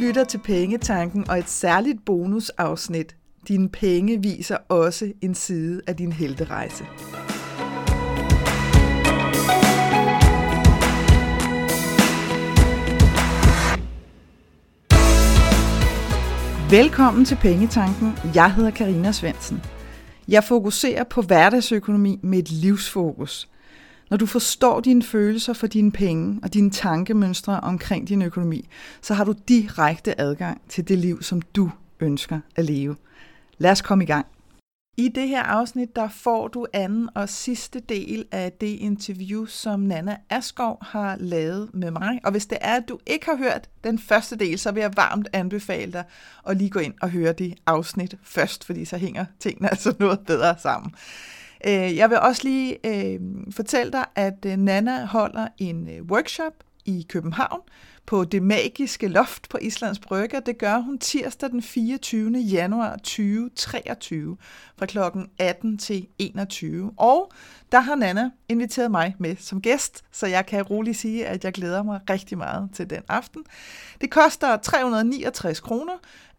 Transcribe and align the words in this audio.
lytter 0.00 0.24
til 0.24 0.38
Pengetanken 0.38 1.30
og 1.30 1.38
et 1.38 1.48
særligt 1.48 2.04
bonusafsnit. 2.06 3.16
Dine 3.48 3.68
penge 3.68 4.22
viser 4.22 4.56
også 4.68 5.12
en 5.22 5.34
side 5.34 5.80
af 5.86 5.96
din 5.96 6.12
helterejse. 6.12 6.84
Velkommen 16.70 17.24
til 17.24 17.36
Pengetanken. 17.36 18.12
Jeg 18.34 18.54
hedder 18.54 18.70
Karina 18.70 19.12
Svensen. 19.12 19.62
Jeg 20.28 20.44
fokuserer 20.44 21.04
på 21.04 21.22
hverdagsøkonomi 21.22 22.20
med 22.22 22.38
et 22.38 22.50
livsfokus. 22.50 23.48
Når 24.10 24.16
du 24.16 24.26
forstår 24.26 24.80
dine 24.80 25.02
følelser 25.02 25.52
for 25.52 25.66
dine 25.66 25.92
penge 25.92 26.40
og 26.42 26.54
dine 26.54 26.70
tankemønstre 26.70 27.60
omkring 27.60 28.08
din 28.08 28.22
økonomi, 28.22 28.68
så 29.02 29.14
har 29.14 29.24
du 29.24 29.34
direkte 29.48 30.20
adgang 30.20 30.60
til 30.68 30.88
det 30.88 30.98
liv, 30.98 31.22
som 31.22 31.42
du 31.42 31.70
ønsker 32.00 32.40
at 32.56 32.64
leve. 32.64 32.96
Lad 33.58 33.70
os 33.70 33.82
komme 33.82 34.04
i 34.04 34.06
gang. 34.06 34.26
I 34.96 35.08
det 35.08 35.28
her 35.28 35.42
afsnit, 35.42 35.96
der 35.96 36.08
får 36.08 36.48
du 36.48 36.66
anden 36.72 37.08
og 37.14 37.28
sidste 37.28 37.80
del 37.80 38.24
af 38.32 38.52
det 38.52 38.66
interview, 38.66 39.44
som 39.44 39.80
Nana 39.80 40.16
Askov 40.30 40.78
har 40.82 41.16
lavet 41.16 41.70
med 41.74 41.90
mig. 41.90 42.20
Og 42.24 42.30
hvis 42.30 42.46
det 42.46 42.58
er, 42.60 42.74
at 42.74 42.88
du 42.88 42.98
ikke 43.06 43.26
har 43.26 43.36
hørt 43.36 43.68
den 43.84 43.98
første 43.98 44.36
del, 44.36 44.58
så 44.58 44.72
vil 44.72 44.80
jeg 44.80 44.96
varmt 44.96 45.28
anbefale 45.32 45.92
dig 45.92 46.04
at 46.48 46.56
lige 46.56 46.70
gå 46.70 46.78
ind 46.78 46.94
og 47.02 47.10
høre 47.10 47.32
det 47.32 47.54
afsnit 47.66 48.14
først, 48.22 48.64
fordi 48.64 48.84
så 48.84 48.96
hænger 48.96 49.24
tingene 49.40 49.70
altså 49.70 49.94
noget 49.98 50.20
bedre 50.26 50.54
sammen. 50.58 50.94
Øh, 51.66 51.96
jeg 51.96 52.10
vil 52.10 52.18
også 52.18 52.42
lige 52.44 52.86
øh, 52.86 53.20
fortælle 53.50 53.92
dig, 53.92 54.04
at 54.14 54.46
øh, 54.46 54.56
Nana 54.56 55.04
holder 55.04 55.48
en 55.58 55.88
øh, 55.88 56.02
workshop 56.02 56.52
i 56.84 57.06
København 57.08 57.60
på 58.08 58.24
det 58.24 58.42
magiske 58.42 59.08
loft 59.08 59.48
på 59.48 59.58
Islands 59.60 59.98
Brygge. 59.98 60.40
Det 60.46 60.58
gør 60.58 60.78
hun 60.78 60.98
tirsdag 60.98 61.50
den 61.50 61.62
24. 61.62 62.38
januar 62.38 62.96
2023 62.96 64.36
fra 64.78 64.86
kl. 64.86 64.98
18 65.38 65.78
til 65.78 66.06
21. 66.18 66.92
Og 66.96 67.32
der 67.72 67.80
har 67.80 67.94
Nana 67.94 68.30
inviteret 68.48 68.90
mig 68.90 69.14
med 69.18 69.36
som 69.36 69.60
gæst, 69.60 70.04
så 70.12 70.26
jeg 70.26 70.46
kan 70.46 70.62
roligt 70.62 70.96
sige, 70.96 71.26
at 71.26 71.44
jeg 71.44 71.52
glæder 71.52 71.82
mig 71.82 72.00
rigtig 72.10 72.38
meget 72.38 72.70
til 72.74 72.90
den 72.90 73.02
aften. 73.08 73.44
Det 74.00 74.10
koster 74.10 74.56
369 74.56 75.60
kroner, 75.60 75.94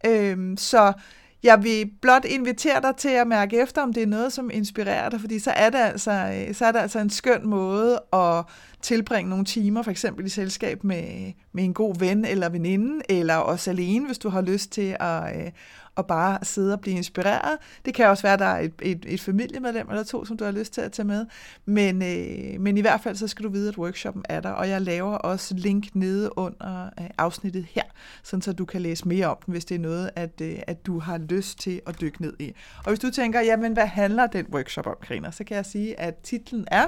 øhm, 0.05 0.57
så 0.57 0.93
jeg 1.43 1.63
vil 1.63 1.91
blot 2.01 2.25
invitere 2.25 2.81
dig 2.81 2.95
til 2.97 3.09
at 3.09 3.27
mærke 3.27 3.61
efter, 3.61 3.81
om 3.81 3.93
det 3.93 4.03
er 4.03 4.07
noget, 4.07 4.33
som 4.33 4.49
inspirerer 4.53 5.09
dig, 5.09 5.19
fordi 5.19 5.39
så 5.39 5.51
er 5.51 5.69
det 5.69 5.77
altså, 5.77 6.11
øh, 6.11 6.55
så 6.55 6.65
er 6.65 6.71
det 6.71 6.79
altså 6.79 6.99
en 6.99 7.09
skøn 7.09 7.47
måde 7.47 8.01
at 8.13 8.43
tilbringe 8.81 9.29
nogle 9.29 9.45
timer, 9.45 9.81
for 9.81 9.91
eksempel 9.91 10.25
i 10.25 10.29
selskab 10.29 10.83
med, 10.83 11.33
med 11.51 11.63
en 11.63 11.73
god 11.73 11.99
ven 11.99 12.25
eller 12.25 12.49
veninde, 12.49 13.01
eller 13.09 13.35
også 13.35 13.69
alene, 13.69 14.05
hvis 14.05 14.17
du 14.17 14.29
har 14.29 14.41
lyst 14.41 14.71
til 14.71 14.97
at, 14.99 15.35
øh, 15.35 15.51
at 15.99 16.07
bare 16.07 16.39
sidde 16.43 16.73
og 16.73 16.81
blive 16.81 16.97
inspireret. 16.97 17.57
Det 17.85 17.93
kan 17.93 18.07
også 18.07 18.23
være, 18.23 18.33
at 18.33 18.39
der 18.39 18.45
er 18.45 18.59
et, 18.59 18.73
et, 18.81 19.05
et 19.07 19.21
familiemedlem 19.21 19.89
eller 19.89 20.03
to, 20.03 20.25
som 20.25 20.37
du 20.37 20.43
har 20.43 20.51
lyst 20.51 20.73
til 20.73 20.81
at 20.81 20.91
tage 20.91 21.05
med. 21.05 21.25
Men, 21.65 22.03
øh, 22.03 22.61
men 22.61 22.77
i 22.77 22.81
hvert 22.81 23.01
fald, 23.01 23.15
så 23.15 23.27
skal 23.27 23.45
du 23.45 23.49
vide, 23.49 23.69
at 23.69 23.77
workshoppen 23.77 24.23
er 24.29 24.39
der, 24.39 24.49
og 24.49 24.69
jeg 24.69 24.81
laver 24.81 25.15
også 25.15 25.55
link 25.55 25.95
nede 25.95 26.37
under 26.37 26.89
øh, 26.99 27.05
afsnittet 27.17 27.65
her, 27.69 27.83
sådan 28.23 28.41
så 28.41 28.53
du 28.53 28.65
kan 28.65 28.81
læse 28.81 29.07
mere 29.07 29.27
om 29.27 29.37
den, 29.45 29.51
hvis 29.51 29.65
det 29.65 29.75
er 29.75 29.79
noget, 29.79 30.09
at, 30.15 30.41
øh, 30.41 30.59
at 30.67 30.85
du 30.85 30.99
har 30.99 31.17
lyst 31.17 31.59
til 31.59 31.81
at 31.87 32.01
dykke 32.01 32.21
ned 32.21 32.33
i. 32.39 32.53
Og 32.77 32.87
hvis 32.87 32.99
du 32.99 33.11
tænker, 33.11 33.41
jamen 33.41 33.73
hvad 33.73 33.85
handler 33.85 34.27
den 34.27 34.45
workshop 34.53 34.87
om, 34.87 34.95
Karina, 35.01 35.31
så 35.31 35.43
kan 35.43 35.57
jeg 35.57 35.65
sige, 35.65 35.99
at 35.99 36.15
titlen 36.15 36.65
er 36.71 36.87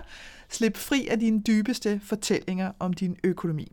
Slip 0.51 0.77
fri 0.77 1.07
af 1.07 1.19
dine 1.19 1.41
dybeste 1.41 2.01
fortællinger 2.03 2.71
om 2.79 2.93
din 2.93 3.17
økonomi. 3.23 3.71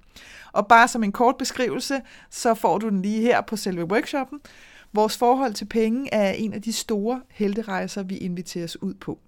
Og 0.52 0.66
bare 0.66 0.88
som 0.88 1.04
en 1.04 1.12
kort 1.12 1.36
beskrivelse, 1.36 2.00
så 2.30 2.54
får 2.54 2.78
du 2.78 2.88
den 2.88 3.02
lige 3.02 3.22
her 3.22 3.40
på 3.40 3.56
selve 3.56 3.84
workshoppen. 3.84 4.40
Vores 4.92 5.16
forhold 5.16 5.54
til 5.54 5.64
penge 5.64 6.14
er 6.14 6.30
en 6.30 6.52
af 6.52 6.62
de 6.62 6.72
store 6.72 7.22
helterejser, 7.28 8.02
vi 8.02 8.16
inviteres 8.16 8.82
ud 8.82 8.94
på. 8.94 9.18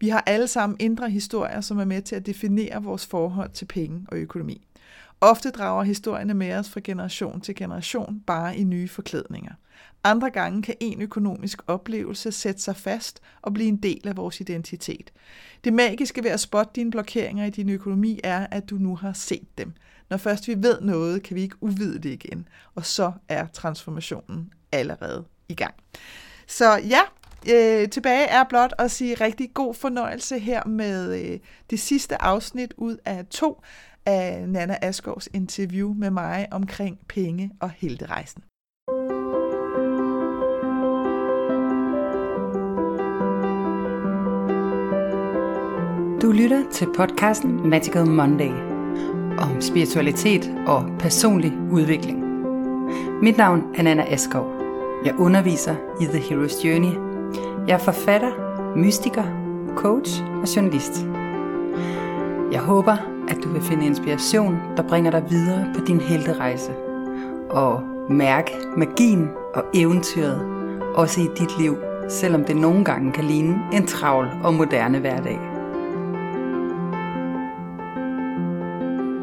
Vi 0.00 0.08
har 0.08 0.22
alle 0.26 0.46
sammen 0.46 0.76
indre 0.80 1.10
historier, 1.10 1.60
som 1.60 1.78
er 1.78 1.84
med 1.84 2.02
til 2.02 2.16
at 2.16 2.26
definere 2.26 2.82
vores 2.82 3.06
forhold 3.06 3.50
til 3.50 3.64
penge 3.64 4.06
og 4.08 4.16
økonomi. 4.16 4.66
Ofte 5.20 5.50
drager 5.50 5.84
historierne 5.84 6.34
med 6.34 6.52
os 6.52 6.70
fra 6.70 6.80
generation 6.84 7.40
til 7.40 7.54
generation, 7.54 8.20
bare 8.26 8.56
i 8.56 8.64
nye 8.64 8.88
forklædninger. 8.88 9.52
Andre 10.04 10.30
gange 10.30 10.62
kan 10.62 10.74
en 10.80 11.02
økonomisk 11.02 11.62
oplevelse 11.66 12.32
sætte 12.32 12.62
sig 12.62 12.76
fast 12.76 13.20
og 13.42 13.54
blive 13.54 13.68
en 13.68 13.76
del 13.76 14.08
af 14.08 14.16
vores 14.16 14.40
identitet. 14.40 15.12
Det 15.64 15.72
magiske 15.72 16.24
ved 16.24 16.30
at 16.30 16.40
spotte 16.40 16.72
dine 16.74 16.90
blokeringer 16.90 17.44
i 17.44 17.50
din 17.50 17.68
økonomi 17.68 18.20
er, 18.24 18.46
at 18.50 18.70
du 18.70 18.76
nu 18.76 18.96
har 18.96 19.12
set 19.12 19.58
dem. 19.58 19.72
Når 20.10 20.16
først 20.16 20.48
vi 20.48 20.54
ved 20.62 20.80
noget, 20.80 21.22
kan 21.22 21.36
vi 21.36 21.42
ikke 21.42 21.56
uvide 21.60 21.98
det 21.98 22.10
igen, 22.10 22.48
og 22.74 22.86
så 22.86 23.12
er 23.28 23.46
transformationen 23.46 24.52
allerede 24.72 25.24
i 25.48 25.54
gang. 25.54 25.74
Så 26.46 26.80
ja, 26.88 27.00
øh, 27.54 27.88
tilbage 27.88 28.26
er 28.26 28.44
blot 28.44 28.72
at 28.78 28.90
sige 28.90 29.14
rigtig 29.14 29.50
god 29.54 29.74
fornøjelse 29.74 30.38
her 30.38 30.66
med 30.66 31.22
øh, 31.22 31.38
det 31.70 31.80
sidste 31.80 32.22
afsnit 32.22 32.74
ud 32.76 32.96
af 33.04 33.26
to 33.26 33.62
af 34.06 34.48
Nana 34.48 34.76
Askovs 34.82 35.28
interview 35.34 35.94
med 35.94 36.10
mig 36.10 36.48
omkring 36.50 36.98
penge 37.08 37.50
og 37.60 37.70
helterejsen. 37.70 38.42
Du 46.22 46.32
lytter 46.32 46.64
til 46.72 46.88
podcasten 46.96 47.70
Magical 47.70 48.06
Monday 48.06 48.50
om 49.38 49.60
spiritualitet 49.60 50.54
og 50.66 50.90
personlig 50.98 51.52
udvikling. 51.70 52.18
Mit 53.22 53.36
navn 53.36 53.74
er 53.74 53.82
Nana 53.82 54.12
Askov. 54.12 54.55
Jeg 55.06 55.14
underviser 55.18 55.74
i 56.00 56.04
The 56.04 56.18
Hero's 56.18 56.66
Journey. 56.66 56.92
Jeg 57.68 57.74
er 57.74 57.78
forfatter, 57.78 58.30
mystiker, 58.76 59.22
coach 59.76 60.22
og 60.42 60.56
journalist. 60.56 61.06
Jeg 62.52 62.60
håber, 62.60 62.96
at 63.28 63.36
du 63.44 63.48
vil 63.48 63.62
finde 63.62 63.86
inspiration, 63.86 64.58
der 64.76 64.82
bringer 64.82 65.10
dig 65.10 65.24
videre 65.30 65.66
på 65.74 65.84
din 65.84 66.00
helterejse. 66.00 66.72
Og 67.50 67.82
mærke 68.10 68.52
magien 68.76 69.30
og 69.54 69.64
eventyret, 69.74 70.40
også 70.94 71.20
i 71.20 71.28
dit 71.38 71.58
liv, 71.58 71.76
selvom 72.08 72.44
det 72.44 72.56
nogle 72.56 72.84
gange 72.84 73.12
kan 73.12 73.24
ligne 73.24 73.58
en 73.72 73.86
travl 73.86 74.28
og 74.44 74.54
moderne 74.54 74.98
hverdag. 74.98 75.55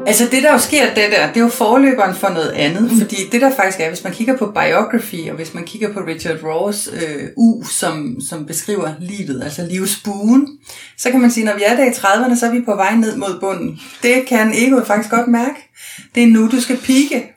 Altså 0.06 0.28
det 0.30 0.42
der 0.42 0.52
jo 0.52 0.58
sker, 0.58 0.86
det 0.94 0.96
der, 0.96 1.26
det 1.26 1.36
er 1.36 1.40
jo 1.40 1.48
forløberen 1.48 2.14
for 2.14 2.28
noget 2.28 2.50
andet, 2.50 2.82
mm. 2.82 2.98
fordi 2.98 3.16
det 3.32 3.40
der 3.40 3.56
faktisk 3.56 3.80
er, 3.80 3.88
hvis 3.88 4.04
man 4.04 4.12
kigger 4.12 4.36
på 4.36 4.46
biography, 4.46 5.30
og 5.30 5.36
hvis 5.36 5.54
man 5.54 5.64
kigger 5.64 5.92
på 5.92 6.00
Richard 6.00 6.42
Ross 6.42 6.90
øh, 6.92 7.28
U, 7.36 7.64
som, 7.64 8.16
som 8.28 8.46
beskriver 8.46 8.94
livet, 9.00 9.42
altså 9.42 9.66
livsbuen, 9.70 10.58
så 10.98 11.10
kan 11.10 11.20
man 11.20 11.30
sige, 11.30 11.46
når 11.46 11.54
vi 11.54 11.62
er 11.66 11.76
der 11.76 11.84
i 11.84 11.88
30'erne, 11.88 12.38
så 12.38 12.46
er 12.46 12.50
vi 12.50 12.60
på 12.60 12.74
vej 12.74 12.94
ned 12.94 13.16
mod 13.16 13.40
bunden. 13.40 13.80
Det 14.02 14.26
kan 14.28 14.52
egoet 14.54 14.86
faktisk 14.86 15.10
godt 15.10 15.28
mærke. 15.28 15.70
Det 16.14 16.22
er 16.22 16.26
nu, 16.26 16.48
du 16.50 16.60
skal 16.60 16.76
pike. 16.76 17.30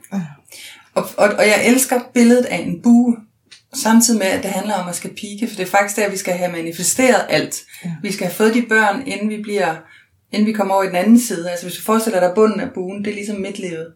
Og, 0.95 1.09
og, 1.17 1.29
og 1.37 1.47
jeg 1.47 1.61
elsker 1.65 1.99
billedet 2.13 2.45
af 2.45 2.57
en 2.57 2.81
bue, 2.83 3.17
samtidig 3.73 4.19
med, 4.19 4.27
at 4.27 4.43
det 4.43 4.51
handler 4.51 4.73
om 4.73 4.89
at 4.89 4.95
skal 4.95 5.09
pike, 5.09 5.47
for 5.47 5.55
det 5.55 5.63
er 5.63 5.77
faktisk 5.77 5.95
der, 5.95 6.09
vi 6.09 6.17
skal 6.17 6.33
have 6.33 6.51
manifesteret 6.51 7.25
alt. 7.29 7.55
Ja. 7.85 7.91
Vi 8.01 8.11
skal 8.11 8.25
have 8.27 8.35
fået 8.35 8.53
de 8.53 8.61
børn, 8.69 9.03
inden 9.05 9.29
vi 9.29 9.41
bliver 9.41 9.75
inden 10.31 10.47
vi 10.47 10.53
kommer 10.53 10.73
over 10.73 10.83
i 10.83 10.87
den 10.87 10.95
anden 10.95 11.19
side. 11.19 11.51
Altså 11.51 11.65
hvis 11.65 11.75
du 11.75 11.83
forestiller 11.83 12.19
dig 12.19 12.31
bunden 12.35 12.59
af 12.59 12.71
buen, 12.73 13.05
det 13.05 13.11
er 13.11 13.15
ligesom 13.15 13.37
midtlivet. 13.37 13.93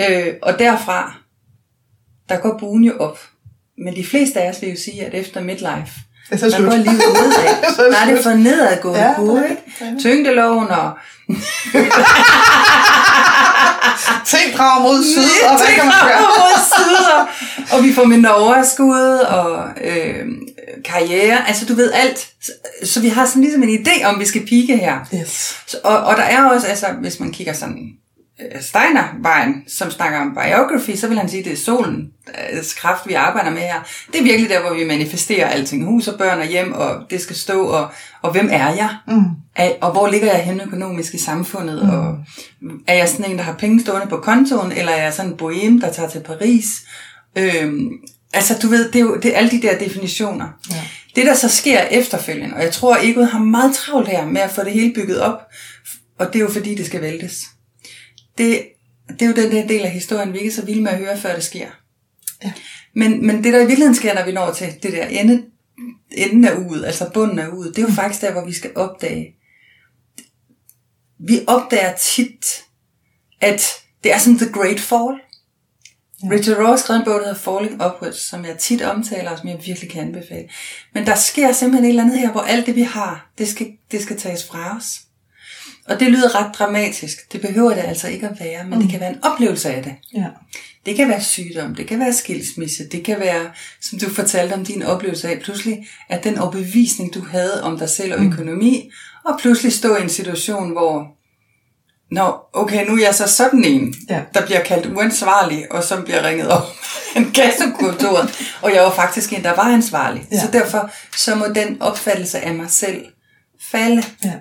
Øh, 0.00 0.34
og 0.42 0.58
derfra, 0.58 1.14
der 2.28 2.38
går 2.38 2.58
buen 2.58 2.84
jo 2.84 2.96
op. 2.98 3.18
Men 3.78 3.96
de 3.96 4.06
fleste 4.06 4.40
af 4.40 4.50
os 4.50 4.62
vil 4.62 4.70
jo 4.70 4.76
sige, 4.76 5.06
at 5.06 5.14
efter 5.14 5.40
midlife, 5.40 5.92
det 6.30 6.42
er 6.42 6.50
så 6.50 6.58
der 6.58 6.64
går 6.64 6.76
livet 6.76 6.86
nedad. 6.86 7.90
Nej, 7.90 8.04
det 8.10 8.18
er 8.18 8.22
for 8.22 8.34
nedadgående 8.34 9.00
ja, 9.00 9.14
bue, 9.16 9.42
ikke? 9.50 9.62
Tyngdeloven 10.00 10.68
og... 10.68 10.92
Ting 14.32 14.56
drager 14.56 14.82
mod 14.82 15.04
syd, 15.04 15.44
og 15.48 15.56
hvad 15.56 15.72
kan 15.74 15.86
man 15.86 15.94
gøre? 16.08 16.20
mod 16.20 16.56
syd, 16.74 16.96
og, 17.16 17.26
og 17.78 17.84
vi 17.84 17.92
får 17.92 18.04
mindre 18.04 18.34
overskud, 18.34 19.18
og 19.18 19.68
øh, 19.84 20.24
karriere, 20.84 21.48
altså 21.48 21.64
du 21.66 21.74
ved 21.74 21.92
alt. 21.92 22.28
Så, 22.42 22.52
så 22.84 23.00
vi 23.00 23.08
har 23.08 23.26
sådan 23.26 23.42
ligesom 23.42 23.62
en 23.62 23.86
idé 23.86 24.04
om, 24.04 24.20
vi 24.20 24.26
skal 24.26 24.46
pike 24.46 24.76
her. 24.76 24.98
Yes. 25.14 25.56
Så, 25.66 25.76
og, 25.84 25.98
og 25.98 26.16
der 26.16 26.22
er 26.22 26.44
også, 26.44 26.66
altså 26.66 26.86
hvis 27.00 27.20
man 27.20 27.32
kigger 27.32 27.52
sådan 27.52 27.88
Steiner-vejen, 28.60 29.64
som 29.68 29.90
snakker 29.90 30.18
om 30.18 30.34
biography, 30.34 30.96
så 30.96 31.08
vil 31.08 31.18
han 31.18 31.28
sige, 31.28 31.40
at 31.40 31.44
det 31.44 31.52
er 31.52 31.56
solen, 31.56 32.08
kraft, 32.76 33.08
vi 33.08 33.14
arbejder 33.14 33.50
med 33.50 33.60
her. 33.60 33.86
Det 34.12 34.20
er 34.20 34.24
virkelig 34.24 34.50
der, 34.50 34.60
hvor 34.60 34.74
vi 34.74 34.84
manifesterer 34.84 35.48
alting. 35.48 35.84
Hus 35.84 36.08
og 36.08 36.18
børn 36.18 36.38
og 36.40 36.46
hjem, 36.46 36.72
og 36.72 36.96
det 37.10 37.20
skal 37.20 37.36
stå, 37.36 37.66
og, 37.66 37.88
og 38.22 38.32
hvem 38.32 38.48
er 38.52 38.74
jeg? 38.74 38.96
Mm. 39.08 39.24
Og 39.80 39.92
hvor 39.92 40.08
ligger 40.08 40.32
jeg 40.32 40.44
hen 40.44 40.60
økonomisk 40.60 41.14
i 41.14 41.18
samfundet? 41.18 41.82
Mm. 41.82 41.90
Og 41.90 42.18
er 42.86 42.94
jeg 42.94 43.08
sådan 43.08 43.30
en, 43.30 43.38
der 43.38 43.44
har 43.44 43.54
penge 43.54 43.80
stående 43.80 44.06
på 44.06 44.16
kontoen, 44.16 44.72
eller 44.72 44.92
er 44.92 45.02
jeg 45.02 45.14
sådan 45.14 45.30
en 45.30 45.36
bohem, 45.36 45.80
der 45.80 45.92
tager 45.92 46.08
til 46.08 46.20
Paris? 46.20 46.66
Øhm, 47.38 47.90
Altså, 48.32 48.58
du 48.62 48.68
ved, 48.68 48.90
det 48.92 48.96
er 48.98 49.00
jo 49.00 49.16
det 49.16 49.34
er 49.34 49.38
alle 49.38 49.50
de 49.50 49.62
der 49.62 49.78
definitioner. 49.78 50.46
Ja. 50.70 50.84
Det, 51.16 51.26
der 51.26 51.34
så 51.34 51.48
sker 51.48 51.80
efterfølgende, 51.80 52.54
og 52.54 52.62
jeg 52.62 52.72
tror, 52.72 52.94
at 52.94 53.04
egoet 53.04 53.28
har 53.28 53.38
meget 53.38 53.74
travlt 53.74 54.08
her 54.08 54.26
med 54.26 54.40
at 54.40 54.50
få 54.50 54.64
det 54.64 54.72
hele 54.72 54.94
bygget 54.94 55.20
op, 55.20 55.38
og 56.18 56.26
det 56.26 56.36
er 56.36 56.40
jo 56.40 56.50
fordi, 56.50 56.74
det 56.74 56.86
skal 56.86 57.02
væltes. 57.02 57.44
Det, 58.38 58.68
det 59.08 59.22
er 59.22 59.26
jo 59.26 59.32
den 59.32 59.52
der 59.52 59.66
del 59.66 59.84
af 59.84 59.90
historien, 59.90 60.32
vi 60.32 60.38
ikke 60.38 60.50
er 60.50 60.54
så 60.54 60.64
vilde 60.64 60.82
med 60.82 60.90
at 60.90 60.98
høre, 60.98 61.18
før 61.18 61.34
det 61.34 61.44
sker. 61.44 61.68
Ja. 62.44 62.52
Men, 62.94 63.26
men 63.26 63.44
det, 63.44 63.52
der 63.52 63.58
i 63.58 63.66
virkeligheden 63.66 63.94
sker, 63.94 64.14
når 64.14 64.24
vi 64.24 64.32
når 64.32 64.52
til 64.52 64.82
det 64.82 64.92
der 64.92 65.06
ende, 65.06 65.44
enden 66.10 66.44
af 66.44 66.56
uget, 66.56 66.84
altså 66.84 67.10
bunden 67.14 67.38
af 67.38 67.48
uget, 67.48 67.76
det 67.76 67.82
er 67.82 67.88
jo 67.88 67.94
faktisk 67.94 68.22
der, 68.22 68.32
hvor 68.32 68.44
vi 68.44 68.52
skal 68.52 68.70
opdage. 68.74 69.34
Vi 71.18 71.40
opdager 71.46 71.96
tit, 71.96 72.64
at 73.40 73.62
det 74.04 74.12
er 74.12 74.18
sådan 74.18 74.38
The 74.38 74.52
Great 74.52 74.80
Fall. 74.80 75.20
Ja. 76.22 76.28
Richard 76.30 76.56
Rohr 76.58 76.66
har 76.66 76.76
skrevet 76.76 76.98
en 76.98 77.04
bog, 77.04 77.14
der 77.14 77.26
hedder 77.26 77.40
Falling 77.40 77.74
Upwards, 77.74 78.28
som 78.28 78.44
jeg 78.44 78.58
tit 78.58 78.82
omtaler, 78.82 79.30
og 79.30 79.38
som 79.38 79.48
jeg 79.48 79.60
virkelig 79.66 79.90
kan 79.90 80.02
anbefale. 80.02 80.48
Men 80.94 81.06
der 81.06 81.14
sker 81.14 81.52
simpelthen 81.52 81.84
et 81.84 81.88
eller 81.88 82.02
andet 82.02 82.18
her, 82.18 82.32
hvor 82.32 82.40
alt 82.40 82.66
det, 82.66 82.76
vi 82.76 82.82
har, 82.82 83.30
det 83.38 83.48
skal, 83.48 83.72
det 83.90 84.02
skal 84.02 84.18
tages 84.18 84.44
fra 84.44 84.76
os. 84.76 85.00
Og 85.88 86.00
det 86.00 86.10
lyder 86.10 86.40
ret 86.40 86.54
dramatisk. 86.58 87.32
Det 87.32 87.40
behøver 87.40 87.74
det 87.74 87.84
altså 87.86 88.08
ikke 88.08 88.28
at 88.28 88.40
være, 88.40 88.64
men 88.64 88.74
mm. 88.74 88.82
det 88.82 88.90
kan 88.90 89.00
være 89.00 89.10
en 89.10 89.24
oplevelse 89.24 89.70
af 89.70 89.82
det. 89.82 89.94
Ja. 90.14 90.26
Det 90.86 90.96
kan 90.96 91.08
være 91.08 91.20
sygdom, 91.20 91.74
det 91.74 91.86
kan 91.86 92.00
være 92.00 92.12
skilsmisse, 92.12 92.88
det 92.88 93.04
kan 93.04 93.20
være, 93.20 93.50
som 93.82 93.98
du 93.98 94.10
fortalte 94.10 94.52
om 94.54 94.64
din 94.64 94.82
oplevelse 94.82 95.28
af, 95.28 95.40
pludselig 95.40 95.86
at 96.08 96.24
den 96.24 96.38
overbevisning, 96.38 97.14
du 97.14 97.24
havde 97.30 97.62
om 97.62 97.78
dig 97.78 97.88
selv 97.88 98.14
og 98.14 98.24
økonomi, 98.24 98.90
og 99.24 99.38
pludselig 99.40 99.72
stå 99.72 99.96
i 99.96 100.02
en 100.02 100.08
situation, 100.08 100.70
hvor, 100.70 101.06
nå, 102.10 102.36
okay, 102.52 102.86
nu 102.86 102.94
er 102.96 103.02
jeg 103.02 103.14
så 103.14 103.26
sådan 103.26 103.64
en, 103.64 103.94
Ja. 104.10 104.20
der 104.34 104.46
bliver 104.46 104.64
kaldt 104.64 104.86
uansvarlig, 104.96 105.72
og 105.72 105.84
som 105.84 106.04
bliver 106.04 106.28
ringet 106.28 106.48
op 106.48 106.66
en 107.16 107.32
kassekontor, 107.32 108.28
og 108.62 108.74
jeg 108.74 108.82
var 108.82 108.94
faktisk 108.94 109.32
en, 109.32 109.42
der 109.42 109.54
var 109.54 109.62
ansvarlig. 109.72 110.26
Ja. 110.32 110.40
Så 110.40 110.50
derfor, 110.52 110.90
så 111.16 111.34
må 111.34 111.46
den 111.54 111.82
opfattelse 111.82 112.38
af 112.40 112.54
mig 112.54 112.70
selv 112.70 113.04
falde. 113.70 114.02
Ja. 114.24 114.32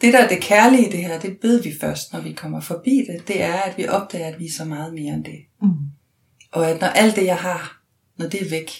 Det, 0.00 0.12
der 0.12 0.18
er 0.18 0.28
det 0.28 0.40
kærlige 0.40 0.88
i 0.88 0.92
det 0.92 1.00
her, 1.04 1.20
det 1.20 1.38
ved 1.42 1.62
vi 1.62 1.74
først, 1.80 2.12
når 2.12 2.20
vi 2.20 2.32
kommer 2.32 2.60
forbi 2.60 3.04
det, 3.08 3.28
det 3.28 3.42
er, 3.42 3.56
at 3.56 3.78
vi 3.78 3.88
opdager, 3.88 4.26
at 4.26 4.38
vi 4.38 4.46
er 4.46 4.52
så 4.56 4.64
meget 4.64 4.94
mere 4.94 5.14
end 5.14 5.24
det. 5.24 5.38
Mm. 5.62 5.68
Og 6.52 6.70
at 6.70 6.80
når 6.80 6.88
alt 6.88 7.16
det, 7.16 7.24
jeg 7.24 7.36
har, 7.36 7.82
når 8.16 8.28
det 8.28 8.42
er 8.42 8.50
væk, 8.50 8.70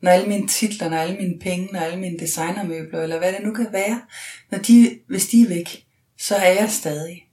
når 0.00 0.10
alle 0.10 0.28
mine 0.28 0.48
titler, 0.48 0.88
når 0.88 0.96
alle 0.96 1.16
mine 1.16 1.38
penge, 1.40 1.68
når 1.72 1.80
alle 1.80 2.00
mine 2.00 2.18
designermøbler, 2.18 3.02
eller 3.02 3.18
hvad 3.18 3.32
det 3.32 3.42
nu 3.44 3.52
kan 3.54 3.66
være, 3.72 4.00
når 4.50 4.58
de, 4.58 4.98
hvis 5.08 5.26
de 5.26 5.42
er 5.42 5.48
væk, 5.48 5.84
så 6.18 6.36
er 6.36 6.52
jeg 6.52 6.70
stadig. 6.70 7.26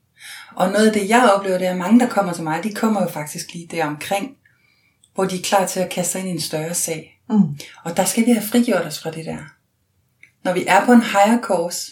Og 0.55 0.71
noget 0.71 0.87
af 0.87 0.93
det, 0.93 1.09
jeg 1.09 1.31
oplever, 1.35 1.57
det 1.57 1.67
er, 1.67 1.71
at 1.71 1.77
mange, 1.77 1.99
der 1.99 2.07
kommer 2.07 2.33
til 2.33 2.43
mig, 2.43 2.63
de 2.63 2.73
kommer 2.73 3.01
jo 3.01 3.09
faktisk 3.09 3.53
lige 3.53 3.67
der 3.71 3.85
omkring, 3.85 4.37
hvor 5.15 5.25
de 5.25 5.35
er 5.35 5.43
klar 5.43 5.67
til 5.67 5.79
at 5.79 5.89
kaste 5.89 6.11
sig 6.11 6.19
ind 6.19 6.29
i 6.29 6.31
en 6.31 6.41
større 6.41 6.73
sag. 6.73 7.19
Mm. 7.29 7.59
Og 7.83 7.97
der 7.97 8.05
skal 8.05 8.25
vi 8.25 8.31
have 8.31 8.45
frigjort 8.45 8.85
os 8.85 8.99
fra 8.99 9.11
det 9.11 9.25
der. 9.25 9.37
Når 10.43 10.53
vi 10.53 10.65
er 10.67 10.85
på 10.85 10.91
en 10.91 11.01
higher 11.01 11.41
course, 11.41 11.91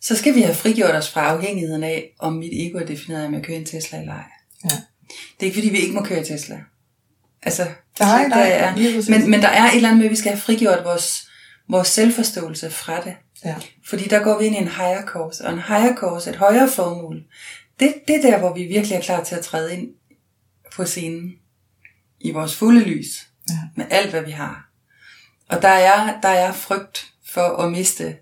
så 0.00 0.16
skal 0.16 0.34
vi 0.34 0.40
have 0.40 0.54
frigjort 0.54 0.94
os 0.94 1.10
fra 1.10 1.20
afhængigheden 1.20 1.82
af, 1.82 2.14
om 2.18 2.32
mit 2.32 2.50
ego 2.52 2.78
er 2.78 2.86
defineret 2.86 3.22
af, 3.22 3.26
om 3.26 3.34
jeg 3.34 3.42
kører 3.42 3.58
en 3.58 3.64
Tesla 3.64 4.00
eller 4.00 4.12
ej. 4.14 4.24
Ja. 4.64 4.68
Det 5.08 5.40
er 5.40 5.44
ikke 5.44 5.56
fordi, 5.56 5.68
vi 5.68 5.78
ikke 5.78 5.94
må 5.94 6.02
køre 6.04 6.24
Tesla. 6.24 6.60
Altså, 7.42 7.66
Nej, 8.00 8.28
nej, 8.28 8.50
er, 8.50 8.76
lige 8.76 8.94
præcis. 8.94 9.10
men, 9.10 9.30
men 9.30 9.40
der 9.42 9.48
er 9.48 9.64
et 9.70 9.76
eller 9.76 9.88
andet 9.88 9.98
med, 9.98 10.06
at 10.06 10.10
vi 10.10 10.16
skal 10.16 10.32
have 10.32 10.40
frigjort 10.40 10.84
vores, 10.84 11.28
vores 11.68 11.88
selvforståelse 11.88 12.70
fra 12.70 13.00
det. 13.00 13.14
Ja. 13.44 13.54
Fordi 13.88 14.04
der 14.08 14.22
går 14.22 14.38
vi 14.38 14.44
ind 14.46 14.54
i 14.54 14.58
en 14.58 14.68
higher 14.68 15.06
course, 15.06 15.44
og 15.44 15.52
en 15.52 15.58
higher 15.58 15.96
course, 15.96 16.30
et 16.30 16.36
højere 16.36 16.68
formål, 16.68 17.24
det, 17.80 17.94
det 18.08 18.16
er 18.16 18.20
der, 18.30 18.38
hvor 18.38 18.54
vi 18.54 18.62
virkelig 18.64 18.96
er 18.96 19.00
klar 19.00 19.24
til 19.24 19.34
at 19.34 19.44
træde 19.44 19.74
ind 19.76 19.88
på 20.72 20.84
scenen 20.84 21.32
i 22.20 22.30
vores 22.32 22.56
fulde 22.56 22.80
lys, 22.84 23.26
Ja. 23.50 23.54
med 23.76 23.86
alt, 23.90 24.10
hvad 24.10 24.22
vi 24.22 24.30
har. 24.30 24.68
Og 25.48 25.62
der 25.62 25.68
er, 25.68 26.20
der 26.20 26.28
er 26.28 26.52
frygt 26.52 27.06
for 27.28 27.56
at 27.62 27.72
miste 27.72 28.16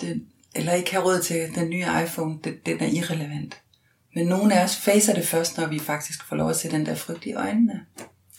det, 0.00 0.22
eller 0.54 0.72
ikke 0.72 0.92
have 0.92 1.04
råd 1.04 1.20
til 1.20 1.48
den 1.54 1.70
nye 1.70 1.86
iPhone, 2.04 2.38
det, 2.44 2.66
den 2.66 2.80
er 2.80 2.86
irrelevant. 2.86 3.60
Men 4.14 4.26
nogle 4.26 4.54
af 4.54 4.64
os 4.64 4.76
facer 4.76 5.14
det 5.14 5.26
først, 5.26 5.58
når 5.58 5.66
vi 5.66 5.78
faktisk 5.78 6.28
får 6.28 6.36
lov 6.36 6.50
at 6.50 6.56
se 6.56 6.70
den 6.70 6.86
der 6.86 6.94
frygt 6.94 7.26
i 7.26 7.32
øjnene. 7.32 7.80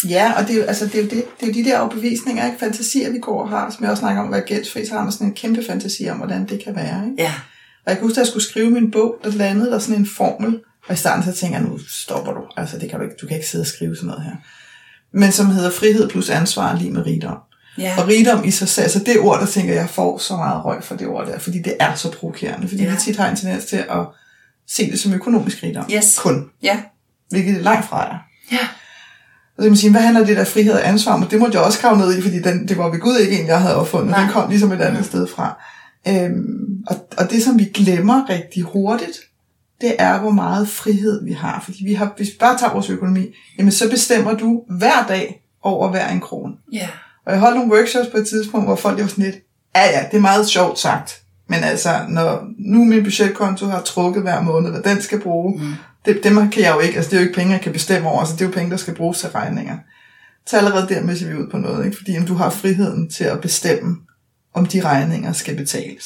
Ja, 0.09 0.33
og 0.37 0.47
det 0.47 0.53
er, 0.53 0.57
jo, 0.57 0.63
altså, 0.63 0.85
det, 0.85 0.95
er 0.95 1.03
jo 1.03 1.09
det, 1.09 1.25
det 1.39 1.43
er 1.43 1.47
jo 1.47 1.53
de 1.53 1.69
der 1.69 1.79
overbevisninger, 1.79 2.45
ikke? 2.45 2.59
fantasier, 2.59 3.11
vi 3.11 3.19
går 3.19 3.41
og 3.41 3.49
har, 3.49 3.69
som 3.69 3.83
jeg 3.83 3.91
også 3.91 4.01
snakker 4.01 4.21
om 4.21 4.27
at 4.27 4.33
være 4.33 4.47
gældsfri, 4.47 4.85
så 4.85 4.93
har 4.93 5.03
man 5.03 5.11
sådan 5.11 5.27
en 5.27 5.33
kæmpe 5.33 5.63
fantasi 5.67 6.07
om, 6.09 6.17
hvordan 6.17 6.45
det 6.45 6.63
kan 6.63 6.75
være. 6.75 7.05
Ikke? 7.05 7.23
Ja, 7.23 7.33
Og 7.85 7.89
jeg 7.91 7.97
kan 7.97 8.03
huske, 8.03 8.15
da 8.15 8.19
jeg 8.19 8.27
skulle 8.27 8.43
skrive 8.43 8.71
min 8.71 8.91
bog, 8.91 9.17
der 9.23 9.31
landede 9.31 9.71
der 9.71 9.79
sådan 9.79 9.99
en 9.99 10.05
formel, 10.05 10.59
og 10.87 10.93
i 10.93 10.97
starten 10.97 11.23
så 11.23 11.39
tænker 11.39 11.59
jeg, 11.59 11.67
nu 11.67 11.79
stopper 11.87 12.33
du. 12.33 12.41
Altså, 12.57 12.79
det 12.79 12.89
kan 12.89 12.99
du 12.99 13.05
ikke, 13.05 13.15
du 13.21 13.27
kan 13.27 13.37
ikke 13.37 13.49
sidde 13.49 13.61
og 13.63 13.67
skrive 13.67 13.95
sådan 13.95 14.07
noget 14.07 14.23
her. 14.23 14.35
Men 15.13 15.31
som 15.31 15.45
hedder 15.45 15.71
frihed 15.71 16.09
plus 16.09 16.29
ansvar 16.29 16.77
lige 16.77 16.91
med 16.91 17.05
rigdom. 17.05 17.37
Ja, 17.81 17.95
Og 18.01 18.07
rigdom 18.07 18.43
i 18.45 18.51
sig 18.51 18.67
selv, 18.67 18.83
altså 18.83 18.99
det 18.99 19.19
ord, 19.19 19.39
der 19.39 19.45
tænker 19.45 19.73
jeg, 19.73 19.89
får 19.89 20.17
så 20.17 20.35
meget 20.35 20.65
røg 20.65 20.83
for 20.83 20.95
det 20.95 21.07
ord 21.07 21.27
der, 21.27 21.39
fordi 21.39 21.61
det 21.61 21.75
er 21.79 21.95
så 21.95 22.11
provokerende. 22.11 22.67
Fordi 22.67 22.83
Ja. 22.83 22.89
vi 22.91 22.95
tit 22.99 23.17
har 23.17 23.29
en 23.29 23.35
tendens 23.35 23.65
til 23.65 23.77
at 23.77 24.05
se 24.67 24.91
det 24.91 24.99
som 24.99 25.13
økonomisk 25.13 25.63
rigdom. 25.63 25.85
Yes. 25.95 26.19
Kun. 26.19 26.49
ja, 26.63 26.81
Hvilket 27.29 27.55
det 27.55 27.63
langt 27.63 27.85
fra 27.85 28.03
er. 28.05 28.15
ja, 28.51 28.57
Og 29.57 29.57
så 29.57 29.61
kan 29.63 29.69
man 29.71 29.77
sige, 29.77 29.91
hvad 29.91 30.01
handler 30.01 30.25
det 30.25 30.37
der 30.37 30.43
frihed 30.43 30.73
og 30.73 30.87
ansvar 30.87 31.13
om? 31.13 31.23
Og 31.23 31.31
det 31.31 31.39
måtte 31.39 31.57
jeg 31.57 31.65
også 31.65 31.79
grave 31.81 31.97
ned 31.97 32.17
i, 32.17 32.21
fordi 32.21 32.41
den, 32.41 32.67
det 32.67 32.77
var 32.77 32.89
ved 32.89 32.99
Gud 32.99 33.17
ikke 33.17 33.39
en, 33.41 33.47
jeg 33.47 33.61
havde 33.61 33.75
opfundet. 33.75 34.09
Nej. 34.09 34.21
Den 34.21 34.29
kom 34.31 34.49
ligesom 34.49 34.71
et 34.71 34.81
andet 34.81 35.05
sted 35.05 35.27
fra. 35.27 35.61
Øhm, 36.07 36.83
og, 36.87 37.07
og 37.17 37.29
det, 37.31 37.43
som 37.43 37.59
vi 37.59 37.63
glemmer 37.73 38.29
rigtig 38.29 38.63
hurtigt, 38.63 39.17
det 39.81 39.95
er, 39.99 40.19
hvor 40.19 40.29
meget 40.31 40.69
frihed 40.69 41.25
vi 41.25 41.31
har. 41.33 41.61
Fordi 41.65 41.83
vi 41.85 41.93
har, 41.93 42.13
hvis 42.17 42.27
vi 42.27 42.33
bare 42.39 42.57
tager 42.57 42.73
vores 42.73 42.89
økonomi, 42.89 43.25
jamen 43.57 43.71
så 43.71 43.89
bestemmer 43.89 44.33
du 44.33 44.63
hver 44.69 45.05
dag 45.07 45.43
over 45.63 45.89
hver 45.89 46.09
en 46.09 46.19
krone. 46.19 46.53
ja, 46.73 46.87
Og 47.31 47.35
jeg 47.35 47.41
holdt 47.41 47.57
nogle 47.57 47.73
workshops 47.73 48.07
på 48.07 48.17
et 48.17 48.27
tidspunkt, 48.27 48.67
hvor 48.67 48.75
folk 48.75 48.99
var 48.99 49.07
sådan 49.07 49.23
lidt, 49.23 49.35
ja 49.75 49.83
ja, 49.85 50.05
det 50.11 50.17
er 50.17 50.21
meget 50.21 50.47
sjovt 50.47 50.79
sagt. 50.79 51.21
Men 51.47 51.63
altså, 51.63 52.05
når 52.09 52.43
nu 52.59 52.83
min 52.83 53.03
budgetkonto 53.03 53.65
har 53.65 53.81
trukket 53.81 54.23
hver 54.23 54.41
måned, 54.41 54.71
hvad 54.71 54.81
den 54.81 55.01
skal 55.01 55.19
bruge, 55.19 55.59
mm. 55.61 55.73
det, 56.05 56.23
dem 56.23 56.49
kan 56.49 56.63
jeg 56.63 56.73
jo 56.75 56.79
ikke, 56.79 56.95
altså 56.95 57.09
det 57.11 57.17
er 57.17 57.21
jo 57.21 57.27
ikke 57.27 57.39
penge, 57.39 57.53
jeg 57.53 57.61
kan 57.61 57.73
bestemme 57.73 58.09
over, 58.09 58.19
altså 58.19 58.35
det 58.35 58.41
er 58.41 58.45
jo 58.45 58.51
penge, 58.51 58.71
der 58.71 58.77
skal 58.77 58.95
bruges 58.95 59.19
til 59.19 59.29
regninger. 59.29 59.77
Så 60.45 60.57
allerede 60.57 60.89
der 60.89 61.03
misser 61.03 61.27
vi 61.27 61.35
ud 61.35 61.47
på 61.51 61.57
noget, 61.57 61.85
ikke? 61.85 61.97
fordi 61.97 62.17
om 62.17 62.25
du 62.25 62.33
har 62.33 62.49
friheden 62.49 63.09
til 63.09 63.23
at 63.23 63.41
bestemme, 63.41 63.97
om 64.53 64.65
de 64.65 64.81
regninger 64.81 65.33
skal 65.33 65.55
betales. 65.55 66.05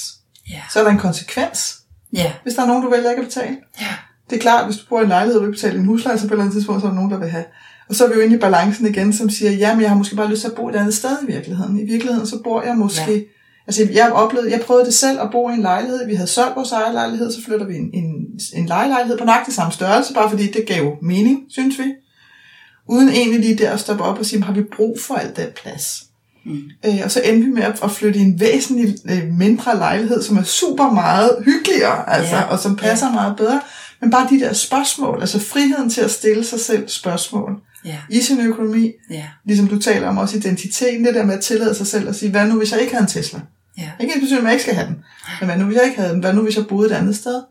ja, 0.49 0.61
Så 0.73 0.79
er 0.79 0.83
der 0.83 0.91
en 0.91 0.97
konsekvens, 0.97 1.75
ja, 2.13 2.33
hvis 2.43 2.53
der 2.53 2.61
er 2.61 2.67
nogen, 2.67 2.83
du 2.83 2.89
vælger 2.89 3.09
ikke 3.09 3.21
at 3.21 3.27
betale. 3.27 3.57
ja, 3.81 3.95
Det 4.29 4.35
er 4.35 4.41
klart, 4.41 4.65
hvis 4.65 4.77
du 4.77 4.83
bor 4.89 4.99
i 4.99 5.03
en 5.03 5.09
lejlighed, 5.09 5.35
og 5.35 5.41
du 5.41 5.47
ikke 5.47 5.55
betaler 5.55 5.77
din 5.77 5.85
husleje, 5.85 6.17
så 6.17 6.23
på 6.23 6.27
et 6.27 6.31
eller 6.31 6.43
andet 6.43 6.55
tidspunkt, 6.55 6.81
så 6.81 6.87
er 6.87 6.91
der 6.91 6.95
nogen, 6.95 7.11
der 7.11 7.17
vil 7.17 7.29
have. 7.29 7.45
Og 7.89 7.95
så 7.95 8.05
er 8.05 8.09
vi 8.09 8.15
jo 8.15 8.21
inde 8.21 8.35
i 8.35 8.39
balancen 8.39 8.87
igen, 8.87 9.13
som 9.13 9.29
siger, 9.29 9.51
ja, 9.51 9.73
men 9.73 9.81
jeg 9.81 9.89
har 9.89 9.97
måske 9.97 10.15
bare 10.15 10.29
lyst 10.29 10.41
til 10.41 10.47
at 10.47 10.55
bo 10.55 10.69
et 10.69 10.75
andet 10.75 10.93
sted 10.93 11.17
i 11.23 11.31
virkeligheden. 11.31 11.79
I 11.79 11.83
virkeligheden, 11.83 12.27
så 12.27 12.39
bor 12.43 12.61
jeg 12.61 12.75
måske... 12.75 13.13
Ja. 13.13 13.19
Altså, 13.67 13.87
jeg 13.93 14.11
oplevede, 14.11 14.51
jeg 14.51 14.61
prøvede 14.61 14.85
det 14.85 14.93
selv 14.93 15.21
at 15.21 15.31
bo 15.31 15.49
i 15.49 15.53
en 15.53 15.61
lejlighed. 15.61 16.07
Vi 16.07 16.15
havde 16.15 16.27
solgt 16.27 16.55
vores 16.55 16.71
egen 16.71 16.93
lejlighed, 16.93 17.31
så 17.31 17.43
flytter 17.45 17.65
vi 17.65 17.75
en, 17.75 17.89
en, 17.93 18.25
en 18.53 18.65
lejelejlighed 18.65 19.17
på 19.17 19.25
nøjagtig 19.25 19.53
samme 19.53 19.73
størrelse, 19.73 20.13
bare 20.13 20.29
fordi 20.29 20.51
det 20.51 20.65
gav 20.67 20.97
mening, 21.01 21.39
synes 21.49 21.79
vi. 21.79 21.83
Uden 22.89 23.09
egentlig 23.09 23.39
lige 23.39 23.55
der 23.55 23.71
at 23.71 23.79
stoppe 23.79 24.03
op 24.03 24.19
og 24.19 24.25
sige, 24.25 24.43
har 24.43 24.53
vi 24.53 24.61
brug 24.75 24.99
for 25.01 25.15
al 25.15 25.31
den 25.35 25.47
plads? 25.61 26.03
Mm. 26.45 26.61
Øh, 26.85 26.99
og 27.03 27.11
så 27.11 27.21
endte 27.25 27.45
vi 27.47 27.51
med 27.53 27.63
at, 27.83 27.91
flytte 27.91 28.19
i 28.19 28.21
en 28.21 28.39
væsentlig 28.39 28.95
øh, 29.09 29.23
mindre 29.37 29.77
lejlighed, 29.77 30.21
som 30.21 30.37
er 30.37 30.43
super 30.43 30.91
meget 30.91 31.43
hyggeligere, 31.45 32.09
altså, 32.09 32.35
Ja. 32.35 32.41
og 32.41 32.59
som 32.59 32.75
passer 32.75 33.11
meget 33.11 33.35
bedre. 33.37 33.61
Men 34.01 34.11
bare 34.11 34.27
de 34.29 34.39
der 34.39 34.53
spørgsmål, 34.53 35.17
altså 35.21 35.39
friheden 35.39 35.89
til 35.89 36.01
at 36.01 36.11
stille 36.11 36.43
sig 36.43 36.59
selv 36.59 36.87
spørgsmål 36.87 37.51
ja, 37.85 37.97
i 38.09 38.21
sin 38.21 38.39
økonomi, 38.39 38.91
ja, 39.09 39.25
ligesom 39.45 39.67
du 39.67 39.79
taler 39.79 40.07
om 40.07 40.17
også 40.17 40.37
identiteten, 40.37 41.05
det 41.05 41.15
der 41.15 41.25
med 41.25 41.33
at 41.33 41.43
tillade 41.43 41.75
sig 41.75 41.87
selv 41.87 42.09
at 42.09 42.15
sige, 42.15 42.31
hvad 42.31 42.47
nu 42.47 42.57
hvis 42.57 42.71
jeg 42.71 42.81
ikke 42.81 42.93
havde 42.93 43.03
en 43.03 43.07
Tesla? 43.09 43.39
ja, 43.77 43.91
Ikke 43.99 44.13
ens 44.13 44.21
betydning, 44.21 44.39
at 44.41 44.43
jeg 44.45 44.53
ikke 44.53 44.63
skal 44.63 44.75
have 44.75 44.87
den. 44.87 44.95
Men 45.39 45.49
hvad 45.49 45.57
nu 45.57 45.65
hvis 45.65 45.75
jeg 45.77 45.85
ikke 45.85 45.97
havde 46.01 46.13
den? 46.13 46.19
Hvad 46.19 46.33
nu 46.33 46.41
hvis 46.41 46.55
jeg 46.57 46.67
boede 46.67 46.89
et 46.91 46.95
andet 46.95 47.15
sted? 47.15 47.41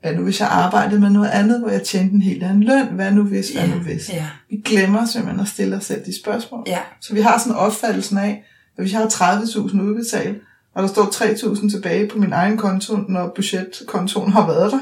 Hvad 0.00 0.14
nu 0.14 0.22
hvis 0.22 0.40
jeg 0.40 0.48
arbejdede 0.48 1.00
med 1.00 1.10
noget 1.10 1.28
andet, 1.30 1.60
hvor 1.60 1.70
jeg 1.70 1.82
tjente 1.82 2.14
en 2.14 2.22
helt 2.22 2.42
anden 2.42 2.62
løn? 2.62 2.86
Hvad 2.92 3.12
nu 3.12 3.22
hvis? 3.22 3.50
Hvad 3.50 3.68
nu 3.68 3.74
hvis? 3.74 4.08
ja, 4.08 4.26
Vi 4.50 4.56
glemmer 4.64 5.06
simpelthen 5.06 5.40
at 5.40 5.48
stille 5.48 5.76
os 5.76 5.84
selv 5.84 6.04
de 6.06 6.20
spørgsmål. 6.20 6.62
ja, 6.66 6.78
Så 7.00 7.14
vi 7.14 7.20
har 7.20 7.38
sådan 7.38 7.52
en 7.52 7.56
opfattelsen 7.56 8.18
af, 8.18 8.44
at 8.76 8.84
hvis 8.84 8.92
jeg 8.92 9.00
har 9.00 9.08
30.000 9.42 9.80
udbetalt, 9.80 10.42
og 10.74 10.82
der 10.82 10.88
står 10.88 11.04
3.000 11.54 11.70
tilbage 11.70 12.08
på 12.08 12.18
min 12.18 12.32
egen 12.32 12.56
konto, 12.56 12.96
når 12.96 13.32
budgetkontoen 13.36 14.32
har 14.32 14.46
været 14.46 14.72
der, 14.72 14.80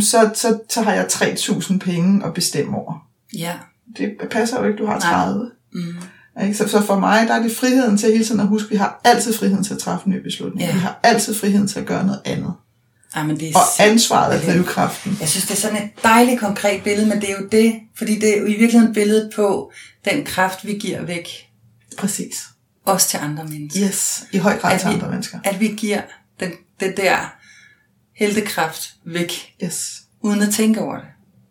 så, 0.00 0.30
så, 0.34 0.58
så 0.68 0.82
har 0.82 0.92
jeg 0.92 1.06
3.000 1.06 1.78
penge 1.78 2.26
at 2.26 2.34
bestemme 2.34 2.76
over. 2.76 3.06
ja, 3.38 3.52
Det 3.96 4.16
passer 4.30 4.60
jo 4.60 4.66
ikke, 4.66 4.78
du 4.78 4.86
har 4.86 4.98
Nej. 4.98 5.10
30. 5.24 5.50
mm, 5.72 6.42
Ikke? 6.42 6.54
Så, 6.54 6.68
så 6.68 6.82
for 6.82 6.98
mig, 6.98 7.28
der 7.28 7.34
er 7.34 7.42
det 7.42 7.56
friheden 7.56 7.98
til 7.98 8.12
hele 8.12 8.24
tiden 8.24 8.40
at 8.40 8.46
huske, 8.46 8.66
at 8.66 8.70
vi 8.70 8.76
har 8.76 9.00
altid 9.04 9.34
friheden 9.34 9.64
til 9.64 9.74
at 9.74 9.80
træffe 9.80 10.06
en 10.06 10.12
ny 10.12 10.22
beslutning. 10.22 10.66
Ja. 10.68 10.72
Vi 10.74 10.78
har 10.78 11.00
altid 11.02 11.34
friheden 11.34 11.68
til 11.68 11.80
at 11.80 11.86
gøre 11.86 12.06
noget 12.06 12.20
andet. 12.24 12.54
ja, 13.16 13.22
men 13.24 13.40
det 13.40 13.48
er 13.50 13.54
Og 13.58 13.62
ansvaret 13.86 14.36
er- 14.48 14.52
drivkraften. 14.52 15.16
Jeg 15.20 15.28
synes, 15.28 15.46
det 15.46 15.54
er 15.54 15.60
sådan 15.60 15.82
et 15.82 15.90
dejligt 16.02 16.40
konkret 16.40 16.82
billede, 16.84 17.08
men 17.08 17.20
det 17.20 17.30
er 17.30 17.34
jo 17.40 17.48
det, 17.52 17.74
fordi 17.98 18.18
det 18.18 18.36
er 18.36 18.40
jo 18.40 18.46
i 18.46 18.54
virkeligheden 18.54 18.94
billedet 18.94 19.32
på 19.36 19.72
den 20.04 20.24
kraft, 20.24 20.66
vi 20.66 20.72
giver 20.72 21.02
væk, 21.02 21.28
Præcis. 21.98 22.44
også 22.84 23.08
til 23.08 23.16
andre 23.22 23.44
mennesker. 23.44 23.86
Yes. 23.88 24.24
I 24.32 24.38
høj 24.38 24.58
grad 24.58 24.72
At 24.74 24.80
til 24.80 24.88
vi- 24.88 24.94
andre 24.94 25.10
mennesker. 25.10 25.38
At 25.44 25.60
vi 25.60 25.66
giver 25.66 26.00
den, 26.40 26.50
den 26.80 26.96
der 26.96 27.34
heltekraft 28.16 28.94
væk, 29.06 29.32
Yes. 29.64 30.02
uden 30.20 30.42
at 30.42 30.50
tænke 30.50 30.80
over 30.80 30.94
det. 30.94 31.06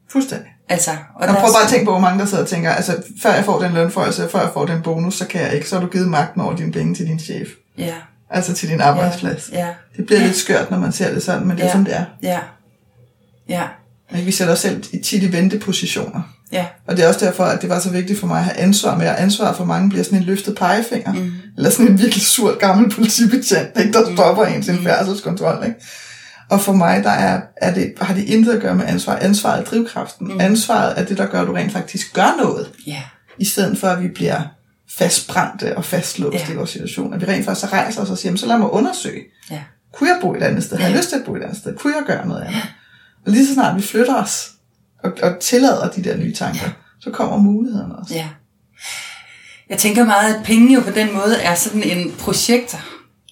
Fuldstændig. 0.09 0.49
Altså, 0.69 0.91
og 1.15 1.27
Og 1.27 1.35
prøv 1.35 1.35
bare 1.53 1.63
at 1.63 1.69
tænke 1.69 1.85
på, 1.85 1.91
hvor 1.91 1.99
mange 1.99 2.19
der 2.19 2.25
sidder 2.25 2.43
og 2.43 2.49
tænker, 2.49 2.71
altså 2.71 2.95
før 3.21 3.33
jeg 3.33 3.45
får 3.45 3.59
den 3.61 3.73
lønforhøjelse, 3.73 4.29
før 4.31 4.39
jeg 4.39 4.49
får 4.53 4.65
den 4.65 4.81
bonus, 4.81 5.15
så 5.17 5.27
kan 5.27 5.41
jeg 5.41 5.53
ikke. 5.53 5.69
Så 5.69 5.75
har 5.75 5.81
du 5.85 5.89
givet 5.91 6.07
magten 6.07 6.41
over 6.41 6.55
dine 6.55 6.71
penge 6.71 6.95
til 6.95 7.05
din 7.05 7.19
chef. 7.19 7.47
Ja, 7.77 7.93
Altså 8.29 8.53
til 8.53 8.69
din 8.69 8.81
arbejdsplads. 8.81 9.49
ja, 9.53 9.67
Det 9.97 10.05
bliver 10.05 10.19
Ja. 10.19 10.25
lidt 10.25 10.37
skørt, 10.37 10.71
når 10.71 10.79
man 10.79 10.91
ser 10.91 11.13
det 11.13 11.23
sådan, 11.23 11.47
men 11.47 11.57
det 11.57 11.61
er 11.63 11.65
Ja. 11.65 11.71
sådan, 11.71 11.85
det 11.85 11.95
er. 11.95 12.05
ja, 12.23 12.39
ja, 13.49 13.63
Ikke? 14.13 14.25
Vi 14.25 14.31
sætter 14.31 14.53
os 14.53 14.59
selv 14.59 14.83
i- 14.93 14.99
tit 15.03 15.23
i 15.23 15.31
ventepositioner. 15.31 16.21
Ja. 16.51 16.65
Og 16.87 16.97
det 16.97 17.03
er 17.03 17.07
også 17.07 17.25
derfor, 17.25 17.43
at 17.43 17.61
det 17.61 17.69
var 17.69 17.79
så 17.79 17.89
vigtigt 17.89 18.19
for 18.19 18.27
mig 18.27 18.37
at 18.37 18.43
have 18.43 18.57
ansvar 18.57 18.97
med, 18.97 19.05
at 19.07 19.15
ansvar 19.15 19.53
for 19.53 19.65
mange 19.65 19.89
bliver 19.89 20.03
sådan 20.03 20.17
en 20.19 20.23
løftet 20.23 20.55
pegefinger. 20.55 21.13
Mm. 21.13 21.31
Eller 21.57 21.69
sådan 21.69 21.87
en 21.87 21.99
virkelig 21.99 22.25
sur 22.25 22.57
gammel 22.59 22.91
politibetjent, 22.95 23.69
ikke, 23.79 23.93
der 23.93 24.13
stopper 24.15 24.45
en 24.45 24.61
til 24.61 24.77
en 24.77 24.83
færdselskontrol. 24.83 25.63
Ikke? 25.65 25.75
Og 26.49 26.61
for 26.61 26.73
mig, 26.73 27.03
der 27.03 27.09
er, 27.09 27.41
er 27.57 27.73
det, 27.73 27.93
har 28.01 28.13
det 28.13 28.23
intet 28.23 28.51
at 28.53 28.61
gøre 28.61 28.75
med 28.75 28.85
ansvar. 28.87 29.15
Ansvaret 29.15 29.59
er 29.59 29.63
drivkraften. 29.65 30.27
Mm. 30.27 30.39
Ansvaret 30.41 30.99
er 30.99 31.05
det, 31.05 31.17
der 31.17 31.25
gør, 31.25 31.41
at 31.41 31.47
du 31.47 31.53
rent 31.53 31.71
faktisk 31.71 32.13
gør 32.13 32.35
noget. 32.43 32.71
Ja. 32.87 33.01
I 33.37 33.45
stedet 33.45 33.77
for, 33.77 33.87
at 33.87 34.03
vi 34.03 34.07
bliver 34.07 34.41
fastbrændte 34.97 35.77
og 35.77 35.85
fastlåst 35.85 36.47
Ja. 36.47 36.53
i 36.53 36.55
vores 36.55 36.69
situation. 36.69 37.13
At 37.13 37.21
vi 37.21 37.25
rent 37.25 37.45
faktisk 37.45 37.73
rejser 37.73 38.01
os 38.01 38.09
og 38.09 38.17
siger, 38.17 38.29
"Jamen, 38.29 38.37
så 38.37 38.45
lad 38.45 38.57
mig 38.57 38.69
undersøge. 38.69 39.21
Ja. 39.51 39.61
Kunne 39.93 40.09
jeg 40.09 40.17
bo 40.21 40.33
et 40.33 40.43
andet 40.43 40.63
sted? 40.63 40.77
Har 40.77 40.87
jeg 40.87 40.97
lyst 40.97 41.09
til 41.09 41.15
at 41.15 41.25
bo 41.25 41.35
et 41.35 41.43
andet 41.43 41.57
sted? 41.57 41.77
Kunne 41.77 41.93
jeg 41.95 42.03
gøre 42.07 42.27
noget 42.27 42.41
andet? 42.41 42.61
Og 43.25 43.31
lige 43.31 43.47
så 43.47 43.53
snart 43.53 43.75
vi 43.75 43.81
flytter 43.81 44.15
os 44.15 44.49
og, 45.03 45.11
og 45.23 45.39
tillader 45.39 45.89
de 45.89 46.03
der 46.03 46.17
nye 46.17 46.33
tanker, 46.33 46.69
så 46.99 47.11
kommer 47.11 47.37
mulighederne 47.37 47.95
også. 47.95 48.13
Ja. 48.13 48.27
Jeg 49.69 49.77
tænker 49.77 50.05
meget, 50.05 50.35
at 50.35 50.41
penge 50.45 50.73
jo 50.75 50.81
på 50.81 50.91
den 50.91 51.13
måde 51.13 51.35
er 51.41 51.55
sådan 51.55 51.83
en 51.83 52.11
projektor. 52.19 52.79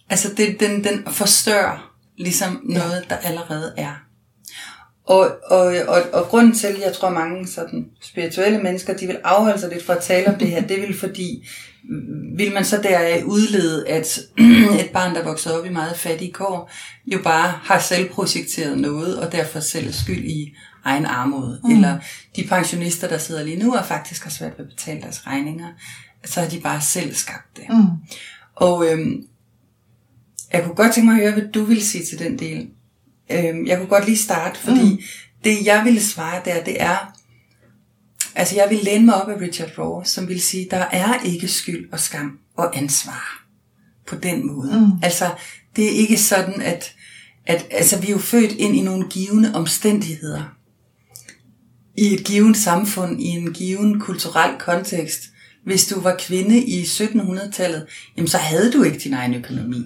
Altså 0.10 0.30
det, 0.38 0.60
den, 0.60 0.84
den 0.84 1.04
forstørrer 1.08 1.92
ligesom 2.18 2.62
noget, 2.64 3.06
der 3.10 3.16
allerede 3.16 3.74
er. 3.78 4.06
Og, 5.06 5.32
og, 5.46 5.76
og, 5.88 6.02
og 6.14 6.26
grunden 6.26 6.56
til, 6.56 6.68
at 6.68 6.82
jeg 6.82 6.94
tror 6.94 7.10
mange 7.10 7.48
sådan 7.48 7.86
spirituelle 8.02 8.64
mennesker, 8.64 8.98
de 8.98 9.08
vil 9.08 9.18
afholde 9.24 9.60
sig 9.60 9.70
lidt 9.70 9.86
fra 9.86 9.96
at 9.96 10.04
tale 10.04 10.28
om 10.28 10.36
det 10.36 10.48
her, 10.48 10.62
det 10.68 10.82
vil 10.82 11.00
fordi, 11.00 11.48
mm, 11.84 12.38
vil 12.38 12.54
man 12.54 12.66
så 12.66 12.82
deraf 12.82 13.24
udlede, 13.26 13.88
at 13.88 14.20
et 14.84 14.90
barn, 14.94 15.16
der 15.16 15.24
vokser 15.24 15.52
op 15.52 15.66
i 15.66 15.70
meget 15.70 15.98
fattige 15.98 16.32
kår, 16.32 16.72
jo 17.08 17.20
bare 17.24 17.54
har 17.64 17.80
selv 17.80 18.10
projekteret 18.10 18.78
noget, 18.78 19.20
og 19.20 19.32
derfor 19.32 19.60
selv 19.60 19.94
skyld 19.94 20.24
i 20.24 20.54
egen 20.86 21.06
armod. 21.06 21.60
Mm. 21.64 21.72
Eller 21.72 22.00
de 22.36 22.48
pensionister, 22.50 23.08
der 23.08 23.18
sidder 23.18 23.44
lige 23.44 23.64
nu, 23.64 23.76
og 23.76 23.86
faktisk 23.86 24.24
har 24.24 24.30
svært 24.30 24.52
ved 24.58 24.66
at 24.66 24.72
betale 24.72 25.02
deres 25.02 25.28
regninger, 25.28 25.68
så 26.26 26.42
har 26.42 26.48
de 26.48 26.60
bare 26.60 26.82
selv 26.82 27.14
skabt 27.14 27.58
det. 27.58 27.66
Mm. 27.70 27.86
Og 28.56 28.92
øhm, 28.92 29.28
jeg 30.54 30.64
kunne 30.64 30.76
godt 30.76 30.94
tænke 30.94 31.06
mig 31.06 31.16
at 31.16 31.22
høre, 31.22 31.42
hvad 31.42 31.52
du 31.52 31.64
ville 31.64 31.84
sige 31.84 32.06
til 32.06 32.20
den 32.20 32.40
del. 32.40 32.70
Øhm, 33.32 33.68
jeg 33.68 33.78
kunne 33.78 33.90
godt 33.90 34.06
lige 34.06 34.18
starte, 34.18 34.60
fordi 34.60 34.84
mm. 34.84 35.02
det 35.44 35.66
jeg 35.66 35.82
ville 35.86 36.02
svare 36.02 36.42
der, 36.46 36.64
det 36.64 36.82
er, 36.82 37.18
altså 38.36 38.56
jeg 38.56 38.68
vil 38.70 38.80
læne 38.84 39.06
mig 39.06 39.24
op 39.24 39.30
af 39.30 39.42
Richard 39.42 39.78
Rohr, 39.78 40.04
som 40.04 40.28
vil 40.28 40.42
sige, 40.42 40.68
der 40.72 40.86
er 40.92 41.24
ikke 41.24 41.48
skyld 41.48 41.90
og 41.92 42.00
skam 42.00 42.40
og 42.58 42.78
ansvar 42.78 43.46
på 44.08 44.16
den 44.16 44.48
måde. 44.48 44.80
Mm. 44.80 44.92
Altså 45.04 45.32
det 45.76 45.86
er 45.86 45.98
ikke 45.98 46.18
sådan, 46.18 46.62
at, 46.62 46.96
at 47.46 47.66
altså, 47.72 48.00
vi 48.00 48.08
er 48.08 48.12
jo 48.12 48.18
født 48.18 48.52
ind 48.52 48.76
i 48.76 48.82
nogle 48.82 49.10
givende 49.10 49.56
omstændigheder. 49.56 50.44
I 51.98 52.14
et 52.14 52.24
givet 52.24 52.58
samfund, 52.58 53.22
i 53.22 53.28
en 53.28 53.54
given 53.54 54.00
kulturel 54.00 54.60
kontekst. 54.60 55.22
Hvis 55.66 55.88
du 55.88 56.00
var 56.00 56.16
kvinde 56.20 56.64
i 56.64 56.84
1700-tallet, 56.84 57.86
jamen 58.18 58.28
så 58.28 58.38
havde 58.38 58.72
du 58.72 58.84
ikke 58.84 59.00
din 59.00 59.14
egen 59.14 59.34
økonomi. 59.34 59.86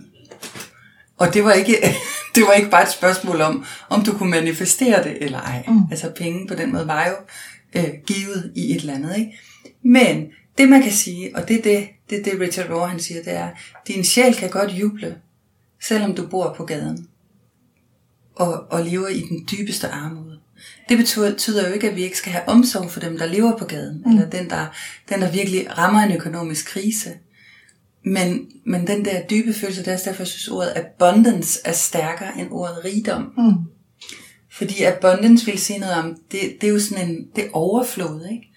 Og 1.17 1.33
det 1.33 1.43
var 1.43 1.51
ikke, 1.51 1.77
det 2.35 2.43
var 2.43 2.53
ikke 2.53 2.69
bare 2.69 2.83
et 2.83 2.91
spørgsmål 2.91 3.41
om, 3.41 3.65
om 3.89 4.03
du 4.03 4.17
kunne 4.17 4.29
manifestere 4.31 5.03
det 5.03 5.23
eller 5.23 5.39
ej. 5.39 5.63
Mm. 5.67 5.81
Altså 5.91 6.11
penge 6.17 6.47
på 6.47 6.55
den 6.55 6.71
måde 6.71 6.87
var 6.87 7.07
jo 7.07 7.15
øh, 7.75 7.89
givet 8.07 8.51
i 8.55 8.71
et 8.71 8.81
eller 8.81 8.93
andet. 8.93 9.17
Ikke? 9.17 9.39
Men 9.83 10.27
det 10.57 10.69
man 10.69 10.81
kan 10.81 10.91
sige, 10.91 11.35
og 11.35 11.47
det 11.47 11.57
er 11.57 11.61
det, 11.61 11.87
det, 12.09 12.25
det 12.25 12.39
Richard 12.39 12.71
Rohr 12.71 12.85
han 12.85 12.99
siger, 12.99 13.23
det 13.23 13.33
er, 13.33 13.49
din 13.87 14.03
sjæl 14.03 14.35
kan 14.35 14.49
godt 14.49 14.71
juble, 14.71 15.17
selvom 15.81 16.15
du 16.15 16.27
bor 16.27 16.53
på 16.57 16.65
gaden 16.65 17.07
og, 18.35 18.65
og 18.71 18.85
lever 18.85 19.07
i 19.07 19.21
den 19.21 19.47
dybeste 19.51 19.87
armod. 19.87 20.39
Det 20.89 20.97
betyder, 20.97 21.31
betyder 21.31 21.67
jo 21.67 21.73
ikke, 21.73 21.89
at 21.89 21.95
vi 21.95 22.03
ikke 22.03 22.17
skal 22.17 22.31
have 22.31 22.47
omsorg 22.47 22.91
for 22.91 22.99
dem, 22.99 23.17
der 23.17 23.25
lever 23.25 23.57
på 23.57 23.65
gaden, 23.65 24.03
mm. 24.05 24.11
eller 24.11 24.29
den 24.29 24.49
der, 24.49 24.65
den, 25.09 25.21
der 25.21 25.31
virkelig 25.31 25.77
rammer 25.77 25.99
en 25.99 26.11
økonomisk 26.11 26.67
krise. 26.67 27.09
Men, 28.09 28.47
men 28.65 28.87
den 28.87 29.05
der 29.05 29.27
dybe 29.27 29.53
følelse, 29.53 29.85
det 29.85 29.93
er 29.93 29.97
derfor, 29.97 30.23
jeg 30.23 30.27
synes, 30.27 30.47
ordet 30.47 30.73
abundance 30.75 31.59
er 31.65 31.71
stærkere 31.71 32.39
end 32.39 32.47
ordet 32.51 32.85
rigdom. 32.85 33.33
Mm. 33.37 33.53
Fordi 34.51 34.83
abundance 34.83 35.45
vil 35.45 35.59
sige 35.59 35.79
noget 35.79 35.95
om, 35.95 36.17
det, 36.31 36.41
det 36.61 36.67
er 36.69 36.71
jo 36.71 36.79
sådan 36.79 37.09
en, 37.09 37.27
det 37.35 37.43
er 37.45 37.49
overflod, 37.53 38.27
ikke? 38.31 38.51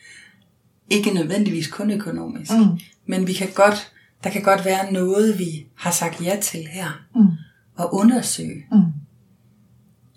Ikke 0.90 1.10
nødvendigvis 1.10 1.66
kun 1.68 1.90
økonomisk. 1.90 2.52
Mm. 2.52 2.78
Men 3.06 3.26
vi 3.26 3.32
kan 3.32 3.48
godt, 3.54 3.92
der 4.24 4.30
kan 4.30 4.42
godt 4.42 4.64
være 4.64 4.92
noget, 4.92 5.38
vi 5.38 5.66
har 5.74 5.90
sagt 5.90 6.24
ja 6.24 6.38
til 6.42 6.66
her. 6.70 7.04
Mm. 7.14 7.26
Og 7.76 7.94
undersøge. 7.94 8.64
Mm. 8.72 8.78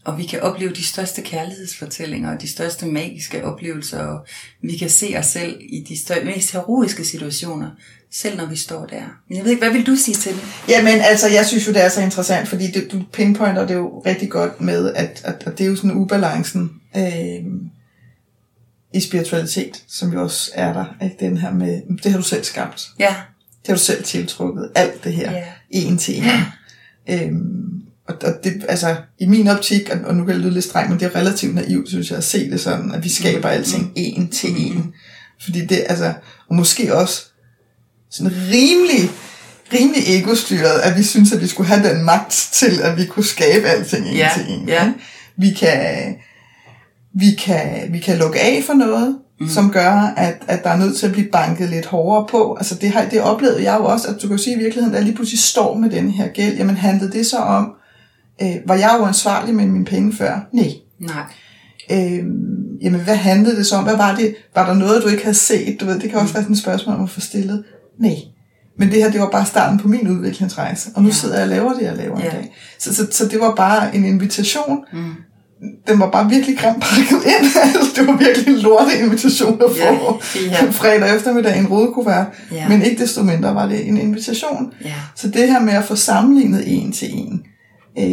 Og 0.06 0.18
vi 0.18 0.24
kan 0.24 0.42
opleve 0.42 0.74
de 0.74 0.84
største 0.84 1.22
kærlighedsfortællinger 1.22 2.34
og 2.36 2.42
de 2.42 2.48
største 2.48 2.86
magiske 2.86 3.46
oplevelser. 3.46 4.00
Og 4.00 4.26
vi 4.62 4.78
kan 4.78 4.90
se 4.90 5.16
os 5.18 5.26
selv 5.26 5.58
i 5.62 5.86
de 5.90 5.98
stør- 5.98 6.26
mest 6.26 6.52
heroiske 6.52 7.06
situationer, 7.06 7.72
selv 8.22 8.38
når 8.38 8.46
vi 8.46 8.56
står 8.56 8.86
der. 8.86 9.02
Men 9.28 9.38
jeg 9.38 9.44
ved 9.44 9.52
ikke, 9.52 9.64
hvad 9.64 9.74
vil 9.74 9.86
du 9.86 9.96
sige 9.96 10.16
til 10.16 10.32
det? 10.32 10.42
Jamen, 10.70 11.02
altså, 11.02 11.28
jeg 11.28 11.46
synes 11.46 11.68
jo, 11.68 11.74
det 11.74 11.84
er 11.84 11.90
så 11.90 12.02
interessant, 12.02 12.48
fordi 12.48 12.72
det, 12.72 12.92
du 12.92 13.02
pinpointer 13.14 13.68
det 13.68 13.74
jo 13.74 14.00
rigtig 14.06 14.30
godt 14.30 14.62
med, 14.62 14.94
at, 14.94 15.22
at, 15.24 15.44
at 15.46 15.58
det 15.58 15.66
er 15.66 15.70
jo 15.70 15.76
sådan 15.76 15.92
ubalancen 15.92 16.72
øh, 16.98 17.44
i 18.94 19.02
spiritualitet, 19.02 19.84
som 19.88 20.14
jo 20.14 20.22
også 20.24 20.52
er 20.54 20.74
der. 20.74 20.86
Ikke? 21.04 21.16
Den 21.20 21.38
her 21.38 21.54
med, 21.54 21.82
det 22.04 22.12
har 22.12 22.18
du 22.20 22.24
selv 22.24 22.44
skabt. 22.44 22.88
Ja, 23.00 23.16
Det 23.62 23.68
har 23.68 23.76
du 23.76 23.82
selv 23.82 24.04
tiltrukket. 24.04 24.70
Alt 24.76 25.04
det 25.04 25.14
her. 25.14 25.32
Ja. 25.32 25.44
En 25.70 25.98
til 25.98 26.18
en. 26.18 26.24
Øhm, 27.10 27.82
og, 28.08 28.16
og 28.24 28.34
det, 28.44 28.66
altså, 28.70 28.96
i 29.20 29.26
min 29.26 29.48
optik, 29.48 29.90
og, 29.90 30.00
og 30.06 30.16
nu 30.16 30.26
kan 30.26 30.36
det 30.36 30.42
lyde 30.42 30.54
lidt 30.54 30.66
strengt, 30.66 30.90
men 30.90 31.00
det 31.00 31.06
er 31.06 31.16
relativt 31.16 31.56
naivt, 31.56 31.90
synes 31.90 32.10
jeg, 32.10 32.18
at 32.18 32.24
se 32.24 32.52
det 32.52 32.60
sådan, 32.62 32.92
at 32.92 33.04
vi 33.04 33.10
skaber 33.10 33.50
alting 33.50 33.94
en 33.96 34.30
til 34.30 34.50
en. 34.58 34.94
Fordi 35.44 35.66
det, 35.66 35.84
altså, 35.90 36.14
og 36.50 36.56
måske 36.56 36.96
også 36.96 37.26
sådan 38.18 38.32
rimelig, 38.52 39.10
rimelig 39.74 40.04
egostyret, 40.20 40.80
at 40.84 40.98
vi 40.98 41.04
synes, 41.04 41.32
at 41.34 41.42
vi 41.42 41.48
skulle 41.48 41.68
have 41.68 41.90
den 41.90 42.04
magt 42.04 42.50
til, 42.54 42.82
at 42.84 42.98
vi 42.98 43.06
kunne 43.06 43.26
skabe 43.26 43.68
alting 43.68 44.08
en 44.08 44.16
Ja, 44.16 44.30
til 44.36 44.46
en. 44.54 44.68
ja. 44.70 44.92
Vi 45.38 45.54
kan, 45.60 46.16
vi 47.20 47.32
kan, 47.40 47.94
vi 47.94 48.00
kan 48.00 48.18
lukke 48.18 48.40
af 48.40 48.64
for 48.66 48.74
noget, 48.74 49.18
mm. 49.40 49.50
som 49.50 49.72
gør, 49.72 49.92
at, 50.18 50.38
at 50.48 50.64
der 50.64 50.70
er 50.70 50.78
nødt 50.78 50.98
til 50.98 51.06
at 51.06 51.12
blive 51.12 51.28
banket 51.32 51.70
lidt 51.70 51.86
hårdere 51.86 52.28
på. 52.30 52.56
Altså 52.56 52.76
det, 52.76 52.90
har, 52.90 53.06
det 53.06 53.22
oplevede 53.22 53.64
jeg 53.64 53.78
jo 53.80 53.86
også, 53.86 54.08
at 54.08 54.16
du 54.22 54.28
kan 54.28 54.38
jo 54.38 54.44
sige 54.44 54.56
i 54.56 54.60
virkeligheden, 54.60 54.94
at 54.96 54.98
jeg 54.98 55.06
lige 55.06 55.16
pludselig 55.16 55.40
står 55.40 55.78
med 55.78 55.90
den 55.90 56.12
her 56.12 56.28
gæld. 56.28 56.58
Jamen 56.58 56.76
handlede 56.76 57.12
det 57.12 57.26
så 57.26 57.38
om, 57.38 57.72
øh, 58.42 58.56
var 58.66 58.76
jeg 58.76 58.96
jo 59.00 59.06
ansvarlig 59.06 59.56
med 59.56 59.66
mine 59.66 59.86
penge 59.86 60.14
før? 60.14 60.40
Nej. 60.54 60.72
nej. 61.00 61.24
Øh, 61.92 62.24
jamen 62.82 63.00
hvad 63.02 63.16
handlede 63.16 63.56
det 63.56 63.66
så 63.66 63.76
om? 63.76 63.84
Hvad 63.84 63.98
var 63.98 64.16
det? 64.16 64.36
Var 64.56 64.66
der 64.68 64.74
noget, 64.74 65.04
du 65.04 65.08
ikke 65.08 65.24
havde 65.24 65.38
set? 65.38 65.78
Du 65.80 65.86
ved, 65.86 66.00
det 66.00 66.10
kan 66.10 66.20
også 66.20 66.34
være 66.34 66.44
sådan 66.44 66.54
et 66.54 66.62
spørgsmål 66.62 66.96
om 66.96 67.04
at 67.04 67.10
få 67.10 67.20
stillet. 67.20 67.64
Nej. 68.00 68.16
Men 68.80 68.92
det 68.92 69.04
her, 69.04 69.12
det 69.12 69.20
var 69.22 69.30
bare 69.30 69.46
starten 69.46 69.80
på 69.80 69.88
min 69.88 70.08
udviklingsrejse. 70.08 70.90
Og 70.96 71.02
nu 71.02 71.08
Ja. 71.08 71.14
sidder 71.14 71.36
jeg 71.36 71.44
og 71.44 71.50
laver 71.50 71.74
det, 71.74 71.82
jeg 71.82 71.96
laver 71.98 72.20
Ja. 72.20 72.28
i 72.28 72.30
dag. 72.30 72.56
Så, 72.80 72.96
så, 72.96 73.08
så 73.12 73.26
det 73.28 73.40
var 73.40 73.56
bare 73.56 73.96
en 73.96 74.06
invitation. 74.06 74.80
Mm. 74.94 75.12
Den 75.88 76.00
var 76.00 76.10
bare 76.12 76.30
virkelig 76.30 76.58
grimt 76.58 76.82
pakket 76.84 77.24
ind. 77.26 77.46
Det 77.96 78.08
var 78.08 78.18
virkelig 78.18 78.48
en 78.56 78.60
lorte 78.62 79.00
invitation 79.00 79.62
at 79.62 79.78
Ja, 79.78 79.92
få 79.92 80.22
ja. 80.36 80.70
fredag 80.72 81.16
eftermiddag 81.16 81.60
en 81.60 81.68
rodekuvert. 81.68 82.28
Ja. 82.52 82.70
Men 82.70 82.82
ikke 82.82 83.02
desto 83.02 83.24
mindre 83.24 83.56
var 83.56 83.68
det 83.68 83.88
en 83.88 83.98
invitation. 83.98 84.74
Ja. 84.86 84.94
Så 85.16 85.28
det 85.30 85.48
her 85.52 85.60
med 85.60 85.74
at 85.74 85.84
få 85.84 85.96
sammenlignet 85.96 86.64
en 86.78 86.92
til 86.92 87.10
en, 87.18 87.42
øh, 88.00 88.06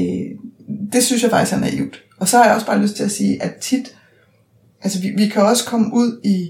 det 0.92 1.02
synes 1.04 1.22
jeg 1.22 1.30
faktisk 1.30 1.52
er 1.56 1.60
naivt. 1.60 2.02
Og 2.20 2.28
så 2.28 2.36
har 2.36 2.44
jeg 2.44 2.54
også 2.54 2.66
bare 2.66 2.82
lyst 2.82 2.96
til 2.96 3.04
at 3.04 3.10
sige, 3.12 3.42
at 3.42 3.54
tit, 3.60 3.94
altså 4.82 5.00
vi, 5.00 5.12
vi 5.16 5.28
kan 5.28 5.42
også 5.42 5.64
komme 5.64 5.86
ud 5.94 6.20
i, 6.24 6.48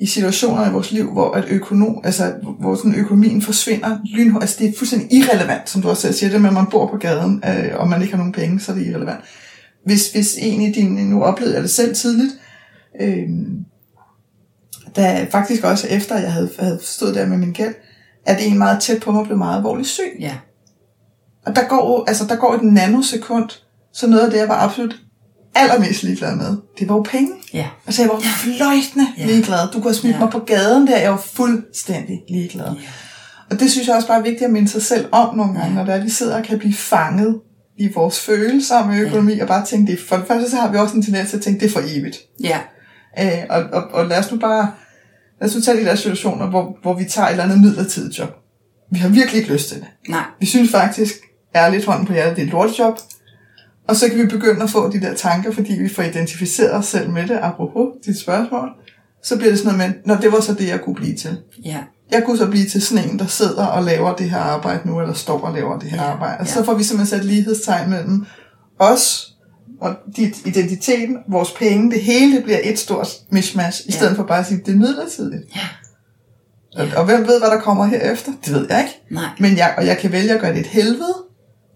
i 0.00 0.06
situationer 0.06 0.70
i 0.70 0.72
vores 0.72 0.92
liv, 0.92 1.12
hvor, 1.12 1.30
at 1.30 1.44
økonom, 1.50 2.00
altså, 2.04 2.34
hvor 2.60 2.74
sådan 2.74 2.94
økonomien 2.94 3.42
forsvinder 3.42 3.98
lynhurtigt. 4.04 4.42
Altså 4.42 4.56
det 4.58 4.68
er 4.68 4.78
fuldstændig 4.78 5.12
irrelevant, 5.12 5.70
som 5.70 5.82
du 5.82 5.88
også 5.88 6.02
selv 6.02 6.14
siger, 6.14 6.30
det 6.30 6.40
med, 6.40 6.48
at 6.48 6.54
man 6.54 6.66
bor 6.66 6.86
på 6.86 6.96
gaden, 6.96 7.42
øh, 7.48 7.80
og 7.80 7.88
man 7.88 8.02
ikke 8.02 8.12
har 8.12 8.18
nogen 8.18 8.32
penge, 8.32 8.60
så 8.60 8.72
er 8.72 8.76
det 8.76 8.86
irrelevant. 8.86 9.20
Hvis, 9.84 10.12
hvis 10.12 10.36
en 10.40 10.60
i 10.60 10.72
din, 10.72 10.92
nu 11.10 11.22
oplevede 11.22 11.54
jeg 11.54 11.62
det 11.62 11.70
selv 11.70 11.94
tidligt, 11.94 12.32
øh, 13.00 13.28
da 14.96 15.26
faktisk 15.30 15.64
også 15.64 15.86
efter 15.88 16.18
jeg 16.18 16.32
havde, 16.32 16.50
havde 16.58 16.78
stået 16.82 17.14
der 17.14 17.26
med 17.26 17.36
min 17.36 17.52
gæld, 17.52 17.74
at 18.26 18.46
en 18.46 18.58
meget 18.58 18.80
tæt 18.80 19.00
på 19.02 19.12
mig 19.12 19.24
blev 19.24 19.38
meget 19.38 19.56
alvorligt 19.56 19.88
syg. 19.88 20.16
Ja. 20.20 20.36
Og 21.46 21.56
der 21.56 21.68
går, 21.68 22.04
altså, 22.08 22.24
der 22.28 22.36
går 22.36 22.54
et 22.54 22.62
nanosekund, 22.62 23.50
så 23.92 24.06
noget 24.06 24.24
af 24.24 24.30
det, 24.30 24.38
jeg 24.38 24.48
var 24.48 24.58
absolut 24.58 24.96
allermest 25.58 26.02
ligeglad 26.02 26.36
med, 26.36 26.56
det 26.78 26.88
var 26.88 26.94
jo 26.94 27.02
penge. 27.02 27.32
Ja. 27.54 27.66
Altså, 27.86 28.02
jeg 28.02 28.08
var 28.10 28.20
fløjtende 28.20 29.06
Ja. 29.18 29.26
ligeglad. 29.26 29.58
Du 29.66 29.72
kunne 29.72 29.82
have 29.82 29.94
smidt 29.94 30.14
Ja. 30.14 30.20
mig 30.20 30.30
på 30.30 30.38
gaden 30.38 30.86
der, 30.86 30.96
jeg 30.98 31.10
var 31.10 31.22
fuldstændig 31.34 32.22
ligeglad. 32.28 32.64
Ja. 32.66 32.80
Og 33.50 33.60
det 33.60 33.70
synes 33.70 33.86
jeg 33.88 33.96
også 33.96 34.08
bare 34.08 34.18
er 34.18 34.22
vigtigt 34.22 34.42
at 34.42 34.50
minde 34.50 34.68
sig 34.68 34.82
selv 34.82 35.06
om 35.12 35.36
nogle 35.36 35.54
gange, 35.60 35.74
når 35.74 35.84
det 35.84 35.94
er, 35.94 36.02
vi 36.02 36.10
sidder 36.10 36.36
og 36.38 36.44
kan 36.44 36.58
blive 36.58 36.74
fanget 36.74 37.40
i 37.78 37.88
vores 37.94 38.20
følelser 38.20 38.86
med 38.86 39.00
økonomi, 39.06 39.38
og 39.38 39.48
bare 39.48 39.64
tænke 39.66 39.92
det. 39.92 40.00
For 40.08 40.16
det 40.16 40.24
første, 40.28 40.50
så 40.50 40.56
har 40.56 40.70
vi 40.72 40.78
også 40.78 40.94
en 40.96 41.02
tendens 41.02 41.30
til 41.30 41.36
at 41.36 41.42
tænke, 41.42 41.60
det 41.60 41.66
er 41.66 41.70
for 41.72 41.82
evigt. 41.98 42.16
Ja. 42.42 42.58
Øh, 43.20 43.42
og, 43.50 43.62
og, 43.72 43.82
og 43.92 44.06
lad 44.06 44.18
os 44.18 44.32
nu 44.32 44.38
bare, 44.38 44.70
lad 45.40 45.48
os 45.48 45.54
nu 45.54 45.60
tage 45.60 45.76
de 45.80 45.84
der 45.84 45.94
situationer, 45.94 46.46
hvor, 46.46 46.78
hvor 46.82 46.94
vi 46.94 47.04
tager 47.04 47.26
et 47.26 47.30
eller 47.30 47.44
andet 47.44 47.60
midlertidigt 47.60 48.18
job. 48.18 48.28
Vi 48.92 48.98
har 48.98 49.08
virkelig 49.08 49.40
ikke 49.40 49.52
lyst 49.52 49.68
til 49.68 49.76
det. 49.76 49.86
Nej. 50.08 50.22
Vi 50.40 50.46
synes 50.46 50.70
faktisk, 50.70 51.14
ærligt 51.54 51.84
hånden 51.84 52.06
på 52.06 52.12
hjertet, 52.12 52.36
det 52.36 52.42
er 52.42 52.46
et 52.46 52.52
lortjob. 52.52 52.98
Og 53.88 53.96
så 53.96 54.08
kan 54.08 54.18
vi 54.18 54.26
begynde 54.26 54.62
at 54.62 54.70
få 54.70 54.92
de 54.92 55.00
der 55.00 55.14
tanker, 55.14 55.52
fordi 55.52 55.72
vi 55.72 55.88
får 55.88 56.02
identificeret 56.02 56.72
os 56.74 56.86
selv 56.86 57.10
med 57.10 57.22
det, 57.28 57.38
apropos 57.42 57.88
dit 58.06 58.18
spørgsmål. 58.20 58.68
så 59.22 59.36
bliver 59.36 59.50
det 59.50 59.58
sådan 59.58 59.78
noget 59.78 59.90
med, 59.94 60.00
når 60.04 60.20
det 60.20 60.32
var 60.32 60.40
så 60.40 60.54
det, 60.54 60.68
jeg 60.68 60.80
kunne 60.80 60.94
blive 60.94 61.16
til. 61.16 61.38
Ja. 61.64 61.78
Jeg 62.10 62.22
kunne 62.24 62.38
så 62.38 62.46
blive 62.46 62.66
til 62.66 62.82
sådan 62.82 63.10
en, 63.10 63.18
der 63.18 63.26
sidder 63.26 63.66
og 63.66 63.82
laver 63.84 64.14
det 64.16 64.30
her 64.30 64.38
arbejde 64.38 64.88
nu, 64.88 65.00
eller 65.00 65.14
står 65.14 65.40
og 65.40 65.54
laver 65.54 65.78
det 65.78 65.90
her 65.90 66.02
Ja, 66.02 66.10
arbejde. 66.10 66.40
Og 66.40 66.46
ja. 66.46 66.52
så 66.52 66.64
får 66.64 66.74
vi 66.74 66.82
simpelthen 66.82 67.18
sat 67.18 67.26
lighedstegn 67.26 67.90
mellem 67.90 68.26
os 68.78 69.34
og 69.80 69.94
dit 70.16 70.46
identiteten, 70.46 71.18
vores 71.28 71.50
penge, 71.50 71.90
det 71.90 72.00
hele 72.02 72.36
det 72.36 72.44
bliver 72.44 72.58
et 72.64 72.78
stort 72.78 73.08
mishmash, 73.30 73.80
i 73.86 73.90
Ja. 73.90 73.96
stedet 73.96 74.16
for 74.16 74.22
bare 74.24 74.38
at 74.38 74.46
sige, 74.46 74.60
det 74.66 74.74
er 74.74 74.78
midlertidigt. 74.78 75.42
Ja. 75.56 75.68
Og, 76.82 76.88
og 76.96 77.04
hvem 77.04 77.20
ved, 77.26 77.38
hvad 77.40 77.50
der 77.50 77.60
kommer 77.60 77.86
herefter? 77.86 78.32
Det 78.44 78.54
ved 78.54 78.66
jeg 78.70 78.80
ikke. 78.80 79.00
Nej. 79.10 79.30
Men 79.38 79.56
jeg, 79.56 79.74
og 79.78 79.86
jeg 79.86 79.98
kan 79.98 80.12
vælge 80.12 80.32
at 80.34 80.40
gøre 80.40 80.52
det 80.52 80.60
et 80.60 80.66
helvede, 80.66 81.14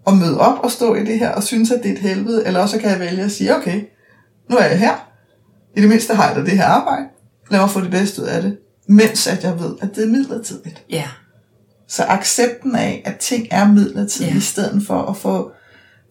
og 0.05 0.17
møde 0.17 0.39
op 0.39 0.59
og 0.63 0.71
stå 0.71 0.95
i 0.95 0.99
det 1.05 1.19
her, 1.19 1.29
og 1.29 1.43
synes, 1.43 1.71
at 1.71 1.83
det 1.83 1.89
er 1.89 1.93
et 1.93 1.99
helvede, 1.99 2.47
eller 2.47 2.59
også 2.59 2.79
kan 2.79 2.89
jeg 2.89 2.99
vælge 2.99 3.23
at 3.23 3.31
sige, 3.31 3.55
okay, 3.55 3.81
nu 4.49 4.55
er 4.57 4.65
jeg 4.65 4.79
her. 4.79 5.09
I 5.77 5.81
det 5.81 5.89
mindste 5.89 6.13
har 6.15 6.27
jeg 6.27 6.35
da 6.35 6.41
det 6.41 6.51
her 6.57 6.65
arbejde. 6.65 7.03
Lad 7.51 7.59
mig 7.59 7.69
få 7.69 7.81
det 7.81 7.91
bedste 7.91 8.21
ud 8.21 8.27
af 8.27 8.41
det. 8.41 8.57
Mens 8.87 9.27
at 9.27 9.43
jeg 9.43 9.59
ved, 9.59 9.75
at 9.81 9.95
det 9.95 10.03
er 10.03 10.07
midlertidigt. 10.09 10.83
Ja. 10.89 11.03
Så 11.87 12.03
accepten 12.03 12.75
af, 12.75 13.01
at 13.05 13.17
ting 13.17 13.47
er 13.51 13.67
midlertidige, 13.67 14.31
Ja. 14.31 14.37
i 14.37 14.41
stedet 14.41 14.83
for 14.87 15.01
at 15.01 15.17
få, 15.17 15.51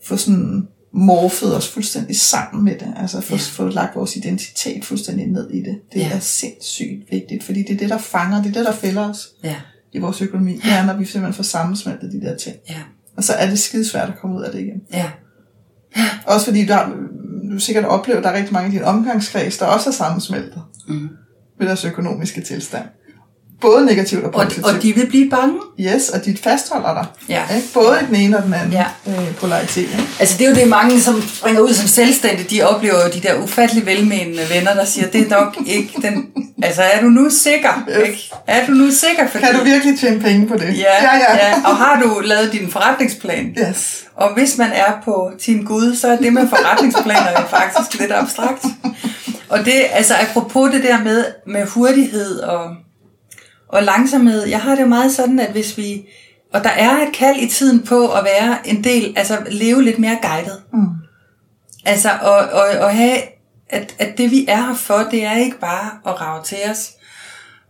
få 0.05 0.17
sådan 0.17 0.69
morfet 0.95 1.57
os 1.57 1.69
fuldstændig 1.69 2.21
sammen 2.21 2.65
med 2.65 2.73
det. 2.79 2.95
Altså 2.97 3.21
få, 3.21 3.35
Ja. 3.35 3.41
få 3.41 3.69
lagt 3.69 3.97
vores 3.97 4.17
identitet 4.17 4.85
fuldstændig 4.85 5.27
ned 5.27 5.51
i 5.51 5.59
det. 5.63 5.81
Det 5.93 6.01
ja. 6.01 6.11
er 6.13 6.19
sindssygt 6.19 7.11
vigtigt, 7.11 7.45
fordi 7.45 7.63
det 7.63 7.71
er 7.75 7.77
det, 7.79 7.89
der 7.91 7.99
fanger, 7.99 8.43
det 8.43 8.49
er 8.49 8.53
det, 8.53 8.67
der 8.67 8.73
fælder 8.73 9.09
os 9.11 9.29
Ja. 9.45 9.57
i 9.93 9.99
vores 9.99 10.23
økonomi. 10.23 10.53
Det 10.65 10.73
er, 10.73 10.87
når 10.87 10.97
vi 10.97 11.05
simpelthen 11.05 11.35
får 11.35 11.43
sammensmeltet 11.43 12.13
de 12.13 12.21
der 12.21 12.37
ting. 12.37 12.57
Ja. 12.69 12.77
Og 13.17 13.25
så 13.25 13.33
er 13.33 13.47
det 13.47 13.59
skidesvært 13.59 14.09
at 14.09 14.19
komme 14.21 14.37
ud 14.37 14.43
af 14.43 14.53
det 14.53 14.61
igen. 14.61 14.83
Ja. 14.93 15.11
Også 16.27 16.47
fordi 16.47 16.67
du 16.67 16.73
har, 16.73 16.97
du 17.53 17.59
sikkert 17.59 17.85
oplevet, 17.85 18.19
at 18.19 18.25
der 18.25 18.31
er 18.31 18.37
rigtig 18.37 18.53
mange 18.53 18.69
i 18.69 18.73
din 18.73 18.83
omgangskreds, 18.85 19.59
der 19.59 19.67
også 19.67 19.91
er 19.91 19.95
sammensmeltet 19.95 20.63
Mm. 20.89 21.09
med 21.59 21.67
deres 21.67 21.85
økonomiske 21.85 22.41
tilstand. 22.41 22.85
Både 23.63 23.87
negativt 23.87 24.25
og 24.25 24.35
Og, 24.35 24.43
positivt. 24.45 24.67
og 24.67 24.83
de 24.83 24.95
vil 24.95 25.07
blive 25.07 25.31
bange. 25.31 25.55
Yes, 25.81 26.09
og 26.09 26.25
de 26.25 26.37
fastholder 26.45 26.95
dig. 26.95 27.07
Ja. 27.29 27.43
Ikke? 27.57 27.69
Både 27.75 27.99
i 28.03 28.07
den 28.07 28.15
ene 28.17 28.37
og 28.39 28.43
den 28.45 28.55
anden 28.55 28.73
Ja. 28.73 28.85
øh, 29.07 29.35
polaritet. 29.41 29.83
Ikke? 29.83 30.09
Altså 30.21 30.39
det 30.39 30.45
er 30.47 30.51
jo 30.51 30.57
det 30.57 30.69
mange, 30.69 31.01
som 31.01 31.23
springer 31.29 31.61
ud 31.61 31.73
som 31.75 31.89
selvstændige, 31.89 32.57
de 32.57 32.63
oplever 32.63 32.95
jo 33.05 33.11
de 33.15 33.21
der 33.21 33.35
ufattelig 33.43 33.87
velmenende 33.87 34.43
venner, 34.55 34.75
der 34.75 34.85
siger, 34.85 35.07
det 35.07 35.21
er 35.21 35.31
nok 35.41 35.57
ikke 35.67 35.93
den... 36.03 36.27
Altså 36.63 36.83
er 36.83 37.01
du 37.01 37.07
nu 37.07 37.31
sikker? 37.31 37.85
Yes. 37.91 38.09
Ikke? 38.09 38.31
Er 38.47 38.67
du 38.67 38.73
nu 38.73 38.91
sikker? 38.91 39.29
Fordi, 39.29 39.45
Kan 39.45 39.55
du 39.55 39.65
virkelig 39.65 39.99
tjene 40.01 40.21
penge 40.21 40.47
på 40.49 40.55
det? 40.55 40.63
Ja, 40.79 41.03
ja. 41.03 41.17
ja. 41.17 41.49
ja. 41.49 41.55
Og 41.65 41.77
har 41.77 42.01
du 42.03 42.21
lavet 42.25 42.53
din 42.53 42.71
forretningsplan? 42.71 43.57
Yes. 43.69 44.05
Og 44.17 44.35
hvis 44.35 44.59
man 44.59 44.71
er 44.73 44.93
på 45.05 45.31
Team 45.45 45.65
Gud, 45.65 45.97
så 45.97 46.09
er 46.09 46.17
det 46.17 46.33
med 46.33 46.49
forretningsplanerne 46.49 47.47
faktisk 47.51 48.01
lidt 48.01 48.13
abstrakt. 48.13 48.65
Og 49.49 49.59
det, 49.65 49.73
altså 49.93 50.15
apropos 50.21 50.71
det 50.75 50.83
der 50.83 50.99
med, 51.05 51.25
med 51.47 51.67
hurtighed 51.67 52.39
og, 52.41 52.65
og 53.73 53.83
langsomhed, 53.83 54.47
jeg 54.47 54.61
har 54.61 54.75
det 54.75 54.83
jo 54.83 54.87
meget 54.87 55.13
sådan, 55.13 55.41
at 55.41 55.53
hvis 55.53 55.79
vi, 55.79 56.09
og 56.53 56.65
der 56.65 56.71
er 56.71 57.07
et 57.07 57.13
kald 57.15 57.37
i 57.37 57.49
tiden 57.49 57.83
på 57.83 58.13
at 58.13 58.25
være 58.25 58.69
en 58.69 58.85
del, 58.85 59.13
altså 59.17 59.39
leve 59.51 59.83
lidt 59.83 59.99
mere 59.99 60.19
guidet. 60.23 60.63
Mm. 60.73 60.89
Altså 61.85 62.11
og, 62.23 62.37
og, 62.37 62.67
og 62.81 62.97
have, 62.97 63.19
at, 63.69 63.95
at 63.99 64.19
det 64.19 64.31
vi 64.31 64.45
er 64.49 64.67
her 64.67 64.75
for, 64.75 65.09
det 65.11 65.25
er 65.25 65.37
ikke 65.37 65.61
bare 65.61 65.91
at 66.07 66.21
rave 66.21 66.45
til 66.45 66.59
os 66.71 66.91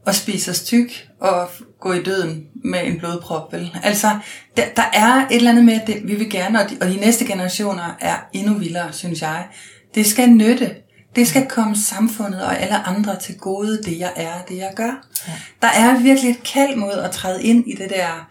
og 0.07 0.15
spise 0.15 0.51
os 0.51 0.65
tyk 0.65 1.09
og 1.21 1.49
gå 1.81 1.93
i 1.93 2.03
døden 2.03 2.47
med 2.65 2.87
en 2.87 2.99
blodprop, 2.99 3.53
vel? 3.53 3.77
Altså, 3.83 4.19
der, 4.57 4.65
der 4.77 4.85
er 4.93 5.27
et 5.27 5.37
eller 5.37 5.51
andet 5.51 5.65
med, 5.65 5.81
at 5.81 5.87
det, 5.87 6.01
vi 6.05 6.15
vil 6.15 6.31
gerne, 6.31 6.61
og 6.61 6.71
de, 6.71 6.77
og 6.81 6.87
de 6.87 6.97
næste 6.97 7.27
generationer 7.27 7.97
er 8.01 8.17
endnu 8.33 8.55
vildere, 8.55 8.93
synes 8.93 9.23
jeg. 9.23 9.47
Det 9.95 10.07
skal 10.07 10.31
nytte. 10.31 10.71
Det 11.17 11.29
skal 11.29 11.49
komme 11.49 11.77
samfundet 11.77 12.43
og 12.43 12.61
alle 12.61 12.77
andre 12.77 13.19
til 13.21 13.39
gode, 13.39 13.83
det 13.83 13.99
jeg 13.99 14.13
er, 14.17 14.43
det 14.49 14.57
jeg 14.57 14.73
gør. 14.77 15.09
Ja. 15.29 15.33
Der 15.63 15.69
er 15.69 16.03
virkelig 16.03 16.31
et 16.31 16.43
kald 16.43 16.77
mod 16.77 16.93
at 16.93 17.11
træde 17.11 17.43
ind 17.43 17.69
i 17.69 17.75
det 17.77 17.91
der 17.91 18.31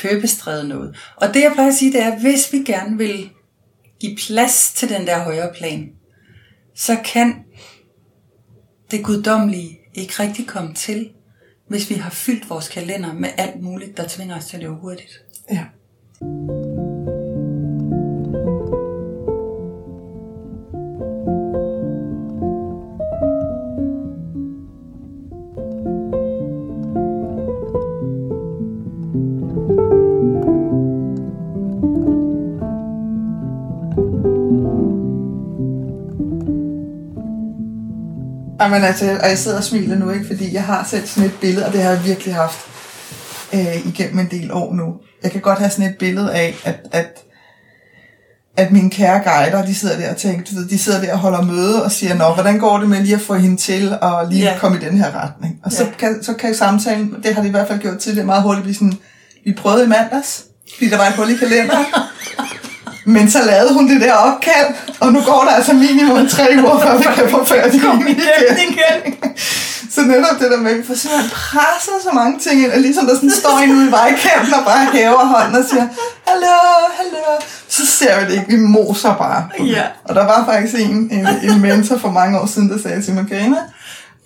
purpose 0.00 0.68
noget. 0.68 0.96
Og 1.16 1.34
det 1.34 1.42
jeg 1.42 1.52
plejer 1.54 1.68
at 1.68 1.74
sige, 1.74 1.92
det 1.92 2.02
er, 2.02 2.18
hvis 2.18 2.52
vi 2.52 2.58
gerne 2.58 2.98
vil 2.98 3.30
give 4.00 4.16
plads 4.26 4.72
til 4.72 4.88
den 4.88 5.06
der 5.06 5.24
højere 5.24 5.52
plan, 5.58 5.90
så 6.74 6.96
kan 7.04 7.34
det 8.90 9.04
guddommelige 9.04 9.78
ikke 9.94 10.12
rigtig 10.18 10.46
komme 10.46 10.74
til, 10.74 11.10
hvis 11.68 11.90
vi 11.90 11.94
har 11.94 12.10
fyldt 12.10 12.50
vores 12.50 12.68
kalender 12.68 13.12
med 13.12 13.28
alt 13.36 13.62
muligt, 13.62 13.96
der 13.96 14.08
tvinger 14.08 14.36
os 14.36 14.46
til 14.46 14.56
at 14.56 14.62
leve 14.62 14.76
hurtigt. 14.76 15.12
Ja. 15.50 15.64
Jamen 38.68 38.84
altså, 38.84 39.18
og 39.22 39.28
jeg 39.28 39.38
sidder 39.38 39.56
og 39.56 39.64
smiler 39.64 39.96
nu, 39.98 40.10
ikke? 40.10 40.26
Fordi 40.26 40.54
jeg 40.54 40.64
har 40.64 40.86
selv 40.90 41.06
sådan 41.06 41.24
et 41.24 41.34
billede, 41.40 41.66
og 41.66 41.72
det 41.72 41.82
har 41.82 41.90
jeg 41.90 42.04
virkelig 42.04 42.34
haft 42.34 42.58
øh, 43.54 43.86
igennem 43.86 44.18
en 44.18 44.28
del 44.30 44.52
år 44.52 44.74
nu. 44.74 44.94
Jeg 45.22 45.30
kan 45.30 45.40
godt 45.40 45.58
have 45.58 45.70
sådan 45.70 45.90
et 45.90 45.96
billede 45.98 46.32
af, 46.34 46.56
at, 46.64 46.76
at, 46.92 47.06
at 48.56 48.72
mine 48.72 48.90
kære 48.90 49.20
guider, 49.24 49.64
de 49.66 49.74
sidder 49.74 49.96
der 49.98 50.10
og 50.10 50.16
tænker, 50.16 50.44
du 50.44 50.54
ved, 50.54 50.68
de 50.68 50.78
sidder 50.78 51.00
der 51.00 51.12
og 51.12 51.18
holder 51.18 51.42
møde 51.42 51.84
og 51.84 51.92
siger, 51.92 52.14
nå, 52.14 52.34
hvordan 52.34 52.58
går 52.58 52.78
det 52.78 52.88
med 52.88 53.00
lige 53.00 53.14
at 53.14 53.20
få 53.20 53.34
hende 53.34 53.56
til 53.56 53.98
og 54.00 54.28
lige 54.30 54.44
yeah. 54.44 54.58
komme 54.60 54.76
i 54.78 54.80
den 54.80 54.98
her 54.98 55.24
retning? 55.24 55.60
Og 55.64 55.72
så, 55.72 55.84
Ja. 55.84 55.90
kan, 55.98 56.22
så 56.22 56.32
kan 56.32 56.54
samtalen, 56.54 57.14
det 57.22 57.34
har 57.34 57.42
de 57.42 57.48
i 57.48 57.50
hvert 57.50 57.68
fald 57.68 57.78
gjort 57.78 57.98
tidligere, 57.98 58.26
meget 58.26 58.42
hurtigt 58.42 58.62
blive 58.62 58.74
sådan, 58.74 58.94
vi 59.44 59.52
prøvede 59.52 59.84
i 59.84 59.88
mandags, 59.88 60.44
fordi 60.74 60.90
der 60.90 60.96
var 60.96 61.06
et 61.06 61.12
hul 61.16 61.30
i 61.30 61.36
kalenderen. 61.36 61.84
Men 63.14 63.30
så 63.30 63.40
lavede 63.44 63.74
hun 63.74 63.88
det 63.88 64.00
der 64.00 64.12
opkald, 64.12 64.70
og 65.00 65.12
nu 65.12 65.20
går 65.20 65.44
der 65.48 65.54
altså 65.58 65.72
minimum 65.72 66.28
tre 66.28 66.46
uger, 66.62 66.78
før 66.80 66.96
vi 66.98 67.04
kan 67.14 67.30
få 67.30 67.44
færdig 67.44 67.74
igen. 67.74 68.08
igen. 68.08 69.14
Så 69.90 70.00
netop 70.02 70.40
det 70.40 70.50
der 70.50 70.56
med, 70.56 70.70
at 70.70 70.78
vi 70.78 70.82
får 70.86 70.94
simpelthen 70.94 71.30
presset 71.30 71.98
så 72.02 72.10
mange 72.12 72.38
ting 72.38 72.62
ind, 72.62 72.72
og 72.72 72.80
ligesom 72.80 73.06
der 73.06 73.14
sådan 73.14 73.30
står 73.30 73.58
en 73.58 73.72
ude 73.72 73.88
i 73.88 73.90
vejkanten 73.90 74.54
og 74.54 74.64
bare 74.64 74.84
hæver 74.92 75.24
hånden 75.24 75.54
og 75.60 75.64
siger, 75.70 75.86
hallo, 76.26 76.56
hallo, 76.98 77.24
så 77.68 77.86
ser 77.86 78.20
vi 78.20 78.24
det 78.26 78.32
ikke, 78.32 78.46
vi 78.48 78.56
moser 78.56 79.14
bare. 79.14 79.48
Ja. 79.66 79.82
Og 80.04 80.14
der 80.14 80.24
var 80.24 80.44
faktisk 80.44 80.74
en, 80.74 81.10
en, 81.12 81.26
en 81.42 81.60
mentor 81.60 81.96
for 81.96 82.10
mange 82.10 82.40
år 82.40 82.46
siden, 82.46 82.70
der 82.70 82.78
sagde 82.78 83.02
til 83.02 83.14
mig, 83.14 83.26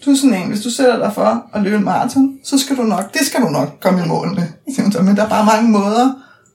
du 0.04 0.10
er 0.10 0.16
sådan 0.16 0.34
en, 0.34 0.48
hvis 0.48 0.60
du 0.60 0.70
sætter 0.70 0.98
dig 0.98 1.12
for 1.14 1.44
at 1.54 1.62
løbe 1.62 1.76
en 1.76 1.84
maraton, 1.84 2.32
så 2.44 2.58
skal 2.58 2.76
du 2.76 2.82
nok, 2.82 3.14
det 3.14 3.26
skal 3.26 3.40
du 3.40 3.48
nok 3.48 3.68
komme 3.80 4.04
i 4.04 4.08
mål 4.08 4.28
med. 4.34 5.02
Men 5.02 5.16
der 5.16 5.24
er 5.24 5.28
bare 5.28 5.44
mange 5.44 5.68
måder 5.70 6.10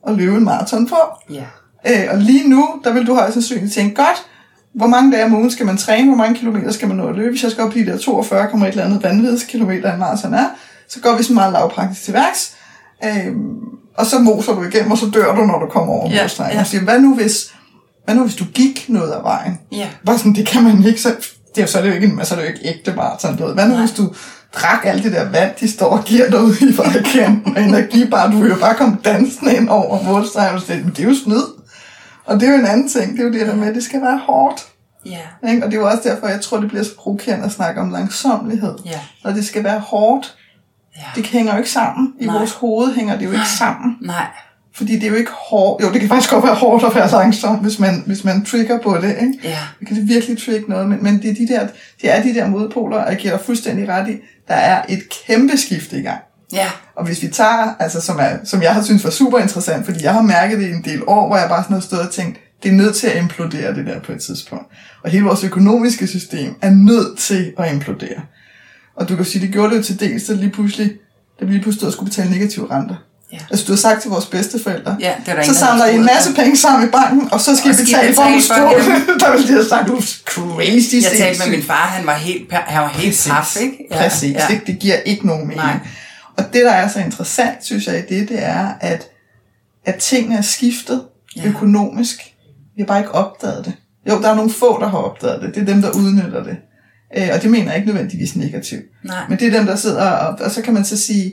at 0.08 0.14
løbe 0.14 0.36
en 0.36 0.44
maraton 0.44 0.88
på. 0.88 0.96
Ja. 1.30 1.44
Øh, 1.86 2.04
og 2.10 2.18
lige 2.18 2.48
nu, 2.48 2.68
der 2.84 2.92
vil 2.92 3.06
du 3.06 3.14
højst 3.14 3.32
sandsynligt 3.32 3.74
tænke, 3.74 3.94
godt, 3.94 4.26
hvor 4.74 4.86
mange 4.86 5.12
dage 5.12 5.24
om 5.24 5.34
ugen 5.34 5.50
skal 5.50 5.66
man 5.66 5.76
træne, 5.76 6.06
hvor 6.08 6.16
mange 6.16 6.34
kilometer 6.38 6.72
skal 6.72 6.88
man 6.88 6.96
nå 6.96 7.08
at 7.08 7.16
løbe, 7.16 7.30
hvis 7.30 7.42
jeg 7.42 7.50
skal 7.50 7.64
op 7.64 7.70
på 7.72 7.78
de 7.78 7.86
der 7.86 7.98
42, 7.98 8.44
et 8.44 8.68
eller 8.68 8.84
andet 8.84 9.02
vanvidskilometer, 9.02 9.92
en 9.92 9.98
maraton 9.98 10.34
er, 10.34 10.46
så 10.88 11.00
går 11.00 11.16
vi 11.16 11.22
så 11.22 11.32
meget 11.32 11.52
lavpraktisk 11.52 12.02
til 12.04 12.14
værks, 12.14 12.54
øh, 13.04 13.32
og 13.96 14.06
så 14.06 14.18
moser 14.18 14.52
du 14.54 14.62
igennem, 14.62 14.90
og 14.92 14.98
så 14.98 15.06
dør 15.14 15.34
du, 15.34 15.44
når 15.44 15.58
du 15.58 15.66
kommer 15.66 15.92
over 15.94 16.10
Ja, 16.10 16.22
målstregen. 16.22 16.54
ja. 16.54 16.60
Og 16.60 16.66
siger, 16.66 16.82
hvad 16.84 17.00
nu 17.00 17.14
hvis, 17.14 17.54
hvad 18.04 18.14
nu 18.14 18.22
hvis 18.22 18.34
du 18.36 18.44
gik 18.54 18.84
noget 18.88 19.10
af 19.10 19.22
vejen? 19.22 19.58
Ja. 19.72 19.88
Bare 20.06 20.18
sådan, 20.18 20.34
det 20.34 20.46
kan 20.46 20.62
man 20.62 20.84
ikke, 20.84 21.00
så, 21.00 21.14
det 21.56 21.62
er, 21.62 21.66
så 21.66 21.78
er 21.78 21.82
det 21.82 21.88
jo 21.88 21.94
ikke, 21.94 22.06
en- 22.06 22.20
så 22.24 22.34
er 22.34 22.38
det 22.38 22.46
jo 22.46 22.52
ikke 22.52 22.68
ægte 22.68 22.92
maraton, 22.96 23.36
du 23.36 23.44
ved. 23.46 23.54
Hvad 23.54 23.64
nu 23.68 23.70
Nej. 23.74 23.80
hvis 23.80 23.90
du 23.96 24.12
drak 24.54 24.78
alt 24.84 25.04
det 25.04 25.12
der 25.12 25.30
vand, 25.30 25.50
de 25.60 25.70
står 25.70 25.86
og 25.86 26.04
giver 26.04 26.30
dig 26.30 26.42
ude 26.42 26.56
i 26.60 26.76
vejkanten, 26.76 27.56
og 27.56 27.62
energi 27.62 28.06
bare, 28.10 28.32
du 28.32 28.36
vil 28.38 28.48
jo 28.50 28.56
bare 28.60 28.74
komme 28.74 28.96
dansende 29.04 29.56
ind 29.56 29.68
over 29.68 30.02
målstregen, 30.02 30.54
og 30.56 30.62
men 30.68 30.92
det 30.96 30.98
er 30.98 31.08
jo 31.08 31.14
snyd. 31.24 31.42
Og 32.28 32.40
det 32.40 32.48
er 32.48 32.52
jo 32.52 32.58
en 32.58 32.66
anden 32.66 32.88
ting, 32.88 33.12
det 33.12 33.20
er 33.20 33.24
jo 33.24 33.32
det 33.32 33.46
der 33.46 33.54
med, 33.56 33.68
at 33.68 33.74
det 33.74 33.82
skal 33.84 34.02
være 34.02 34.18
hårdt. 34.18 34.66
Ja. 35.06 35.48
Ikke? 35.50 35.64
Og 35.64 35.70
det 35.70 35.76
er 35.76 35.80
jo 35.80 35.86
også 35.88 36.08
derfor, 36.08 36.26
jeg 36.28 36.40
tror, 36.40 36.60
det 36.60 36.68
bliver 36.68 36.84
så 36.84 36.96
provokerende 36.96 37.44
at 37.44 37.52
snakke 37.52 37.80
om 37.80 37.90
langsomlighed. 37.90 38.74
Ja. 38.86 39.00
Når 39.24 39.30
det 39.32 39.46
skal 39.46 39.64
være 39.64 39.78
hårdt, 39.80 40.34
Ja. 40.96 41.02
det 41.14 41.26
hænger 41.26 41.52
jo 41.52 41.58
ikke 41.58 41.70
sammen. 41.70 42.14
I 42.20 42.26
Nej. 42.26 42.38
vores 42.38 42.52
hoved 42.52 42.94
hænger 42.94 43.18
det 43.18 43.24
jo 43.24 43.30
ikke 43.32 43.48
sammen. 43.64 43.96
Nej. 44.02 44.26
Fordi 44.74 44.94
det 44.94 45.02
er 45.04 45.08
jo 45.08 45.14
ikke 45.14 45.30
hårdt. 45.50 45.82
Jo, 45.84 45.92
det 45.92 46.00
kan 46.00 46.08
faktisk 46.08 46.30
godt 46.32 46.44
være 46.44 46.54
hårdt 46.54 46.84
at 46.84 46.94
være 46.94 47.10
langsom, 47.10 47.56
hvis 47.56 47.78
man, 47.78 48.02
hvis 48.06 48.24
man 48.24 48.44
trigger 48.44 48.78
på 48.78 48.96
det. 49.02 49.10
Ikke? 49.20 49.38
Ja. 49.44 49.58
Det 49.80 49.88
kan 49.88 49.96
det 49.96 50.08
virkelig 50.08 50.38
trigge 50.42 50.70
noget, 50.70 50.88
men, 50.88 51.02
men 51.02 51.22
det, 51.22 51.30
er 51.30 51.34
de 51.34 51.48
der, 51.48 51.66
det 52.02 52.16
er 52.16 52.22
de 52.22 52.34
der 52.34 52.48
modpoler, 52.48 52.96
og 52.96 53.10
jeg 53.10 53.18
giver 53.18 53.36
dig 53.36 53.46
fuldstændig 53.46 53.88
ret 53.88 54.08
i, 54.10 54.16
der 54.48 54.54
er 54.54 54.82
et 54.88 55.02
kæmpe 55.26 55.56
skifte 55.56 55.98
i 55.98 56.02
gang. 56.02 56.20
Ja. 56.52 56.70
Og 56.96 57.06
hvis 57.06 57.22
vi 57.22 57.28
tager, 57.28 57.74
altså 57.78 58.00
som, 58.00 58.18
er, 58.20 58.36
som 58.44 58.62
jeg 58.62 58.74
har 58.74 58.82
synes 58.82 59.04
var 59.04 59.10
super 59.10 59.38
interessant, 59.38 59.84
fordi 59.84 60.04
jeg 60.04 60.12
har 60.12 60.22
mærket 60.22 60.58
det 60.58 60.68
i 60.68 60.70
en 60.70 60.84
del 60.84 61.02
år, 61.06 61.26
hvor 61.26 61.36
jeg 61.36 61.48
bare 61.48 61.62
sådan 61.62 61.74
har 61.74 61.80
stået 61.80 62.02
og 62.02 62.10
tænkt, 62.10 62.38
det 62.62 62.68
er 62.68 62.72
nødt 62.72 62.96
til 62.96 63.06
at 63.06 63.22
implodere 63.22 63.74
det 63.74 63.86
der 63.86 64.00
på 64.00 64.12
et 64.12 64.20
tidspunkt. 64.20 64.64
Og 65.04 65.10
hele 65.10 65.24
vores 65.24 65.44
økonomiske 65.44 66.06
system 66.06 66.54
er 66.62 66.70
nødt 66.70 67.18
til 67.18 67.52
at 67.58 67.72
implodere. 67.72 68.20
Og 68.96 69.08
du 69.08 69.16
kan 69.16 69.24
sige, 69.24 69.46
det 69.46 69.52
gjorde 69.52 69.70
det 69.70 69.78
jo 69.78 69.82
til 69.82 70.00
dels, 70.00 70.26
så 70.26 70.34
lige 70.34 70.50
pludselig, 70.50 70.92
da 71.40 71.44
vi 71.44 71.52
lige 71.52 71.62
pludselig 71.62 71.80
stod 71.80 71.86
og 71.86 71.92
skulle 71.92 72.10
betale 72.10 72.30
negative 72.30 72.70
renter. 72.70 72.94
Ja. 73.32 73.38
Altså, 73.50 73.64
du 73.66 73.72
har 73.72 73.76
sagt 73.76 74.02
til 74.02 74.10
vores 74.10 74.26
bedsteforældre, 74.26 74.96
Ja, 75.00 75.12
det 75.26 75.38
er 75.38 75.42
så 75.42 75.54
samler 75.54 75.86
I 75.86 75.94
en 75.94 76.04
masse 76.04 76.34
penge 76.34 76.56
sammen 76.56 76.88
i 76.88 76.90
banken, 76.90 77.28
og 77.32 77.40
så 77.40 77.56
skal 77.56 77.70
Og 77.70 77.80
I 77.80 77.84
betale 77.84 78.14
for 78.14 78.22
at 78.22 78.84
dem. 78.86 79.18
Der 79.20 79.30
ville 79.30 79.48
de 79.48 79.52
have 79.52 79.64
sagt, 79.64 79.88
du 79.88 79.96
er 79.96 80.02
crazy 80.24 80.94
Jeg 80.94 81.12
talte 81.18 81.48
med 81.48 81.56
min 81.56 81.66
far, 81.66 81.86
han 81.86 82.06
var 82.06 82.14
helt, 82.14 82.52
han 82.52 82.82
var 82.82 82.88
helt 82.88 83.28
paf, 83.30 83.56
ikke? 83.60 83.86
Ja, 83.90 83.96
Præcis, 83.96 84.34
ja. 84.34 84.48
Ikke? 84.48 84.66
det 84.66 84.78
giver 84.78 84.96
ikke 84.96 85.26
nogen 85.26 85.46
mening. 85.46 85.64
Nej. 85.64 85.78
Og 86.38 86.44
det, 86.52 86.64
der 86.64 86.72
er 86.72 86.88
så 86.88 87.00
interessant, 87.00 87.64
synes 87.64 87.86
jeg, 87.86 87.98
i 87.98 88.14
det, 88.14 88.28
det 88.28 88.44
er, 88.44 88.68
at, 88.80 89.08
at 89.84 89.94
tingene 89.94 90.36
er 90.36 90.40
skiftet 90.42 91.02
Ja. 91.36 91.48
økonomisk. 91.48 92.34
Vi 92.76 92.82
har 92.82 92.86
bare 92.86 92.98
ikke 92.98 93.12
opdaget 93.14 93.64
det. 93.64 93.72
Jo, 94.10 94.22
der 94.22 94.28
er 94.30 94.34
nogle 94.34 94.50
få, 94.50 94.80
der 94.80 94.88
har 94.88 94.98
opdaget 94.98 95.42
det. 95.42 95.54
Det 95.54 95.60
er 95.62 95.66
dem, 95.66 95.82
der 95.82 95.90
udnytter 95.90 96.42
det. 96.44 96.56
Øh, 97.16 97.28
og 97.34 97.42
det 97.42 97.50
mener 97.50 97.66
jeg 97.66 97.76
ikke 97.76 97.86
nødvendigvis 97.92 98.36
negativt. 98.36 98.84
Nej. 99.04 99.16
Men 99.28 99.38
det 99.38 99.46
er 99.48 99.58
dem, 99.58 99.66
der 99.66 99.76
sidder 99.76 100.10
og, 100.10 100.38
og 100.44 100.50
så 100.50 100.62
kan 100.62 100.74
man 100.74 100.84
så 100.84 100.96
sige, 100.96 101.32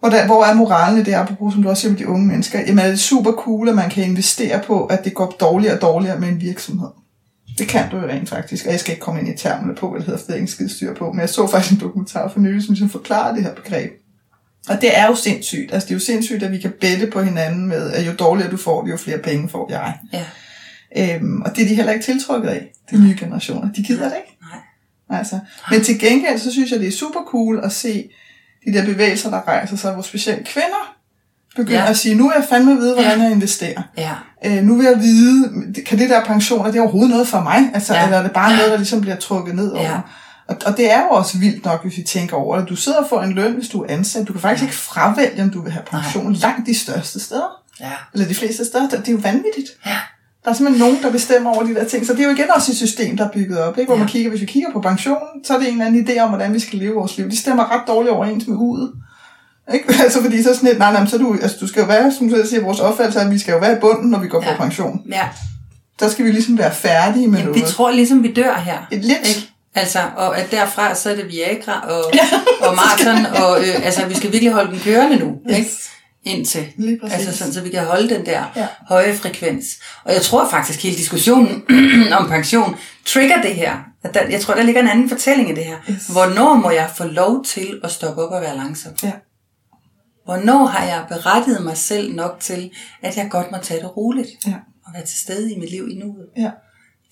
hvor, 0.00 0.08
der, 0.08 0.26
hvor 0.26 0.44
er 0.44 0.54
moralen 0.54 1.00
i 1.00 1.02
det, 1.04 1.12
apropos 1.14 1.52
som 1.54 1.62
du 1.62 1.68
også 1.68 1.80
siger 1.80 1.92
med 1.92 1.98
de 1.98 2.08
unge 2.08 2.26
mennesker? 2.26 2.60
Jamen 2.60 2.78
er 2.78 2.88
det 2.88 3.00
super 3.00 3.32
cool, 3.32 3.68
at 3.68 3.74
man 3.74 3.90
kan 3.90 4.04
investere 4.04 4.62
på, 4.66 4.84
at 4.86 5.04
det 5.04 5.14
går 5.14 5.36
dårligere 5.40 5.74
og 5.74 5.80
dårligere 5.82 6.20
med 6.20 6.28
en 6.28 6.40
virksomhed? 6.40 6.88
Det 7.58 7.68
kan 7.68 7.90
du 7.90 7.96
jo 7.96 8.06
rent 8.06 8.28
faktisk, 8.28 8.66
og 8.66 8.72
jeg 8.72 8.80
skal 8.80 8.92
ikke 8.92 9.04
komme 9.04 9.20
ind 9.20 9.28
i 9.28 9.36
termene 9.36 9.74
på, 9.74 9.90
hvad 9.90 10.00
det 10.00 10.06
hedder, 10.06 10.20
for 10.20 10.26
det 10.26 10.34
er 10.34 10.40
ikke 10.40 10.52
skide 10.52 10.68
styr 10.68 10.94
på, 10.94 11.12
men 11.12 11.20
jeg 11.20 11.28
så 11.28 11.46
faktisk 11.46 11.72
en 11.72 11.80
dokumentar 11.80 12.28
for 12.28 12.40
nylig, 12.40 12.62
som 12.62 12.72
ligesom 12.72 12.90
forklarer 12.90 13.34
det 13.34 13.42
her 13.42 13.54
begreb. 13.54 13.90
Og 14.68 14.80
det 14.80 14.98
er 14.98 15.06
jo 15.06 15.14
sindssygt. 15.14 15.72
Altså 15.72 15.86
det 15.86 15.92
er 15.92 15.96
jo 15.96 16.00
sindssygt, 16.00 16.42
at 16.42 16.52
vi 16.52 16.58
kan 16.58 16.72
bette 16.80 17.06
på 17.06 17.22
hinanden 17.22 17.66
med, 17.66 17.92
at 17.92 18.06
jo 18.06 18.12
dårligere 18.18 18.50
du 18.50 18.56
får 18.56 18.84
det, 18.84 18.90
jo 18.90 18.96
flere 18.96 19.18
penge 19.18 19.48
får 19.48 19.70
jeg. 19.70 19.98
Ja. 20.12 20.24
Øhm, 20.96 21.42
og 21.42 21.56
det 21.56 21.64
er 21.64 21.68
de 21.68 21.74
heller 21.74 21.92
ikke 21.92 22.04
tiltrukket 22.04 22.48
af, 22.48 22.72
de 22.90 23.04
nye 23.04 23.16
generationer. 23.18 23.72
De 23.72 23.82
gider 23.82 24.08
det 24.08 24.16
ikke. 24.16 24.38
Nej. 24.40 25.18
Altså. 25.18 25.38
Men 25.70 25.80
til 25.82 26.00
gengæld, 26.00 26.38
så 26.38 26.52
synes 26.52 26.70
jeg, 26.70 26.80
det 26.80 26.88
er 26.88 26.92
super 26.92 27.20
cool 27.26 27.60
at 27.64 27.72
se 27.72 28.10
de 28.66 28.72
der 28.72 28.84
bevægelser, 28.84 29.30
der 29.30 29.48
rejser 29.48 29.76
sig, 29.76 29.92
hvor 29.92 30.02
specielt 30.02 30.48
kvinder 30.48 30.95
begynder 31.56 31.78
Ja. 31.78 31.84
ja. 31.84 31.90
at 31.90 31.96
sige, 31.96 32.14
nu 32.14 32.28
er 32.30 32.34
jeg 32.34 32.44
fandme 32.48 32.72
at 32.72 32.78
vide, 32.78 32.94
hvordan 32.94 33.20
jeg 33.20 33.30
investerer. 33.30 33.82
Ja. 33.96 34.10
Øh, 34.46 34.62
nu 34.64 34.76
vil 34.76 34.84
jeg 34.86 35.00
vide, 35.00 35.52
kan 35.86 35.98
det 35.98 36.10
der 36.10 36.24
pension, 36.24 36.66
er 36.66 36.70
det 36.70 36.80
overhovedet 36.80 37.10
noget 37.10 37.28
for 37.28 37.40
mig? 37.40 37.70
Altså, 37.74 37.94
Ja. 37.94 37.98
ja. 38.00 38.04
Eller 38.06 38.18
er 38.18 38.22
det 38.22 38.32
bare 38.32 38.56
noget, 38.56 38.70
der 38.70 38.76
ligesom 38.76 39.00
bliver 39.00 39.16
trukket 39.16 39.54
ned 39.54 39.70
over? 39.70 39.82
Ja. 39.82 40.00
Og, 40.48 40.56
og 40.66 40.76
det 40.76 40.92
er 40.92 41.00
jo 41.02 41.08
også 41.10 41.38
vildt 41.38 41.64
nok, 41.64 41.82
hvis 41.84 41.96
vi 41.96 42.02
tænker 42.02 42.36
over 42.36 42.58
det. 42.58 42.68
Du 42.68 42.76
sidder 42.76 42.98
og 42.98 43.06
får 43.08 43.22
en 43.22 43.32
løn, 43.32 43.52
hvis 43.52 43.68
du 43.68 43.82
er 43.82 43.86
ansat. 43.88 44.28
Du 44.28 44.32
kan 44.32 44.42
faktisk 44.42 44.62
Ja. 44.62 44.66
ikke 44.66 44.76
fravælge, 44.76 45.42
om 45.42 45.50
du 45.50 45.62
vil 45.62 45.72
have 45.72 45.82
pension 45.90 46.32
langt 46.32 46.66
de 46.66 46.78
største 46.78 47.20
steder. 47.20 47.62
Ja. 47.80 47.90
Eller 48.14 48.28
de 48.28 48.34
fleste 48.34 48.64
steder. 48.64 48.88
Det 48.88 49.08
er 49.08 49.12
jo 49.12 49.18
vanvittigt. 49.22 49.68
Ja. 49.86 49.96
Der 50.44 50.50
er 50.50 50.54
simpelthen 50.54 50.86
nogen, 50.88 51.02
der 51.02 51.10
bestemmer 51.12 51.50
over 51.50 51.62
de 51.62 51.74
der 51.74 51.84
ting. 51.84 52.06
Så 52.06 52.12
det 52.12 52.20
er 52.20 52.24
jo 52.24 52.30
igen 52.30 52.44
også 52.54 52.72
et 52.72 52.76
system, 52.76 53.16
der 53.16 53.24
er 53.24 53.28
bygget 53.30 53.58
op. 53.58 53.78
Ikke? 53.78 53.88
Hvor 53.88 53.94
Ja. 53.96 53.98
man 53.98 54.08
kigger, 54.08 54.30
hvis 54.30 54.40
vi 54.40 54.46
kigger 54.46 54.70
på 54.72 54.80
pensionen, 54.80 55.44
så 55.44 55.54
er 55.54 55.58
det 55.58 55.66
en 55.68 55.72
eller 55.74 55.86
anden 55.86 56.08
idé 56.08 56.18
om, 56.20 56.28
hvordan 56.28 56.54
vi 56.54 56.58
skal 56.58 56.78
leve 56.78 56.94
vores 56.94 57.16
liv. 57.16 57.30
De 57.30 57.36
stemmer 57.38 57.72
ret 57.72 57.82
dårligt 57.88 58.12
overens 58.14 58.46
med 58.46 58.56
udet. 58.56 58.92
Ikke? 59.74 59.94
Altså 60.04 60.22
fordi 60.22 60.42
så 60.42 60.54
sådan 60.54 60.68
et, 60.70 60.78
nej, 60.78 60.92
nej, 60.92 61.06
så 61.06 61.18
du, 61.18 61.38
altså, 61.42 61.56
du 61.60 61.66
skal 61.66 61.80
jo 61.80 61.86
være, 61.86 62.12
som 62.18 62.28
du 62.28 62.36
siger, 62.48 62.62
vores 62.62 62.80
opfattelse 62.80 63.18
er, 63.20 63.24
at 63.24 63.30
vi 63.30 63.38
skal 63.38 63.52
jo 63.52 63.58
være 63.58 63.72
i 63.76 63.80
bunden, 63.80 64.10
når 64.10 64.18
vi 64.18 64.28
går 64.28 64.42
Ja. 64.44 64.50
på 64.52 64.56
pension. 64.62 65.00
Ja. 65.10 65.28
Der 66.00 66.08
skal 66.08 66.24
vi 66.24 66.30
ligesom 66.30 66.58
være 66.58 66.74
færdige 66.74 67.28
med 67.28 67.38
Jamen, 67.38 67.54
vi 67.54 67.60
noget. 67.60 67.74
tror 67.74 67.90
ligesom, 67.90 68.22
vi 68.22 68.32
dør 68.32 68.54
her. 68.54 68.78
Et 68.90 69.04
lidt. 69.04 69.28
Ikke? 69.28 69.48
Altså, 69.74 69.98
og 70.16 70.38
at 70.38 70.50
derfra, 70.50 70.94
så 70.94 71.10
er 71.10 71.14
det 71.14 71.24
Viagra 71.28 71.80
og, 71.88 72.04
og 72.68 72.74
maraton, 72.76 73.26
og 73.42 73.58
øh, 73.60 73.86
altså, 73.86 74.06
vi 74.06 74.14
skal 74.14 74.32
virkelig 74.32 74.52
holde 74.52 74.70
den 74.70 74.80
kørende 74.80 75.16
nu, 75.18 75.32
Yes. 75.50 75.58
ikke? 75.58 75.70
Indtil. 76.24 76.66
Lige 76.76 76.98
præcis. 77.02 77.16
Altså 77.26 77.38
sådan, 77.38 77.52
så 77.52 77.60
vi 77.60 77.68
kan 77.70 77.84
holde 77.84 78.08
den 78.14 78.26
der 78.26 78.42
Ja. 78.56 78.66
høje 78.88 79.14
frekvens. 79.14 79.64
Og 80.04 80.12
jeg 80.12 80.22
tror 80.22 80.48
faktisk, 80.48 80.82
hele 80.82 80.96
diskussionen 80.96 81.62
om 82.18 82.28
pension 82.28 82.76
trigger 83.06 83.42
det 83.42 83.54
her. 83.54 83.72
At 84.04 84.14
der, 84.14 84.20
jeg 84.30 84.40
tror, 84.40 84.54
der 84.54 84.62
ligger 84.62 84.80
en 84.82 84.88
anden 84.88 85.08
fortælling 85.08 85.50
i 85.50 85.54
det 85.54 85.64
her. 85.64 85.76
Yes. 85.90 86.06
Hvornår 86.12 86.54
må 86.54 86.70
jeg 86.70 86.88
få 86.96 87.04
lov 87.04 87.44
til 87.44 87.80
at 87.84 87.90
stoppe 87.90 88.22
op 88.22 88.32
og 88.32 88.40
være 88.40 88.56
langsom? 88.56 88.92
Ja. 89.02 89.12
Hvornår 90.26 90.66
har 90.66 90.84
jeg 90.84 91.04
berettiget 91.08 91.64
mig 91.64 91.76
selv 91.76 92.14
nok 92.14 92.36
til, 92.40 92.70
at 93.02 93.16
jeg 93.16 93.28
godt 93.30 93.50
må 93.50 93.58
tage 93.62 93.80
det 93.80 93.96
roligt? 93.96 94.28
Ja. 94.46 94.54
Og 94.86 94.92
være 94.94 95.04
til 95.04 95.18
stede 95.18 95.52
i 95.52 95.58
mit 95.58 95.70
liv 95.70 95.88
i 95.90 95.94
nuet? 95.94 96.26
Ja. 96.36 96.50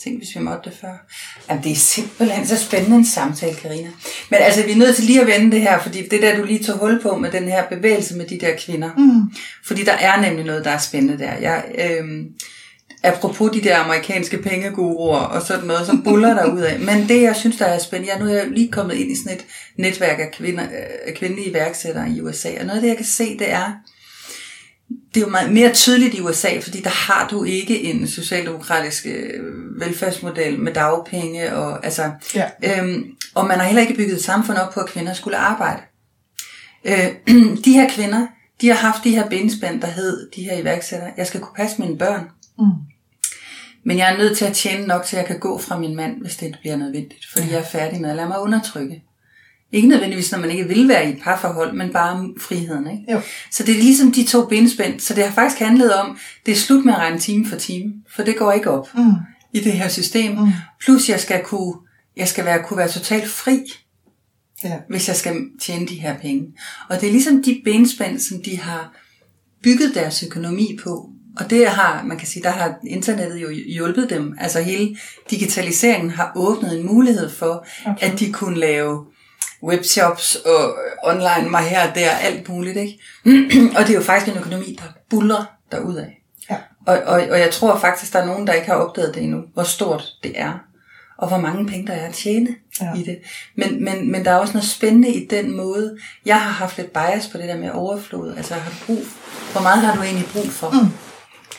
Tænk, 0.00 0.18
hvis 0.18 0.36
vi 0.36 0.40
måtte 0.40 0.70
det 0.70 0.78
før. 0.78 1.06
Jamen, 1.48 1.64
det 1.64 1.72
er 1.72 1.76
simpelthen 1.76 2.46
så 2.46 2.56
spændende 2.56 2.96
en 2.96 3.06
samtale, 3.06 3.54
Karina. 3.54 3.88
Men 4.30 4.40
altså, 4.40 4.64
vi 4.66 4.72
er 4.72 4.76
nødt 4.76 4.96
til 4.96 5.04
lige 5.04 5.20
at 5.20 5.26
vende 5.26 5.50
det 5.50 5.60
her, 5.60 5.78
fordi 5.78 6.08
det 6.08 6.22
der, 6.22 6.36
du 6.36 6.44
lige 6.44 6.64
tog 6.64 6.78
hul 6.78 7.02
på 7.02 7.16
med 7.16 7.30
den 7.30 7.48
her 7.48 7.68
bevægelse 7.68 8.16
med 8.16 8.26
de 8.26 8.40
der 8.40 8.56
kvinder. 8.58 8.90
Mm. 8.96 9.36
Fordi 9.66 9.84
der 9.84 9.92
er 9.92 10.20
nemlig 10.20 10.44
noget, 10.44 10.64
der 10.64 10.70
er 10.70 10.78
spændende 10.78 11.18
der. 11.18 11.32
Jeg, 11.32 11.64
øhm, 11.78 12.26
apropos 13.04 13.52
de 13.52 13.60
der 13.60 13.76
amerikanske 13.78 14.38
pengeguruer 14.38 15.18
og 15.18 15.42
sådan 15.42 15.66
noget, 15.66 15.86
som 15.86 16.02
buller 16.02 16.34
der 16.34 16.46
ud 16.52 16.60
af. 16.60 16.80
Men 16.80 17.08
det, 17.08 17.22
jeg 17.22 17.36
synes, 17.36 17.56
der 17.56 17.64
er 17.64 17.78
spændende, 17.78 18.12
jeg, 18.12 18.20
nu 18.22 18.28
er 18.30 18.34
jeg 18.34 18.46
lige 18.50 18.72
kommet 18.72 18.94
ind 18.94 19.10
i 19.10 19.16
sådan 19.16 19.38
et 19.38 19.44
netværk 19.78 20.18
af 20.18 20.30
kvinder, 20.32 20.64
øh, 20.64 21.14
kvindelige 21.14 21.50
iværksættere 21.50 22.10
i 22.10 22.20
USA, 22.20 22.48
og 22.60 22.64
noget 22.66 22.76
af 22.76 22.80
det, 22.82 22.88
jeg 22.88 22.96
kan 22.96 23.06
se, 23.06 23.38
det 23.38 23.50
er, 23.50 23.72
det 25.14 25.20
er 25.20 25.24
jo 25.24 25.30
meget 25.30 25.52
mere 25.52 25.72
tydeligt 25.72 26.14
i 26.14 26.20
USA, 26.20 26.58
fordi 26.62 26.80
der 26.80 26.90
har 26.90 27.28
du 27.30 27.44
ikke 27.44 27.82
en 27.82 28.08
socialdemokratisk 28.08 29.06
øh, 29.06 29.40
velfærdsmodel 29.80 30.58
med 30.58 30.72
dagpenge, 30.74 31.56
og, 31.56 31.84
altså, 31.84 32.10
Ja. 32.34 32.44
øhm, 32.64 33.04
og 33.34 33.46
man 33.46 33.58
har 33.58 33.66
heller 33.66 33.82
ikke 33.82 33.94
bygget 33.94 34.14
et 34.16 34.24
samfund 34.24 34.58
op 34.58 34.72
på, 34.74 34.80
at 34.80 34.86
kvinder 34.88 35.12
skulle 35.14 35.36
arbejde. 35.36 35.82
Øh, 36.84 37.08
de 37.64 37.72
her 37.72 37.88
kvinder, 37.94 38.26
de 38.60 38.68
har 38.68 38.74
haft 38.76 39.04
de 39.04 39.10
her 39.10 39.28
benspænd, 39.28 39.80
der 39.80 39.86
hed 39.88 40.30
de 40.36 40.42
her 40.42 40.58
iværksættere, 40.58 41.10
jeg 41.16 41.26
skal 41.26 41.40
kunne 41.40 41.56
passe 41.56 41.80
mine 41.82 41.98
børn, 41.98 42.24
Mm. 42.58 42.64
Men 43.84 43.98
jeg 43.98 44.12
er 44.14 44.18
nødt 44.18 44.38
til 44.38 44.44
at 44.44 44.52
tjene 44.52 44.86
nok, 44.86 45.04
til 45.04 45.16
at 45.16 45.20
jeg 45.20 45.26
kan 45.26 45.38
gå 45.38 45.58
fra 45.58 45.78
min 45.78 45.96
mand, 45.96 46.20
hvis 46.20 46.36
det 46.36 46.56
bliver 46.60 46.76
nødvendigt, 46.76 47.26
fordi 47.32 47.50
jeg 47.50 47.58
er 47.58 47.64
færdig 47.64 48.00
med 48.00 48.10
at 48.10 48.16
lade 48.16 48.28
mig 48.28 48.40
undertrykke. 48.40 49.02
Ikke 49.72 49.88
nødvendigvis, 49.88 50.32
når 50.32 50.38
man 50.38 50.50
ikke 50.50 50.68
vil 50.68 50.88
være 50.88 51.06
i 51.06 51.12
et 51.12 51.18
parforhold, 51.22 51.72
men 51.72 51.92
bare 51.92 52.28
friheden. 52.40 52.90
Ikke? 52.90 53.12
Jo. 53.12 53.20
Så 53.50 53.62
det 53.62 53.74
er 53.74 53.78
ligesom 53.82 54.12
de 54.12 54.24
to 54.24 54.44
benspænd. 54.46 55.00
Så 55.00 55.14
det 55.14 55.24
har 55.24 55.30
faktisk 55.32 55.60
handlet 55.60 55.94
om, 55.94 56.18
det 56.46 56.52
er 56.52 56.56
slut 56.56 56.84
med 56.84 56.92
at 56.92 56.98
regne 56.98 57.18
time 57.18 57.46
for 57.46 57.56
time, 57.56 57.92
for 58.16 58.22
det 58.22 58.36
går 58.36 58.52
ikke 58.52 58.70
op 58.70 58.88
Mm. 58.94 59.12
i 59.52 59.60
det 59.60 59.72
her 59.72 59.88
system. 59.88 60.38
Mm. 60.38 60.48
Plus 60.84 61.08
jeg 61.08 61.20
skal 61.20 61.42
kunne, 61.44 61.74
jeg 62.16 62.28
skal 62.28 62.44
være, 62.44 62.62
kunne 62.62 62.76
være 62.78 62.88
totalt 62.88 63.28
fri, 63.28 63.60
Ja. 64.64 64.76
hvis 64.88 65.08
jeg 65.08 65.16
skal 65.16 65.36
tjene 65.60 65.86
de 65.86 65.94
her 65.94 66.18
penge. 66.18 66.46
Og 66.90 67.00
det 67.00 67.06
er 67.08 67.12
ligesom 67.12 67.42
de 67.42 67.60
benspænd, 67.64 68.18
som 68.18 68.42
de 68.44 68.58
har 68.60 68.94
bygget 69.62 69.94
deres 69.94 70.22
økonomi 70.22 70.78
på. 70.84 71.10
Og 71.40 71.50
det 71.50 71.68
har, 71.68 72.02
man 72.04 72.18
kan 72.18 72.28
sige, 72.28 72.42
der 72.42 72.50
har 72.50 72.74
internettet 72.86 73.42
jo 73.42 73.50
hjulpet 73.50 74.10
dem. 74.10 74.36
Altså 74.40 74.60
hele 74.60 74.96
digitaliseringen 75.30 76.10
har 76.10 76.32
åbnet 76.36 76.78
en 76.78 76.86
mulighed 76.86 77.30
for, 77.30 77.66
Absolut. 77.86 78.12
at 78.12 78.20
de 78.20 78.32
kunne 78.32 78.60
lave 78.60 79.06
webshops 79.62 80.36
og 80.36 80.74
online 81.04 81.50
mig 81.50 81.62
her 81.62 81.88
og 81.88 81.94
der, 81.94 82.10
alt 82.10 82.48
muligt. 82.48 82.76
Ikke? 82.76 82.98
og 83.76 83.82
det 83.82 83.90
er 83.90 83.94
jo 83.94 84.00
faktisk 84.00 84.32
en 84.32 84.38
økonomi, 84.38 84.78
der 84.82 84.88
buller 85.10 85.44
derudad. 85.72 86.06
Ja. 86.50 86.56
Og, 86.86 86.98
og, 86.98 87.22
og 87.30 87.40
jeg 87.40 87.50
tror 87.50 87.78
faktisk, 87.78 88.12
der 88.12 88.18
er 88.18 88.26
nogen, 88.26 88.46
der 88.46 88.52
ikke 88.52 88.66
har 88.66 88.74
opdaget 88.74 89.14
det 89.14 89.22
endnu, 89.22 89.42
hvor 89.54 89.62
stort 89.62 90.04
det 90.22 90.32
er, 90.40 90.52
og 91.18 91.28
hvor 91.28 91.38
mange 91.38 91.66
penge 91.66 91.86
der 91.86 91.92
er 91.92 92.06
at 92.06 92.14
tjene 92.14 92.48
ja. 92.80 92.94
i 92.94 93.02
det. 93.02 93.18
Men, 93.56 93.84
men, 93.84 94.12
men 94.12 94.24
der 94.24 94.30
er 94.30 94.36
også 94.36 94.52
noget 94.52 94.68
spændende 94.68 95.08
i 95.08 95.26
den 95.26 95.56
måde. 95.56 95.98
Jeg 96.26 96.40
har 96.40 96.50
haft 96.50 96.76
lidt 96.76 96.92
bias 96.92 97.28
på 97.32 97.38
det 97.38 97.48
der 97.48 97.56
med 97.56 97.70
overflod. 97.70 98.36
Altså, 98.36 98.54
har 98.54 98.70
du 98.70 98.76
brug, 98.86 99.02
hvor 99.52 99.60
meget 99.60 99.80
har 99.80 99.96
du 99.96 100.02
egentlig 100.02 100.26
brug 100.32 100.46
for? 100.46 100.70
Mm. 100.70 100.88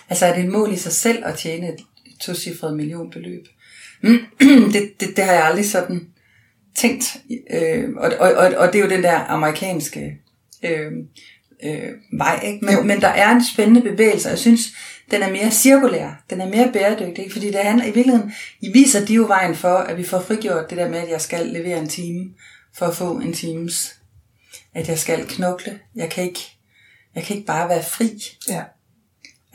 Altså, 0.10 0.25
er 0.25 0.36
det 0.36 0.43
et 0.43 0.51
mål 0.51 0.73
i 0.73 0.77
sig 0.77 0.91
selv 0.91 1.25
at 1.25 1.38
tjene 1.38 1.67
et 1.67 1.79
tocifret 2.21 2.75
millionbeløb? 2.75 3.47
det, 4.73 4.93
det, 4.99 5.15
det 5.15 5.23
har 5.23 5.34
jeg 5.34 5.45
aldrig 5.45 5.65
sådan 5.65 6.08
tænkt. 6.75 7.17
Øh, 7.53 7.89
og, 7.97 8.12
og, 8.19 8.34
og, 8.34 8.53
og 8.58 8.73
det 8.73 8.79
er 8.79 8.84
jo 8.84 8.89
den 8.89 9.03
der 9.03 9.19
amerikanske 9.19 10.17
øh, 10.63 10.91
øh, 11.63 11.91
vej. 12.12 12.39
Ikke? 12.43 12.71
Jo. 12.71 12.79
Men, 12.79 12.88
men 12.88 13.01
der 13.01 13.08
er 13.08 13.31
en 13.31 13.45
spændende 13.53 13.81
bevægelse, 13.81 14.27
og 14.27 14.31
jeg 14.31 14.39
synes, 14.39 14.62
den 15.12 15.21
er 15.21 15.31
mere 15.31 15.51
cirkulær, 15.51 16.23
den 16.29 16.41
er 16.41 16.49
mere 16.49 16.71
bæredygtig, 16.73 17.23
ikke? 17.23 17.34
fordi 17.34 17.47
det 17.47 17.55
handler 17.55 17.86
i 17.86 17.91
virkeligheden, 17.91 18.34
I 18.62 18.71
viser 18.73 19.05
de 19.05 19.13
jo 19.13 19.25
vejen 19.25 19.55
for, 19.55 19.77
at 19.77 19.97
vi 19.97 20.03
får 20.03 20.19
frigjort 20.19 20.69
det 20.69 20.77
der 20.77 20.89
med, 20.89 20.99
at 20.99 21.10
jeg 21.10 21.21
skal 21.21 21.45
levere 21.45 21.79
en 21.79 21.88
time 21.88 22.29
for 22.73 22.86
at 22.86 22.95
få 22.95 23.19
en 23.19 23.34
times, 23.34 23.95
at 24.73 24.89
jeg 24.89 24.99
skal 24.99 25.25
knokle, 25.27 25.79
jeg 25.95 26.10
kan 26.10 26.23
ikke, 26.23 26.39
jeg 27.15 27.23
kan 27.23 27.36
ikke 27.36 27.47
bare 27.47 27.69
være 27.69 27.84
fri. 27.84 28.21
ja. 28.49 28.63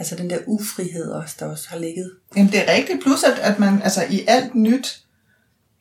Altså 0.01 0.15
den 0.17 0.31
der 0.31 0.39
ufrihed 0.47 1.11
også, 1.11 1.35
der 1.41 1.47
også 1.47 1.65
har 1.69 1.79
ligget. 1.79 2.11
Jamen 2.37 2.53
det 2.53 2.61
er 2.69 2.75
rigtigt, 2.75 3.03
plus 3.03 3.23
at, 3.23 3.39
at 3.39 3.59
man 3.59 3.81
altså 3.85 4.05
i 4.11 4.25
alt 4.29 4.55
nyt, 4.55 4.99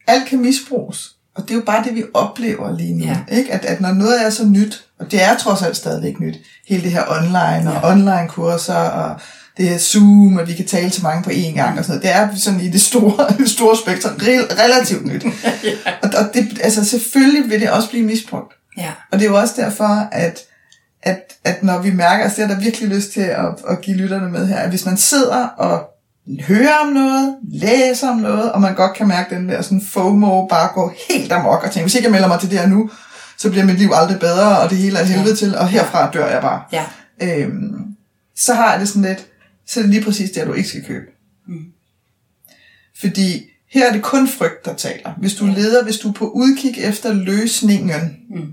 alt 0.08 0.28
kan 0.30 0.40
misbruges. 0.42 1.12
Og 1.36 1.44
det 1.44 1.52
er 1.52 1.56
jo 1.56 1.62
bare 1.66 1.84
det, 1.84 1.96
vi 1.96 2.04
oplever 2.14 2.78
lige 2.78 2.94
nu. 2.94 3.06
Ja. 3.06 3.18
Ikke? 3.32 3.52
At, 3.54 3.66
at 3.66 3.82
når 3.82 3.94
noget 3.94 4.26
er 4.26 4.30
så 4.30 4.46
nyt, 4.46 4.86
og 5.00 5.12
det 5.12 5.24
er 5.24 5.38
trods 5.38 5.62
alt 5.62 5.78
stadigvæk 5.78 6.20
nyt, 6.20 6.36
hele 6.68 6.84
det 6.84 6.92
her 6.92 7.04
online 7.10 7.72
og 7.72 7.82
Ja. 7.84 7.92
online 7.92 8.28
kurser 8.30 8.74
og 8.76 9.20
det 9.58 9.70
her 9.70 9.78
Zoom, 9.78 10.38
og 10.38 10.48
vi 10.48 10.54
kan 10.54 10.68
tale 10.68 10.90
til 10.90 11.04
mange 11.04 11.24
på 11.24 11.30
én 11.30 11.54
gang 11.56 11.80
og 11.80 11.86
sådan 11.86 12.00
noget. 12.00 12.04
Det 12.04 12.36
er 12.36 12.36
sådan 12.36 12.60
i 12.60 12.70
det 12.70 12.82
store, 12.82 13.28
det 13.40 13.50
store 13.50 13.78
spektrum 13.78 14.12
re- 14.14 14.64
relativt 14.64 15.06
nyt. 15.06 15.26
Og, 16.04 16.10
og 16.18 16.34
det, 16.34 16.60
altså 16.64 16.86
selvfølgelig 16.86 17.50
vil 17.50 17.62
det 17.62 17.70
også 17.72 17.90
blive 17.90 18.06
misbrugt. 18.06 18.54
Ja, 18.78 18.92
Og 19.12 19.20
det 19.20 19.26
er 19.26 19.30
jo 19.30 19.38
også 19.38 19.54
derfor, 19.58 20.08
at, 20.12 20.40
at, 21.04 21.34
at 21.44 21.64
når 21.64 21.82
vi 21.82 21.92
mærker, 21.92 22.24
altså 22.24 22.42
det 22.42 22.52
er 22.52 22.56
der 22.56 22.64
virkelig 22.64 22.90
lyst 22.90 23.12
til 23.12 23.22
at, 23.22 23.46
at 23.70 23.82
give 23.82 23.98
lytterne 23.98 24.32
med 24.32 24.48
her, 24.48 24.58
at 24.58 24.70
hvis 24.70 24.86
man 24.86 24.98
sidder 24.98 25.48
og 25.48 25.90
hører 26.42 26.76
om 26.82 26.88
noget, 26.88 27.36
læser 27.52 28.10
om 28.10 28.18
noget, 28.18 28.52
og 28.52 28.62
man 28.62 28.76
godt 28.76 28.94
kan 28.98 29.08
mærke 29.08 29.36
den 29.36 29.50
der 29.50 29.62
sådan 29.62 29.82
FOMO 29.82 30.48
bare 30.48 30.70
gå 30.74 30.94
helt 31.10 31.32
amok 31.32 31.64
og 31.64 31.72
tænke, 31.72 31.84
hvis 31.84 31.96
ikke 31.96 32.06
jeg 32.06 32.12
melder 32.12 32.28
mig 32.28 32.40
til 32.40 32.50
det 32.50 32.60
her 32.60 32.68
nu, 32.68 32.90
så 33.38 33.50
bliver 33.50 33.66
mit 33.66 33.80
liv 33.80 33.90
aldrig 33.94 34.20
bedre, 34.20 34.60
og 34.60 34.70
det 34.70 34.78
hele 34.78 35.00
er 35.00 35.04
helvede 35.04 35.36
til, 35.36 35.58
og 35.58 35.68
herfra 35.68 36.12
dør 36.12 36.28
jeg 36.28 36.42
bare. 36.42 36.62
Ja. 36.72 36.86
Øhm, 37.22 37.96
så 38.36 38.54
har 38.54 38.72
jeg 38.72 38.80
det 38.80 38.88
sådan 38.90 39.02
lidt, 39.02 39.26
så 39.68 39.80
er 39.80 39.84
det 39.84 39.92
lige 39.94 40.04
præcis 40.04 40.32
det, 40.32 40.48
du 40.48 40.54
ikke 40.54 40.70
skal 40.70 40.86
købe. 40.86 41.06
Mm. 41.48 41.66
Fordi 43.00 43.44
her 43.72 43.90
er 43.90 43.94
det 43.94 44.02
kun 44.02 44.28
frygt, 44.28 44.66
der 44.66 44.74
taler. 44.74 45.14
Hvis 45.18 45.36
du 45.36 45.46
leder, 45.46 45.84
hvis 45.84 45.98
du 45.98 46.10
er 46.10 46.14
på 46.14 46.30
udkig 46.30 46.78
efter 46.78 47.14
løsningen, 47.14 48.18
Mm. 48.36 48.52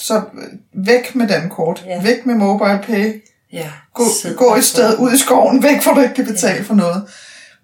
Så 0.00 0.16
øh, 0.16 0.86
væk 0.86 1.14
med 1.14 1.28
den 1.28 1.48
kort. 1.50 1.84
Ja. 1.86 2.02
Væk 2.02 2.26
med 2.26 2.34
mobile 2.34 2.80
pay. 2.82 3.22
Ja. 3.52 3.70
Gå, 3.94 4.04
gå 4.36 4.54
et 4.54 4.64
sted 4.64 4.98
ud 4.98 5.12
i 5.12 5.18
skoven, 5.18 5.62
væk 5.62 5.82
hvor 5.82 5.92
du 5.94 6.00
ikke 6.00 6.14
kan 6.14 6.26
betale 6.26 6.64
for 6.64 6.74
noget. 6.74 7.04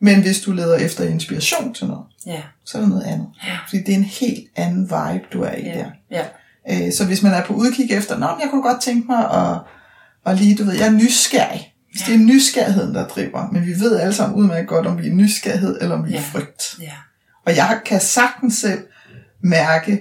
Men 0.00 0.22
hvis 0.22 0.40
du 0.40 0.52
leder 0.52 0.76
efter 0.76 1.04
inspiration 1.04 1.74
til 1.74 1.86
noget, 1.86 2.04
Ja. 2.26 2.40
så 2.64 2.78
er 2.78 2.82
der 2.82 2.88
noget 2.88 3.04
andet. 3.04 3.26
Ja. 3.46 3.56
Fordi 3.68 3.82
det 3.82 3.92
er 3.94 3.98
en 3.98 4.04
helt 4.04 4.44
anden 4.56 4.82
vibe, 4.82 5.24
du 5.32 5.42
er 5.42 5.52
i 5.52 5.62
Ja. 5.64 5.72
der. 5.78 5.86
Ja. 6.10 6.24
Øh, 6.86 6.92
Så 6.92 7.04
hvis 7.04 7.22
man 7.22 7.32
er 7.32 7.44
på 7.44 7.52
udkig 7.54 7.92
efter, 7.92 8.18
Nå, 8.18 8.26
jeg 8.26 8.48
kunne 8.50 8.62
godt 8.62 8.80
tænke 8.82 9.06
mig 9.12 9.30
at, 9.30 9.58
at 10.32 10.38
lige, 10.40 10.54
du 10.56 10.64
ved, 10.64 10.74
jeg 10.74 10.86
er 10.86 10.90
nysgerrig. 10.92 11.72
Hvis 11.92 12.02
det 12.02 12.14
er 12.14 12.18
nysgerrigheden, 12.18 12.94
der 12.94 13.06
driver, 13.08 13.48
men 13.52 13.66
vi 13.66 13.80
ved 13.80 14.00
alle 14.00 14.14
sammen 14.14 14.38
udmærket 14.38 14.68
godt, 14.68 14.86
om 14.86 14.98
vi 15.02 15.08
er 15.08 15.12
nysgerrighed, 15.14 15.78
eller 15.80 15.94
om 15.96 16.06
vi 16.06 16.10
er 16.14 16.20
Ja. 16.20 16.24
frygt. 16.32 16.62
Ja. 16.82 16.92
Og 17.46 17.56
jeg 17.56 17.80
kan 17.86 18.00
sagtens 18.00 18.54
selv 18.54 18.78
mærke, 19.42 20.00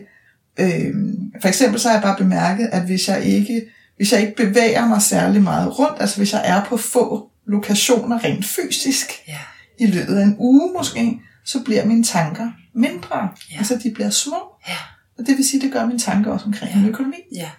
øh, 0.59 0.93
for 1.41 1.47
eksempel 1.47 1.79
så 1.79 1.87
har 1.87 1.95
jeg 1.95 2.03
bare 2.03 2.17
bemærket, 2.17 2.69
at 2.71 2.81
hvis 2.81 3.07
jeg 3.07 3.23
ikke, 3.23 3.61
hvis 3.97 4.11
jeg 4.11 4.21
ikke 4.21 4.35
bevæger 4.35 4.87
mig 4.87 5.01
særlig 5.01 5.43
meget 5.43 5.79
rundt, 5.79 6.01
altså 6.01 6.17
hvis 6.17 6.33
jeg 6.33 6.41
er 6.45 6.63
på 6.65 6.77
få 6.77 7.29
lokationer 7.47 8.23
rent 8.23 8.45
fysisk, 8.45 9.11
Ja. 9.27 9.37
i 9.79 9.85
løbet 9.87 10.15
af 10.17 10.23
en 10.23 10.35
uge 10.39 10.71
måske, 10.77 11.19
så 11.45 11.59
bliver 11.63 11.85
mine 11.85 12.03
tanker 12.03 12.47
mindre. 12.75 13.29
Ja. 13.51 13.57
Altså 13.57 13.79
de 13.83 13.91
bliver 13.91 14.09
små. 14.09 14.37
Ja. 14.67 14.77
Og 15.19 15.27
det 15.27 15.37
vil 15.37 15.47
sige, 15.47 15.61
det 15.61 15.71
gør 15.73 15.85
mine 15.85 15.99
tanker 15.99 16.31
også 16.31 16.45
omkring 16.45 16.71
ja. 16.71 16.79
min 16.79 16.89
økonomi. 16.89 17.15
Ja. 17.35 17.49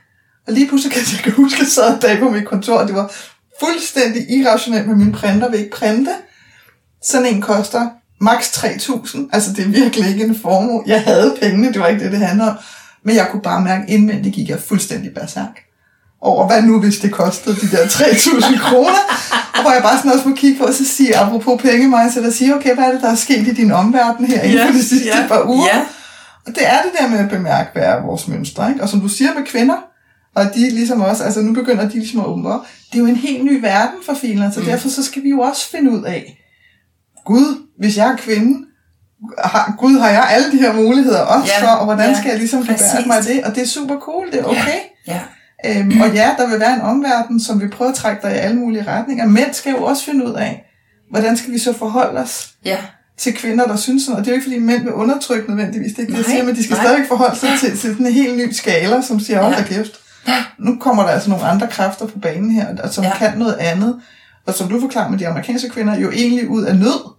Og 0.46 0.52
lige 0.52 0.68
pludselig 0.68 0.92
kan 0.92 1.02
jeg 1.12 1.20
kan 1.24 1.32
huske, 1.32 1.56
at 1.56 1.60
jeg 1.60 1.68
sad 1.68 1.94
en 1.94 2.00
dag 2.00 2.18
på 2.18 2.30
mit 2.30 2.46
kontor, 2.46 2.78
og 2.78 2.86
det 2.86 2.94
var 2.94 3.12
fuldstændig 3.60 4.30
irrationelt 4.30 4.88
med 4.88 4.96
min 4.96 5.12
printer 5.12 5.50
vil 5.50 5.58
ikke 5.60 5.76
printe. 5.76 6.10
Sådan 7.02 7.26
en 7.34 7.40
koster 7.42 7.88
maks 8.20 8.48
3.000. 8.58 9.18
Altså 9.32 9.52
det 9.52 9.64
er 9.64 9.68
virkelig 9.68 10.10
ikke 10.10 10.24
en 10.24 10.38
formue. 10.38 10.82
Jeg 10.86 11.02
havde 11.02 11.36
pengene, 11.42 11.72
det 11.72 11.80
var 11.80 11.86
ikke 11.86 12.04
det, 12.04 12.12
det 12.12 12.20
handler 12.20 12.46
om. 12.46 12.56
Men 13.06 13.16
jeg 13.16 13.28
kunne 13.30 13.42
bare 13.42 13.60
mærke, 13.60 13.82
at 13.82 13.90
indvendigt 13.90 14.34
gik 14.34 14.48
jeg 14.48 14.60
fuldstændig 14.60 15.14
berserk 15.14 15.56
over, 16.20 16.46
hvad 16.46 16.62
nu 16.62 16.80
hvis 16.80 16.98
det 16.98 17.12
kostede 17.12 17.56
de 17.56 17.70
der 17.76 17.84
3.000 17.84 18.58
kroner. 18.58 19.02
Og 19.54 19.62
hvor 19.62 19.72
jeg 19.72 19.82
bare 19.82 19.96
sådan 19.96 20.12
også 20.12 20.28
må 20.28 20.34
kigge 20.34 20.58
på, 20.58 20.64
og 20.64 20.74
så 20.74 20.84
sige, 20.84 21.16
apropos 21.16 21.62
penge, 21.62 22.10
så 22.12 22.20
der 22.20 22.30
siger, 22.30 22.54
okay, 22.54 22.74
hvad 22.74 22.84
er 22.84 22.92
det, 22.92 23.02
der 23.02 23.10
er 23.10 23.14
sket 23.14 23.48
i 23.48 23.54
din 23.54 23.72
omverden 23.72 24.26
her 24.26 24.42
inden 24.42 24.66
for 24.66 24.72
de 24.72 24.84
sidste 24.84 25.06
ja. 25.06 25.28
par 25.28 25.48
uger? 25.48 25.66
Ja. 25.74 25.80
Og 26.46 26.54
det 26.54 26.66
er 26.66 26.82
det 26.82 26.90
der 27.00 27.08
med 27.08 27.18
at 27.18 27.28
bemærke, 27.28 27.70
hvad 27.72 27.82
er 27.82 28.02
vores 28.02 28.28
mønstre. 28.28 28.68
Ikke? 28.68 28.82
Og 28.82 28.88
som 28.88 29.00
du 29.00 29.08
siger 29.08 29.34
med 29.34 29.46
kvinder, 29.46 29.76
og 30.34 30.44
de 30.54 30.70
ligesom 30.70 31.00
også, 31.00 31.24
altså 31.24 31.40
nu 31.40 31.54
begynder 31.54 31.88
de 31.88 31.94
ligesom 31.98 32.20
at 32.20 32.26
åbne 32.26 32.52
op, 32.52 32.60
det 32.92 32.98
er 32.98 33.02
jo 33.02 33.06
en 33.06 33.16
helt 33.16 33.44
ny 33.44 33.60
verden 33.60 33.98
for 34.06 34.14
filen, 34.14 34.52
så 34.52 34.60
mm. 34.60 34.66
derfor 34.66 34.88
så 34.88 35.02
skal 35.02 35.22
vi 35.22 35.28
jo 35.28 35.40
også 35.40 35.70
finde 35.70 35.90
ud 35.90 36.02
af, 36.02 36.42
Gud, 37.24 37.66
hvis 37.78 37.96
jeg 37.96 38.12
er 38.12 38.16
kvinde, 38.16 38.66
har, 39.44 39.74
Gud 39.78 39.98
har 39.98 40.08
jeg 40.08 40.26
alle 40.30 40.52
de 40.52 40.56
her 40.56 40.72
muligheder 40.72 41.20
også 41.20 41.52
Ja, 41.60 41.66
for, 41.66 41.70
og 41.76 41.84
hvordan 41.84 42.10
ja, 42.10 42.18
skal 42.18 42.28
jeg 42.28 42.38
ligesom 42.38 42.60
gebære 42.62 43.06
mig 43.06 43.24
det, 43.24 43.44
og 43.44 43.54
det 43.54 43.62
er 43.62 43.66
super 43.66 43.96
cool, 44.00 44.26
det 44.32 44.40
er 44.40 44.44
okay. 44.44 44.78
Ja. 45.06 45.20
Øhm, 45.66 46.00
og 46.00 46.14
ja, 46.14 46.30
der 46.38 46.48
vil 46.48 46.60
være 46.60 46.74
en 46.74 46.80
omverden, 46.80 47.40
som 47.40 47.60
vil 47.60 47.70
prøve 47.70 47.90
at 47.90 47.94
trække 47.96 48.22
dig 48.22 48.32
i 48.36 48.38
alle 48.38 48.56
mulige 48.56 48.84
retninger. 48.88 49.26
Mænd 49.26 49.52
skal 49.54 49.72
jo 49.72 49.84
også 49.84 50.04
finde 50.04 50.26
ud 50.26 50.32
af, 50.32 50.64
hvordan 51.10 51.36
skal 51.36 51.52
vi 51.52 51.58
så 51.58 51.72
forholde 51.78 52.20
os 52.20 52.48
Ja. 52.64 52.76
til 53.18 53.34
kvinder, 53.36 53.66
der 53.66 53.76
synes 53.76 54.02
sådan, 54.02 54.18
og 54.18 54.24
det 54.24 54.30
er 54.30 54.32
jo 54.32 54.36
ikke 54.36 54.44
fordi 54.44 54.58
mænd 54.58 54.82
vil 54.82 54.92
undertrykke 54.92 55.48
nødvendigvis, 55.50 55.90
det 55.90 55.98
er 55.98 56.02
ikke 56.02 56.12
det, 56.12 56.18
jeg 56.18 56.24
siger, 56.26 56.44
men 56.44 56.54
de 56.56 56.64
skal 56.64 56.74
nej. 56.76 56.84
stadigvæk 56.84 57.08
forholde 57.08 57.36
sig 57.36 57.48
til, 57.60 57.70
til 57.70 57.90
sådan 57.92 58.06
en 58.06 58.12
helt 58.12 58.36
ny 58.36 58.52
skala, 58.52 59.02
som 59.02 59.20
siger, 59.20 59.42
hold 59.42 59.54
Ja. 59.54 59.60
da 59.60 59.66
kæft. 59.66 59.92
Nu 60.58 60.76
kommer 60.80 61.02
der 61.02 61.10
altså 61.10 61.30
nogle 61.30 61.44
andre 61.44 61.66
kræfter 61.66 62.06
på 62.06 62.18
banen 62.18 62.50
her, 62.50 62.66
og 62.82 62.92
som 62.94 63.04
Ja. 63.04 63.10
ja. 63.10 63.16
kan 63.16 63.38
noget 63.38 63.54
andet, 63.54 64.00
og 64.46 64.54
som 64.54 64.68
du 64.68 64.80
forklarer 64.80 65.10
med 65.10 65.18
de 65.18 65.28
amerikanske 65.28 65.68
kvinder, 65.68 65.98
jo 65.98 66.10
egentlig 66.10 66.48
ud 66.48 66.62
af 66.62 66.76
nød, 66.76 67.15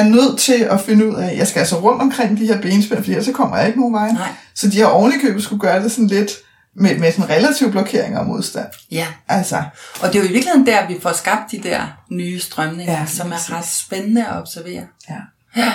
er 0.00 0.04
nødt 0.04 0.38
til 0.38 0.54
at 0.62 0.80
finde 0.80 1.06
ud 1.08 1.14
af, 1.14 1.36
jeg 1.36 1.46
skal 1.48 1.60
altså 1.60 1.80
rundt 1.80 2.02
omkring 2.02 2.38
de 2.38 2.46
her 2.46 2.60
benspænd, 2.60 3.04
for 3.04 3.10
ellers 3.10 3.24
så 3.24 3.32
kommer 3.32 3.56
jeg 3.56 3.66
ikke 3.66 3.78
nogen 3.80 3.94
vej. 3.94 4.12
Nej. 4.12 4.28
Så 4.54 4.68
de 4.70 4.78
har 4.80 4.86
ovenikøbet 4.86 5.42
skulle 5.42 5.60
gøre 5.60 5.82
det 5.82 5.92
sådan 5.92 6.06
lidt 6.06 6.30
med, 6.76 6.98
med 6.98 7.12
sådan 7.12 7.30
relativ 7.30 7.70
blokering 7.70 8.18
og 8.18 8.26
modstand. 8.26 8.66
Ja. 8.90 9.06
Altså, 9.28 9.62
Og 10.02 10.08
det 10.12 10.14
er 10.18 10.22
jo 10.22 10.28
i 10.28 10.32
virkeligheden 10.32 10.66
der, 10.66 10.86
vi 10.88 10.98
får 11.02 11.12
skabt 11.12 11.50
de 11.50 11.58
der 11.58 11.86
nye 12.10 12.40
strømninger, 12.40 12.92
ja, 12.92 12.98
Ja, 13.00 13.06
som 13.06 13.32
er 13.32 13.56
ret 13.56 13.66
spændende 13.66 14.26
at 14.26 14.36
observere. 14.36 14.86
ja. 15.10 15.16
Ja. 15.56 15.72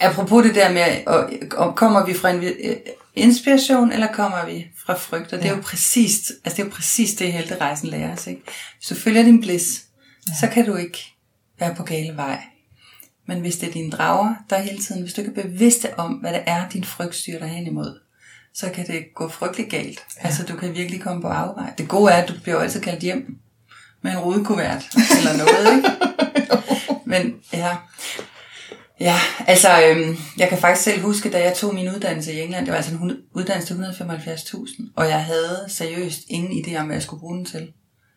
Apropos 0.00 0.44
det 0.46 0.54
der 0.54 0.72
med, 0.72 0.82
og, 1.56 1.76
kommer 1.76 2.06
vi 2.06 2.14
fra 2.14 2.30
en 2.30 2.42
øh, 2.44 2.76
inspiration, 3.14 3.92
eller 3.92 4.06
kommer 4.12 4.46
vi 4.46 4.66
fra 4.86 4.94
frygt? 4.94 5.32
Og 5.32 5.38
det 5.38 5.44
er 5.46 5.50
Ja. 5.50 5.56
jo 5.56 5.62
præcis, 5.62 6.32
altså 6.44 6.56
det 6.56 6.58
er 6.62 6.64
jo 6.64 6.70
præcis 6.74 7.14
det, 7.14 7.32
helterejsen 7.32 7.88
lærer 7.88 8.12
os. 8.12 8.26
Ikke? 8.26 8.42
Hvis 8.78 8.88
du 8.88 8.94
følger 8.94 9.22
din 9.22 9.40
bliss, 9.40 9.66
ja. 10.28 10.32
så 10.40 10.52
kan 10.52 10.66
du 10.66 10.74
ikke 10.74 10.98
være 11.60 11.74
på 11.74 11.82
gale 11.82 12.16
vej. 12.16 12.38
Men 13.32 13.40
hvis 13.40 13.56
det 13.56 13.68
er 13.68 13.72
dine 13.72 13.90
drager, 13.90 14.34
der 14.50 14.58
hele 14.58 14.78
tiden, 14.78 15.02
hvis 15.02 15.14
du 15.14 15.20
ikke 15.20 15.32
er 15.40 15.42
bevidste 15.42 15.98
om, 15.98 16.12
hvad 16.12 16.32
det 16.32 16.42
er, 16.46 16.68
din 16.68 16.84
frygt 16.84 17.14
styrer 17.14 17.38
dig 17.38 17.48
hen 17.48 17.66
imod, 17.66 18.00
så 18.54 18.70
kan 18.74 18.86
det 18.86 19.04
gå 19.14 19.28
frygtelig 19.28 19.70
galt. 19.70 20.00
Ja. 20.16 20.26
Altså, 20.26 20.44
du 20.44 20.56
kan 20.56 20.74
virkelig 20.74 21.00
komme 21.00 21.22
på 21.22 21.28
afvej. 21.28 21.72
Det 21.78 21.88
gode 21.88 22.12
er, 22.12 22.16
at 22.16 22.28
du 22.28 22.34
bliver 22.42 22.58
altid 22.58 22.80
kaldt 22.80 23.00
hjem 23.00 23.38
med 24.02 24.12
en 24.12 24.18
rudekuvert 24.18 24.84
eller 25.18 25.36
noget, 25.36 25.76
ikke? 25.76 25.90
Men 27.12 27.34
ja, 27.52 27.76
Ja, 29.00 29.16
altså, 29.46 29.68
øhm, 29.86 30.16
jeg 30.38 30.48
kan 30.48 30.58
faktisk 30.58 30.84
selv 30.84 31.00
huske, 31.02 31.30
da 31.30 31.42
jeg 31.42 31.54
tog 31.56 31.74
min 31.74 31.88
uddannelse 31.88 32.32
i 32.32 32.40
England, 32.40 32.66
det 32.66 32.72
var 32.72 32.76
altså 32.76 32.94
en 32.94 33.16
uddannelse 33.34 33.74
til 33.74 33.82
175.000, 33.82 34.92
og 34.96 35.08
jeg 35.08 35.24
havde 35.24 35.64
seriøst 35.68 36.20
ingen 36.28 36.64
idé 36.64 36.76
om, 36.76 36.86
hvad 36.86 36.96
jeg 36.96 37.02
skulle 37.02 37.20
bruge 37.20 37.36
den 37.36 37.44
til. 37.44 37.72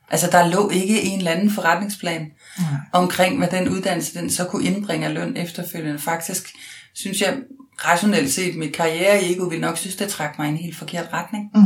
Altså, 0.09 0.29
der 0.31 0.47
lå 0.47 0.69
ikke 0.69 1.01
en 1.01 1.17
eller 1.17 1.31
anden 1.31 1.51
forretningsplan 1.51 2.31
Nej. 2.59 2.67
omkring, 2.91 3.37
hvad 3.37 3.47
den 3.47 3.69
uddannelse 3.69 4.19
den 4.19 4.29
så 4.29 4.45
kunne 4.45 4.65
indbringe 4.65 5.07
af 5.07 5.13
løn 5.13 5.37
efterfølgende. 5.37 5.99
Faktisk 5.99 6.55
synes 6.93 7.21
jeg, 7.21 7.37
rationelt 7.77 8.33
set, 8.33 8.55
mit 8.55 8.73
karriere 8.73 9.23
i 9.23 9.33
ego 9.33 9.43
ville 9.43 9.61
nok 9.61 9.77
synes, 9.77 9.95
det 9.95 10.09
trak 10.09 10.37
mig 10.39 10.47
i 10.47 10.51
en 10.51 10.57
helt 10.57 10.77
forkert 10.77 11.09
retning. 11.13 11.51
Mm. 11.55 11.61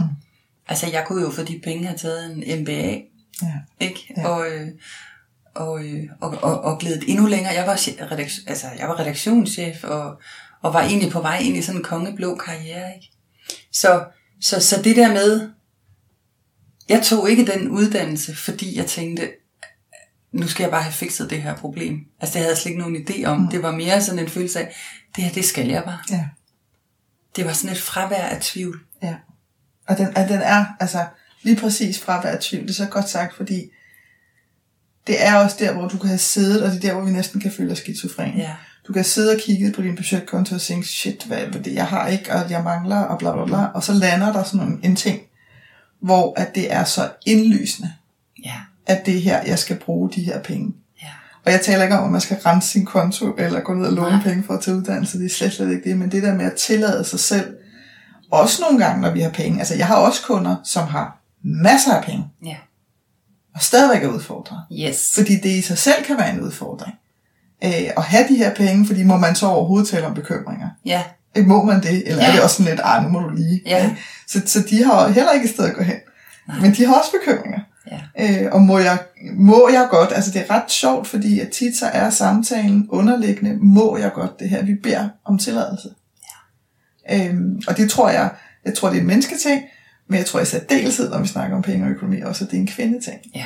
Altså, 0.68 0.88
jeg 0.92 1.04
kunne 1.08 1.22
jo 1.22 1.32
for 1.32 1.44
de 1.44 1.62
penge 1.64 1.86
have 1.86 1.98
taget 1.98 2.32
en 2.32 2.62
MBA, 2.62 2.98
ja. 3.42 3.54
ikke? 3.80 4.14
Ja. 4.18 4.28
Og, 4.28 4.48
øh, 4.48 4.68
og, 5.56 5.86
øh, 5.86 6.04
og, 6.22 6.38
og, 6.42 6.62
og 6.62 6.80
glædet 6.80 7.04
endnu 7.08 7.26
længere. 7.26 7.54
Jeg 7.54 7.68
var, 7.68 7.76
redaks- 7.76 8.44
altså, 8.48 8.68
jeg 8.80 8.88
var 8.88 9.00
redaktionschef 9.00 9.84
og, 9.84 10.22
og 10.62 10.74
var 10.74 10.82
egentlig 10.82 11.12
på 11.12 11.22
vej 11.22 11.38
ind 11.38 11.58
i 11.58 11.62
sådan 11.62 11.80
en 11.80 11.84
kongeblå 11.84 12.36
karriere. 12.36 12.96
Ikke? 12.96 13.12
Så, 13.74 14.04
så, 14.42 14.60
så 14.62 14.82
det 14.82 14.96
der 14.96 15.14
med, 15.14 15.50
jeg 16.90 17.04
tog 17.04 17.30
ikke 17.30 17.46
den 17.46 17.70
uddannelse, 17.70 18.36
fordi 18.36 18.78
jeg 18.78 18.86
tænkte, 18.86 19.32
nu 20.32 20.48
skal 20.48 20.64
jeg 20.64 20.72
bare 20.72 20.84
have 20.84 20.94
fikset 20.94 21.30
det 21.30 21.42
her 21.42 21.56
problem. 21.56 22.06
Altså 22.20 22.34
det 22.34 22.42
havde 22.42 22.50
jeg 22.50 22.58
slet 22.58 22.70
ikke 22.70 22.82
nogen 22.82 22.96
idé 23.10 23.26
om. 23.26 23.48
Det 23.52 23.64
var 23.64 23.72
mere 23.72 24.02
sådan 24.02 24.20
en 24.20 24.30
følelse 24.30 24.60
af, 24.60 24.76
det 25.16 25.24
her, 25.24 25.32
det 25.32 25.46
skal 25.46 25.68
jeg 25.68 25.84
bare. 25.84 26.00
ja. 26.10 26.26
Det 27.36 27.46
var 27.46 27.54
sådan 27.54 27.76
et 27.76 27.82
fravær 27.82 28.22
af 28.22 28.42
tvivl. 28.42 28.80
Ja. 29.04 29.16
Og 29.88 29.98
den, 29.98 30.08
at 30.16 30.30
den 30.30 30.42
er, 30.42 30.66
altså 30.80 31.06
lige 31.44 31.56
præcis 31.56 32.00
fra 32.00 32.18
at 32.18 32.24
være 32.24 32.38
tvivl, 32.42 32.64
det 32.64 32.70
er 32.70 32.74
så 32.74 32.86
godt 32.86 33.10
sagt, 33.10 33.36
fordi 33.36 33.70
det 35.08 35.26
er 35.26 35.36
også 35.36 35.56
der, 35.60 35.74
hvor 35.74 35.88
du 35.88 35.98
kan 35.98 36.08
have 36.08 36.18
siddet, 36.18 36.64
og 36.64 36.72
det 36.72 36.78
er 36.78 36.82
der, 36.82 36.94
hvor 36.94 37.06
vi 37.06 37.12
næsten 37.12 37.42
kan 37.42 37.52
føle 37.52 37.72
os 37.72 37.78
skizofrene. 37.78 38.34
Ja. 38.38 38.56
Du 38.88 38.94
kan 38.94 39.04
sidde 39.04 39.36
og 39.36 39.42
kigge 39.42 39.72
på 39.72 39.82
din 39.82 39.96
budgetkonto 39.96 40.56
og 40.56 40.62
tænke, 40.62 40.88
shit, 40.88 41.24
hvad 41.24 41.38
er 41.38 41.52
det, 41.52 41.74
jeg 41.74 41.88
har 41.88 42.08
ikke, 42.08 42.32
og 42.34 42.52
jeg 42.52 42.64
mangler, 42.64 43.00
og 43.00 43.20
bla 43.20 43.34
bla 43.34 43.46
bla. 43.46 43.66
Og 43.66 43.84
så 43.84 43.94
lander 43.94 44.34
der 44.34 44.44
sådan 44.44 44.68
en, 44.68 44.80
en 44.84 44.96
ting, 44.96 45.22
hvor 46.02 46.34
at 46.40 46.56
det 46.56 46.74
er 46.74 46.84
så 46.84 47.10
indlysende, 47.26 47.94
Ja. 48.46 48.54
at 48.86 49.06
det 49.06 49.16
er 49.18 49.22
her, 49.22 49.44
jeg 49.46 49.60
skal 49.60 49.80
bruge 49.80 50.10
de 50.16 50.22
her 50.24 50.42
penge. 50.42 50.74
Ja. 51.02 51.08
Og 51.46 51.52
jeg 51.52 51.62
taler 51.62 51.84
ikke 51.84 51.98
om, 51.98 52.04
at 52.06 52.12
man 52.12 52.22
skal 52.22 52.38
rense 52.38 52.68
sin 52.68 52.86
konto, 52.86 53.36
eller 53.38 53.60
gå 53.60 53.74
ned 53.74 53.86
og 53.86 53.94
låne 53.94 54.10
Nej. 54.10 54.24
penge 54.24 54.44
for 54.44 54.54
at 54.54 54.62
tage 54.62 54.78
uddannelse. 54.78 55.20
Det 55.20 55.26
er 55.26 55.30
slet, 55.30 55.54
slet 55.54 55.72
ikke 55.72 55.90
det. 55.90 55.98
Men 55.98 56.12
det 56.12 56.24
der 56.24 56.34
med 56.36 56.46
at 56.46 56.54
tillade 56.54 57.04
sig 57.04 57.20
selv, 57.20 57.56
også 58.32 58.62
nogle 58.62 58.86
gange, 58.86 59.02
når 59.02 59.12
vi 59.12 59.22
har 59.22 59.30
penge. 59.30 59.60
Altså, 59.60 59.76
jeg 59.76 59.88
har 59.88 59.96
også 59.96 60.22
kunder, 60.26 60.56
som 60.64 60.88
har 60.88 61.20
masser 61.44 61.94
af 61.94 62.04
penge, 62.04 62.26
Ja. 62.46 62.56
og 63.56 63.62
stadigvæk 63.62 64.04
er 64.04 64.08
udfordret. 64.14 64.60
Yes. 64.80 65.12
Fordi 65.16 65.36
det 65.36 65.50
i 65.50 65.62
sig 65.62 65.78
selv 65.78 66.04
kan 66.06 66.18
være 66.18 66.34
en 66.34 66.42
udfordring. 66.42 66.96
Øh, 67.64 67.72
at 67.98 68.04
have 68.04 68.28
de 68.30 68.36
her 68.36 68.56
penge, 68.56 68.86
fordi 68.88 69.04
må 69.04 69.18
man 69.18 69.36
så 69.36 69.48
overhovedet 69.48 69.90
tale 69.90 70.06
om 70.08 70.14
bekymringer? 70.14 70.70
Ja. 70.86 71.04
Må 71.38 71.64
man 71.64 71.84
det? 71.84 72.10
Eller 72.10 72.24
ja. 72.24 72.30
er 72.30 72.34
det 72.34 72.44
også 72.44 72.56
sådan 72.56 72.72
lidt, 72.72 72.82
ah, 72.84 73.04
nu 73.04 73.10
må 73.10 73.20
du 73.20 73.30
lige. 73.30 73.62
Ja. 73.66 73.96
Så, 74.28 74.42
så 74.46 74.60
de 74.70 74.84
har 74.84 75.08
heller 75.08 75.32
ikke 75.32 75.46
et 75.46 75.54
sted 75.54 75.66
at 75.66 75.76
gå 75.76 75.84
hen. 75.84 75.96
Nej. 76.48 76.60
Men 76.60 76.74
de 76.74 76.86
har 76.86 76.96
også 76.96 77.12
bekymringer. 77.20 77.60
Ja. 77.92 78.46
Øh, 78.46 78.54
og 78.54 78.62
må 78.62 78.80
jeg, 78.80 79.00
må 79.34 79.70
jeg 79.72 79.88
godt, 79.92 80.12
altså 80.16 80.32
det 80.32 80.42
er 80.42 80.56
ret 80.56 80.72
sjovt, 80.72 81.08
fordi 81.08 81.40
at 81.40 81.50
tit 81.50 81.78
så 81.78 81.86
er 81.86 82.10
samtalen 82.10 82.88
underliggende, 82.90 83.58
må 83.62 83.98
jeg 83.98 84.12
godt 84.14 84.40
det 84.40 84.50
her, 84.50 84.64
vi 84.64 84.76
beder 84.76 85.10
om 85.26 85.38
tilladelse. 85.38 85.90
Ja. 87.10 87.28
Øhm, 87.28 87.62
og 87.68 87.78
det 87.78 87.90
tror 87.90 88.10
jeg, 88.10 88.30
jeg 88.66 88.74
tror 88.74 88.90
det 88.90 88.98
er 88.98 89.02
en 89.02 89.08
mennesketing, 89.08 89.62
men 90.08 90.18
jeg 90.18 90.26
tror 90.26 90.40
i 90.40 90.46
særdeleshed, 90.46 91.10
når 91.10 91.20
vi 91.20 91.28
snakker 91.28 91.58
om 91.58 91.62
penge 91.62 91.86
og 91.86 91.92
økonomi, 91.92 92.22
også 92.22 92.44
at 92.44 92.52
det 92.52 92.58
er 92.58 92.62
en 92.62 92.68
kvindeting. 92.68 93.20
Ja. 93.36 93.46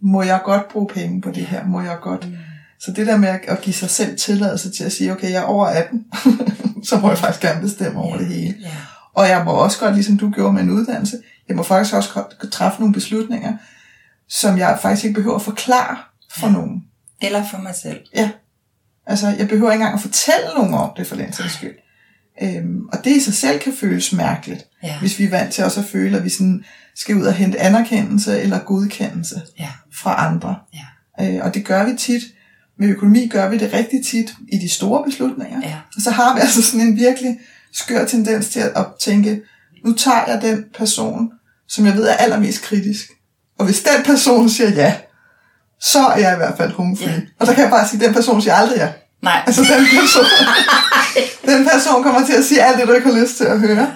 Må 0.00 0.22
jeg 0.22 0.40
godt 0.44 0.68
bruge 0.68 0.88
penge 0.88 1.20
på 1.20 1.30
det 1.30 1.46
her? 1.46 1.66
Må 1.66 1.80
jeg 1.80 1.96
godt? 2.02 2.28
Mm. 2.28 2.36
Så 2.84 2.92
det 2.92 3.06
der 3.06 3.16
med 3.16 3.28
at, 3.48 3.60
give 3.60 3.74
sig 3.74 3.90
selv 3.90 4.18
tilladelse 4.18 4.70
til 4.70 4.84
at 4.84 4.92
sige, 4.92 5.12
okay, 5.12 5.30
jeg 5.30 5.38
er 5.38 5.42
over 5.42 5.66
18, 5.66 6.04
så 6.88 6.98
må 6.98 7.08
jeg 7.08 7.18
faktisk 7.18 7.40
gerne 7.42 7.60
bestemme 7.60 8.00
over 8.00 8.16
det 8.18 8.26
hele. 8.26 8.54
Ja. 8.60 8.68
Og 9.14 9.28
jeg 9.28 9.44
må 9.44 9.50
også 9.50 9.78
godt, 9.78 9.94
ligesom 9.94 10.18
du 10.18 10.30
gjorde 10.30 10.52
med 10.52 10.62
en 10.62 10.70
uddannelse, 10.70 11.16
jeg 11.48 11.56
må 11.56 11.62
faktisk 11.62 11.94
også 11.94 12.10
godt 12.14 12.52
træffe 12.52 12.80
nogle 12.80 12.94
beslutninger, 12.94 13.56
som 14.28 14.58
jeg 14.58 14.78
faktisk 14.82 15.04
ikke 15.04 15.14
behøver 15.14 15.36
at 15.36 15.42
forklare 15.42 15.96
for 16.34 16.46
ja. 16.46 16.52
nogen. 16.52 16.84
Eller 17.22 17.44
for 17.50 17.58
mig 17.58 17.74
selv. 17.74 18.00
Ja. 18.14 18.30
Altså, 19.06 19.28
jeg 19.38 19.48
behøver 19.48 19.72
ikke 19.72 19.82
engang 19.82 19.94
at 19.94 20.00
fortælle 20.00 20.46
nogen 20.56 20.74
om 20.74 20.90
det 20.96 21.06
for 21.06 21.16
den 21.16 21.32
sags 21.32 21.52
skyld. 21.54 21.74
Øhm, 22.42 22.88
og 22.92 22.98
det 23.04 23.16
i 23.16 23.20
sig 23.20 23.34
selv 23.34 23.60
kan 23.60 23.72
føles 23.80 24.12
mærkeligt, 24.12 24.64
Ja. 24.82 24.98
hvis 25.00 25.18
vi 25.18 25.24
er 25.24 25.30
vant 25.30 25.52
til 25.52 25.64
også 25.64 25.80
at 25.80 25.86
føle, 25.86 26.16
at 26.16 26.24
vi 26.24 26.28
sådan 26.30 26.64
skal 26.94 27.16
ud 27.16 27.26
og 27.26 27.32
hente 27.32 27.60
anerkendelse 27.60 28.40
eller 28.40 28.58
godkendelse 28.58 29.42
Ja. 29.58 29.68
fra 29.94 30.26
andre. 30.26 30.56
Ja. 31.18 31.34
Øh, 31.36 31.44
og 31.44 31.54
det 31.54 31.64
gør 31.64 31.84
vi 31.84 31.96
tit. 31.98 32.22
Med 32.82 32.90
økonomi 32.90 33.26
gør 33.26 33.48
vi 33.48 33.58
det 33.58 33.72
rigtig 33.72 34.06
tit 34.06 34.34
i 34.48 34.58
de 34.58 34.68
store 34.68 35.04
beslutninger. 35.04 35.60
Ja. 35.62 35.76
Og 35.96 36.02
så 36.02 36.10
har 36.10 36.34
vi 36.34 36.40
altså 36.40 36.62
sådan 36.62 36.86
en 36.86 36.96
virkelig 36.96 37.40
skør 37.72 38.04
tendens 38.04 38.48
til 38.48 38.60
at, 38.60 38.86
tænke, 39.00 39.42
nu 39.84 39.92
tager 39.92 40.24
jeg 40.26 40.42
den 40.42 40.64
person, 40.78 41.30
som 41.68 41.86
jeg 41.86 41.94
ved 41.94 42.04
er 42.08 42.14
allermest 42.14 42.62
kritisk. 42.62 43.10
Og 43.58 43.64
hvis 43.64 43.82
den 43.82 44.04
person 44.04 44.48
siger 44.48 44.70
ja, 44.70 44.96
så 45.80 45.98
er 45.98 46.18
jeg 46.18 46.32
i 46.32 46.36
hvert 46.36 46.56
fald 46.56 46.72
homofil. 46.72 47.08
Ja. 47.08 47.20
Og 47.38 47.46
så 47.46 47.54
kan 47.54 47.62
jeg 47.62 47.70
bare 47.70 47.88
sige, 47.88 48.00
at 48.00 48.06
den 48.06 48.14
person 48.14 48.42
siger 48.42 48.54
aldrig 48.54 48.76
ja. 48.78 48.88
Nej. 49.22 49.42
Altså 49.46 49.62
den 49.62 49.86
person, 50.00 50.24
den 51.54 51.68
person 51.72 52.02
kommer 52.02 52.26
til 52.26 52.32
at 52.32 52.44
sige 52.44 52.62
alt 52.62 52.78
det, 52.78 52.88
du 52.88 52.92
ikke 52.92 53.12
har 53.12 53.20
lyst 53.20 53.36
til 53.36 53.44
at 53.44 53.60
høre. 53.60 53.92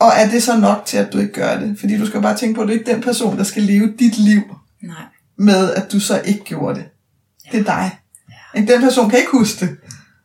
Og 0.00 0.12
er 0.16 0.30
det 0.30 0.42
så 0.42 0.56
nok 0.56 0.82
til, 0.86 0.96
at 0.96 1.12
du 1.12 1.18
ikke 1.18 1.32
gør 1.32 1.60
det? 1.60 1.76
Fordi 1.80 1.98
du 1.98 2.06
skal 2.06 2.22
bare 2.22 2.36
tænke 2.36 2.54
på, 2.54 2.60
at 2.60 2.68
det 2.68 2.74
er 2.74 2.78
ikke 2.78 2.92
den 2.92 3.02
person, 3.02 3.38
der 3.38 3.44
skal 3.44 3.62
leve 3.62 3.94
dit 3.98 4.18
liv 4.18 4.42
Nej. 4.82 4.96
med, 5.38 5.74
at 5.74 5.92
du 5.92 6.00
så 6.00 6.20
ikke 6.24 6.44
gjorde 6.44 6.74
det. 6.74 6.84
Det 7.52 7.60
er 7.60 7.64
dig. 7.64 7.98
Ikke? 8.54 8.72
Den 8.72 8.80
person 8.80 9.10
kan 9.10 9.18
ikke 9.18 9.30
huske 9.30 9.66
det. 9.66 9.76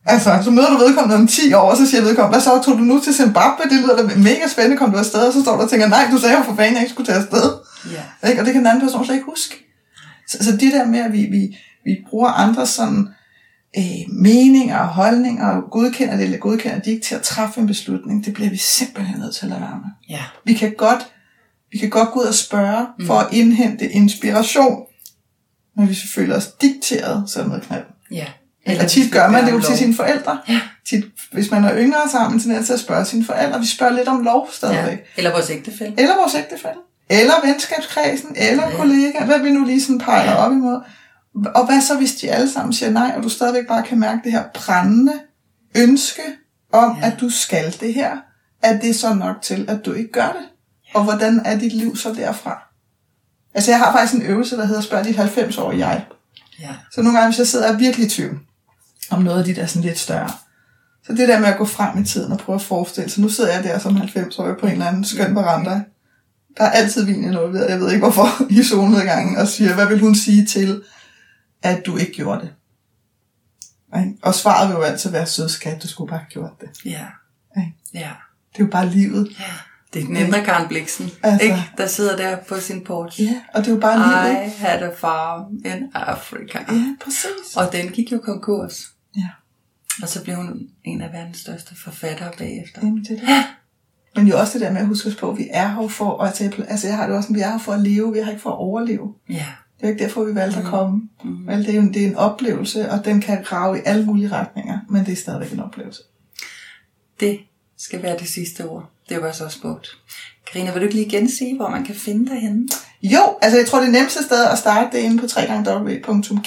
Altså, 0.06 0.40
så 0.44 0.50
møder 0.50 0.70
du 0.70 0.78
vedkommende 0.84 1.16
om 1.16 1.26
10 1.26 1.52
år, 1.52 1.70
og 1.70 1.76
så 1.76 1.86
siger 1.86 2.02
vedkommende, 2.02 2.34
hvad 2.34 2.40
så 2.40 2.62
tog 2.64 2.78
du 2.78 2.82
nu 2.82 3.00
til 3.00 3.14
Zimbabwe? 3.14 3.64
Det 3.70 3.80
lyder 3.80 3.96
da 3.96 4.02
mega 4.16 4.48
spændende, 4.48 4.76
kom 4.76 4.90
du 4.90 4.98
afsted? 4.98 5.20
Og 5.20 5.32
så 5.32 5.42
står 5.42 5.56
du 5.56 5.62
og 5.62 5.70
tænker, 5.70 5.88
nej, 5.88 6.08
du 6.12 6.18
sagde 6.18 6.36
jo 6.36 6.42
for 6.42 6.54
fanden, 6.54 6.74
jeg 6.74 6.82
ikke 6.82 6.92
skulle 6.92 7.06
tage 7.06 7.18
afsted. 7.18 7.52
Ja. 8.22 8.28
Ikke? 8.28 8.40
Og 8.40 8.46
det 8.46 8.52
kan 8.52 8.60
den 8.60 8.66
anden 8.66 8.80
person 8.82 9.04
slet 9.04 9.14
ikke 9.14 9.26
huske. 9.26 9.54
Så, 10.28 10.44
så 10.44 10.52
det 10.52 10.72
der 10.72 10.86
med, 10.86 10.98
at 10.98 11.12
vi, 11.12 11.26
vi, 11.30 11.56
vi 11.84 11.96
bruger 12.10 12.28
andre 12.28 12.66
sådan, 12.66 13.08
øh, 13.76 14.12
meninger 14.12 14.78
og 14.78 14.88
holdninger, 14.88 15.46
og 15.46 15.62
godkender 15.70 16.16
det 16.16 16.24
eller 16.24 16.38
godkender 16.38 16.78
de 16.78 16.90
ikke 16.90 17.06
til 17.06 17.14
at 17.14 17.22
træffe 17.22 17.60
en 17.60 17.66
beslutning, 17.66 18.24
det 18.24 18.34
bliver 18.34 18.50
vi 18.50 18.56
simpelthen 18.56 19.20
nødt 19.20 19.34
til 19.34 19.44
at 19.44 19.50
lade 19.50 19.60
være 19.60 19.80
med. 19.84 20.16
Ja. 20.16 20.22
Vi 20.44 20.54
kan 20.54 20.74
godt, 20.78 21.06
vi 21.72 21.78
kan 21.78 21.90
godt 21.90 22.10
gå 22.10 22.20
ud 22.20 22.24
og 22.24 22.34
spørge 22.34 22.86
for 23.06 23.14
at 23.14 23.28
indhente 23.32 23.90
inspiration, 23.90 24.82
men 25.80 25.88
vi 25.88 25.98
føler 26.14 26.36
os 26.36 26.46
dikteret, 26.46 27.30
så 27.30 27.38
er 27.38 27.42
det 27.42 27.48
noget 27.48 27.64
knald. 27.66 27.84
Ja. 28.10 28.26
Eller 28.66 28.86
tit 28.86 29.12
gør 29.12 29.28
man 29.28 29.46
det 29.46 29.52
jo 29.52 29.60
til 29.60 29.76
sine 29.78 29.94
forældre. 29.94 30.38
Ja. 30.48 30.60
Tit, 30.88 31.04
hvis 31.32 31.50
man 31.50 31.64
er 31.64 31.76
yngre 31.78 32.08
sammen, 32.12 32.40
så 32.40 32.52
er 32.52 32.62
til 32.62 32.72
at 32.72 32.80
spørge 32.80 33.04
sine 33.04 33.24
forældre. 33.24 33.60
Vi 33.60 33.66
spørger 33.66 33.92
lidt 33.92 34.08
om 34.08 34.22
lov 34.22 34.48
stadigvæk. 34.52 34.98
Ja. 34.98 35.04
Eller 35.16 35.30
vores 35.32 35.50
ægtefælde. 35.50 35.94
Eller 35.98 36.16
vores 36.16 36.34
ægtefælle. 36.34 36.80
Eller 37.10 37.32
venskabskredsen. 37.46 38.28
Eller 38.36 38.68
Ja. 38.70 38.76
kollegaer. 38.76 39.24
Hvad 39.24 39.38
vi 39.38 39.50
nu 39.50 39.64
lige 39.64 39.82
sådan 39.82 39.98
peger 39.98 40.34
op 40.34 40.52
imod. 40.52 40.80
Og 41.54 41.66
hvad 41.66 41.80
så, 41.80 41.96
hvis 41.96 42.14
de 42.14 42.30
alle 42.30 42.50
sammen 42.50 42.72
siger 42.72 42.90
nej, 42.90 43.12
og 43.16 43.22
du 43.22 43.28
stadigvæk 43.28 43.66
bare 43.68 43.82
kan 43.82 43.98
mærke 44.00 44.20
det 44.24 44.32
her 44.32 44.44
brændende 44.54 45.12
ønske 45.76 46.22
om, 46.72 46.96
Ja. 47.02 47.06
at 47.06 47.20
du 47.20 47.30
skal 47.30 47.76
det 47.80 47.94
her? 47.94 48.16
Er 48.62 48.78
det 48.80 48.96
så 48.96 49.14
nok 49.14 49.36
til, 49.42 49.64
at 49.68 49.84
du 49.86 49.92
ikke 49.92 50.12
gør 50.12 50.26
det? 50.40 50.46
Og 50.94 51.04
hvordan 51.04 51.40
er 51.44 51.58
dit 51.58 51.72
liv 51.72 51.96
så 51.96 52.12
derfra? 52.12 52.69
Altså, 53.54 53.70
jeg 53.70 53.78
har 53.78 53.92
faktisk 53.92 54.14
en 54.14 54.26
øvelse, 54.26 54.56
der 54.56 54.66
hedder 54.66 54.80
Spørg 54.80 55.04
dit 55.04 55.16
90-årige 55.16 55.86
jeg. 55.86 56.04
Ja. 56.60 56.74
Så 56.92 57.02
nogle 57.02 57.18
gange, 57.18 57.30
hvis 57.30 57.38
jeg 57.38 57.46
sidder 57.46 57.72
og 57.72 57.78
virkelig 57.78 58.06
i 58.06 58.10
tvivl 58.10 58.38
om 59.10 59.22
noget 59.22 59.38
af 59.38 59.44
de 59.44 59.54
der 59.54 59.66
sådan 59.66 59.82
lidt 59.82 59.98
større, 59.98 60.30
så 61.06 61.12
det 61.12 61.28
der 61.28 61.38
med 61.38 61.48
at 61.48 61.58
gå 61.58 61.64
frem 61.64 62.02
i 62.02 62.04
tiden 62.04 62.32
og 62.32 62.38
prøve 62.38 62.56
at 62.56 62.62
forestille 62.62 63.10
sig, 63.10 63.22
nu 63.22 63.28
sidder 63.28 63.54
jeg 63.54 63.64
der 63.64 63.78
som 63.78 63.96
90-årig 63.96 64.56
på 64.60 64.66
en 64.66 64.72
eller 64.72 64.86
anden 64.86 65.04
skøn 65.04 65.34
veranda. 65.34 65.82
Der 66.58 66.64
er 66.64 66.70
altid 66.70 67.04
vin 67.04 67.24
involveret, 67.24 67.70
jeg 67.70 67.80
ved 67.80 67.90
ikke 67.92 68.04
hvorfor, 68.04 68.26
i 68.60 68.62
solnedgangen, 68.62 69.36
og 69.36 69.48
siger, 69.48 69.74
hvad 69.74 69.86
vil 69.86 70.00
hun 70.00 70.14
sige 70.14 70.46
til, 70.46 70.82
at 71.62 71.86
du 71.86 71.96
ikke 71.96 72.12
gjorde 72.12 72.40
det? 72.40 72.54
Og 74.22 74.34
svaret 74.34 74.68
vil 74.68 74.74
jo 74.74 74.82
altid 74.82 75.10
være, 75.10 75.26
sød 75.26 75.48
skat, 75.48 75.82
du 75.82 75.88
skulle 75.88 76.08
bare 76.08 76.18
have 76.18 76.30
gjort 76.30 76.60
det. 76.60 76.68
Ja. 76.84 77.06
Ja. 77.94 78.10
Det 78.52 78.60
er 78.60 78.64
jo 78.64 78.66
bare 78.66 78.88
livet. 78.88 79.28
Ja. 79.38 79.44
Det 79.92 80.02
er 80.02 80.06
den 80.06 80.16
indre 80.16 80.44
Karen 80.44 80.68
Bliksen, 80.68 81.10
Altså. 81.22 81.44
ikke? 81.44 81.56
der 81.78 81.86
sidder 81.86 82.16
der 82.16 82.36
på 82.36 82.60
sin 82.60 82.84
porch. 82.84 83.20
Ja, 83.22 83.40
og 83.54 83.60
det 83.64 83.70
er 83.70 83.74
jo 83.74 83.80
bare 83.80 83.96
livet. 84.32 84.46
I 84.46 84.50
had 84.58 84.82
a 84.82 84.90
farm 84.96 85.52
in 85.64 85.90
Africa. 85.94 86.58
Ja, 86.68 86.94
præcis. 87.04 87.56
Og 87.56 87.72
den 87.72 87.88
gik 87.88 88.12
jo 88.12 88.18
konkurs. 88.18 88.90
Ja, 89.16 89.28
Og 90.02 90.08
så 90.08 90.24
blev 90.24 90.36
hun 90.36 90.68
en 90.84 91.00
af 91.00 91.12
verdens 91.12 91.38
største 91.38 91.74
forfattere 91.84 92.30
bagefter. 92.38 92.80
Jamen, 92.82 93.04
det 93.04 93.10
er 93.10 93.26
det. 93.26 93.44
Men 94.16 94.26
jo 94.26 94.38
også 94.38 94.52
det 94.58 94.60
der 94.66 94.72
med 94.72 94.80
at 94.80 94.86
huske 94.86 95.10
på, 95.20 95.30
at 95.30 95.38
vi 95.38 95.48
er 95.50 95.68
her 95.68 95.88
for 95.88 96.22
at 96.22 96.34
tage, 96.34 96.64
altså 96.68 96.86
jeg 96.86 96.96
har 96.96 97.06
det 97.06 97.16
også 97.16 97.26
sådan, 97.26 97.36
vi 97.36 97.40
er 97.40 97.50
her 97.50 97.58
for 97.58 97.72
at 97.72 97.80
leve, 97.80 98.12
vi 98.12 98.18
er 98.18 98.24
her 98.24 98.30
ikke 98.30 98.42
for 98.42 98.50
at 98.50 98.56
overleve. 98.58 99.14
Ja. 99.28 99.46
Det 99.80 99.86
er 99.86 99.90
ikke 99.90 100.04
derfor, 100.04 100.24
vi 100.24 100.34
valgte 100.34 100.58
at 100.58 100.64
komme. 100.64 101.08
Mm. 101.24 101.46
Vel, 101.46 101.58
det, 101.58 101.68
er 101.68 101.74
jo 101.74 101.80
en, 101.80 101.94
det 101.94 102.02
er 102.02 102.06
en 102.08 102.16
oplevelse, 102.16 102.90
og 102.90 103.04
den 103.04 103.20
kan 103.20 103.52
rave 103.52 103.78
i 103.78 103.80
alle 103.84 104.06
mulige 104.06 104.28
retninger, 104.32 104.78
men 104.88 105.04
det 105.06 105.12
er 105.12 105.16
stadigvæk 105.16 105.52
en 105.52 105.60
oplevelse. 105.60 106.02
Det 107.20 107.40
skal 107.78 108.02
være 108.02 108.18
det 108.18 108.28
sidste 108.28 108.68
ord. 108.68 108.90
Det 109.10 109.22
var 109.22 109.32
så 109.32 109.48
smukt. 109.48 109.88
Karina, 110.52 110.72
vil 110.72 110.80
du 110.80 110.84
ikke 110.86 110.94
lige 110.96 111.10
gensige, 111.10 111.56
hvor 111.56 111.68
man 111.68 111.84
kan 111.84 111.94
finde 111.94 112.30
dig 112.30 112.40
henne? 112.40 112.68
Jo, 113.02 113.38
altså 113.42 113.58
jeg 113.58 113.66
tror, 113.66 113.80
det 113.80 113.92
nemmeste 113.92 114.22
sted 114.22 114.44
at 114.46 114.58
starte, 114.58 114.88
det 114.92 115.00
er 115.00 115.04
inde 115.04 115.18
på 115.18 115.26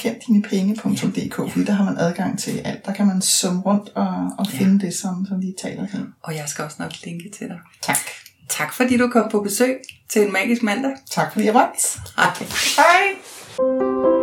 www.kenddinepenge.dk, 0.10 1.36
fordi 1.52 1.66
der 1.66 1.74
har 1.74 1.86
man 1.86 1.98
adgang 1.98 2.40
til 2.40 2.60
alt. 2.66 2.86
Der 2.86 2.94
kan 2.94 3.08
man 3.08 3.22
summe 3.22 3.62
rundt 3.62 3.90
og, 3.96 4.08
og 4.38 4.46
Ja. 4.54 4.58
finde 4.58 4.86
det, 4.86 4.94
som, 4.96 5.26
som 5.30 5.42
vi 5.42 5.54
taler 5.62 5.88
til. 5.88 6.06
Og 6.24 6.36
jeg 6.36 6.44
skal 6.48 6.66
også 6.66 6.78
nok 6.80 6.92
linke 7.04 7.30
til 7.38 7.48
dig. 7.48 7.60
Tak. 7.82 7.98
Tak 8.50 8.74
fordi 8.74 8.98
du 8.98 9.08
kom 9.10 9.30
på 9.32 9.42
besøg 9.44 9.78
til 10.10 10.22
en 10.26 10.34
magisk 10.34 10.64
mandag. 10.64 10.92
Tak 11.12 11.32
fordi 11.34 11.46
jeg 11.46 11.54
var. 11.54 11.72
Hej. 12.18 12.48
Hej. 12.78 14.23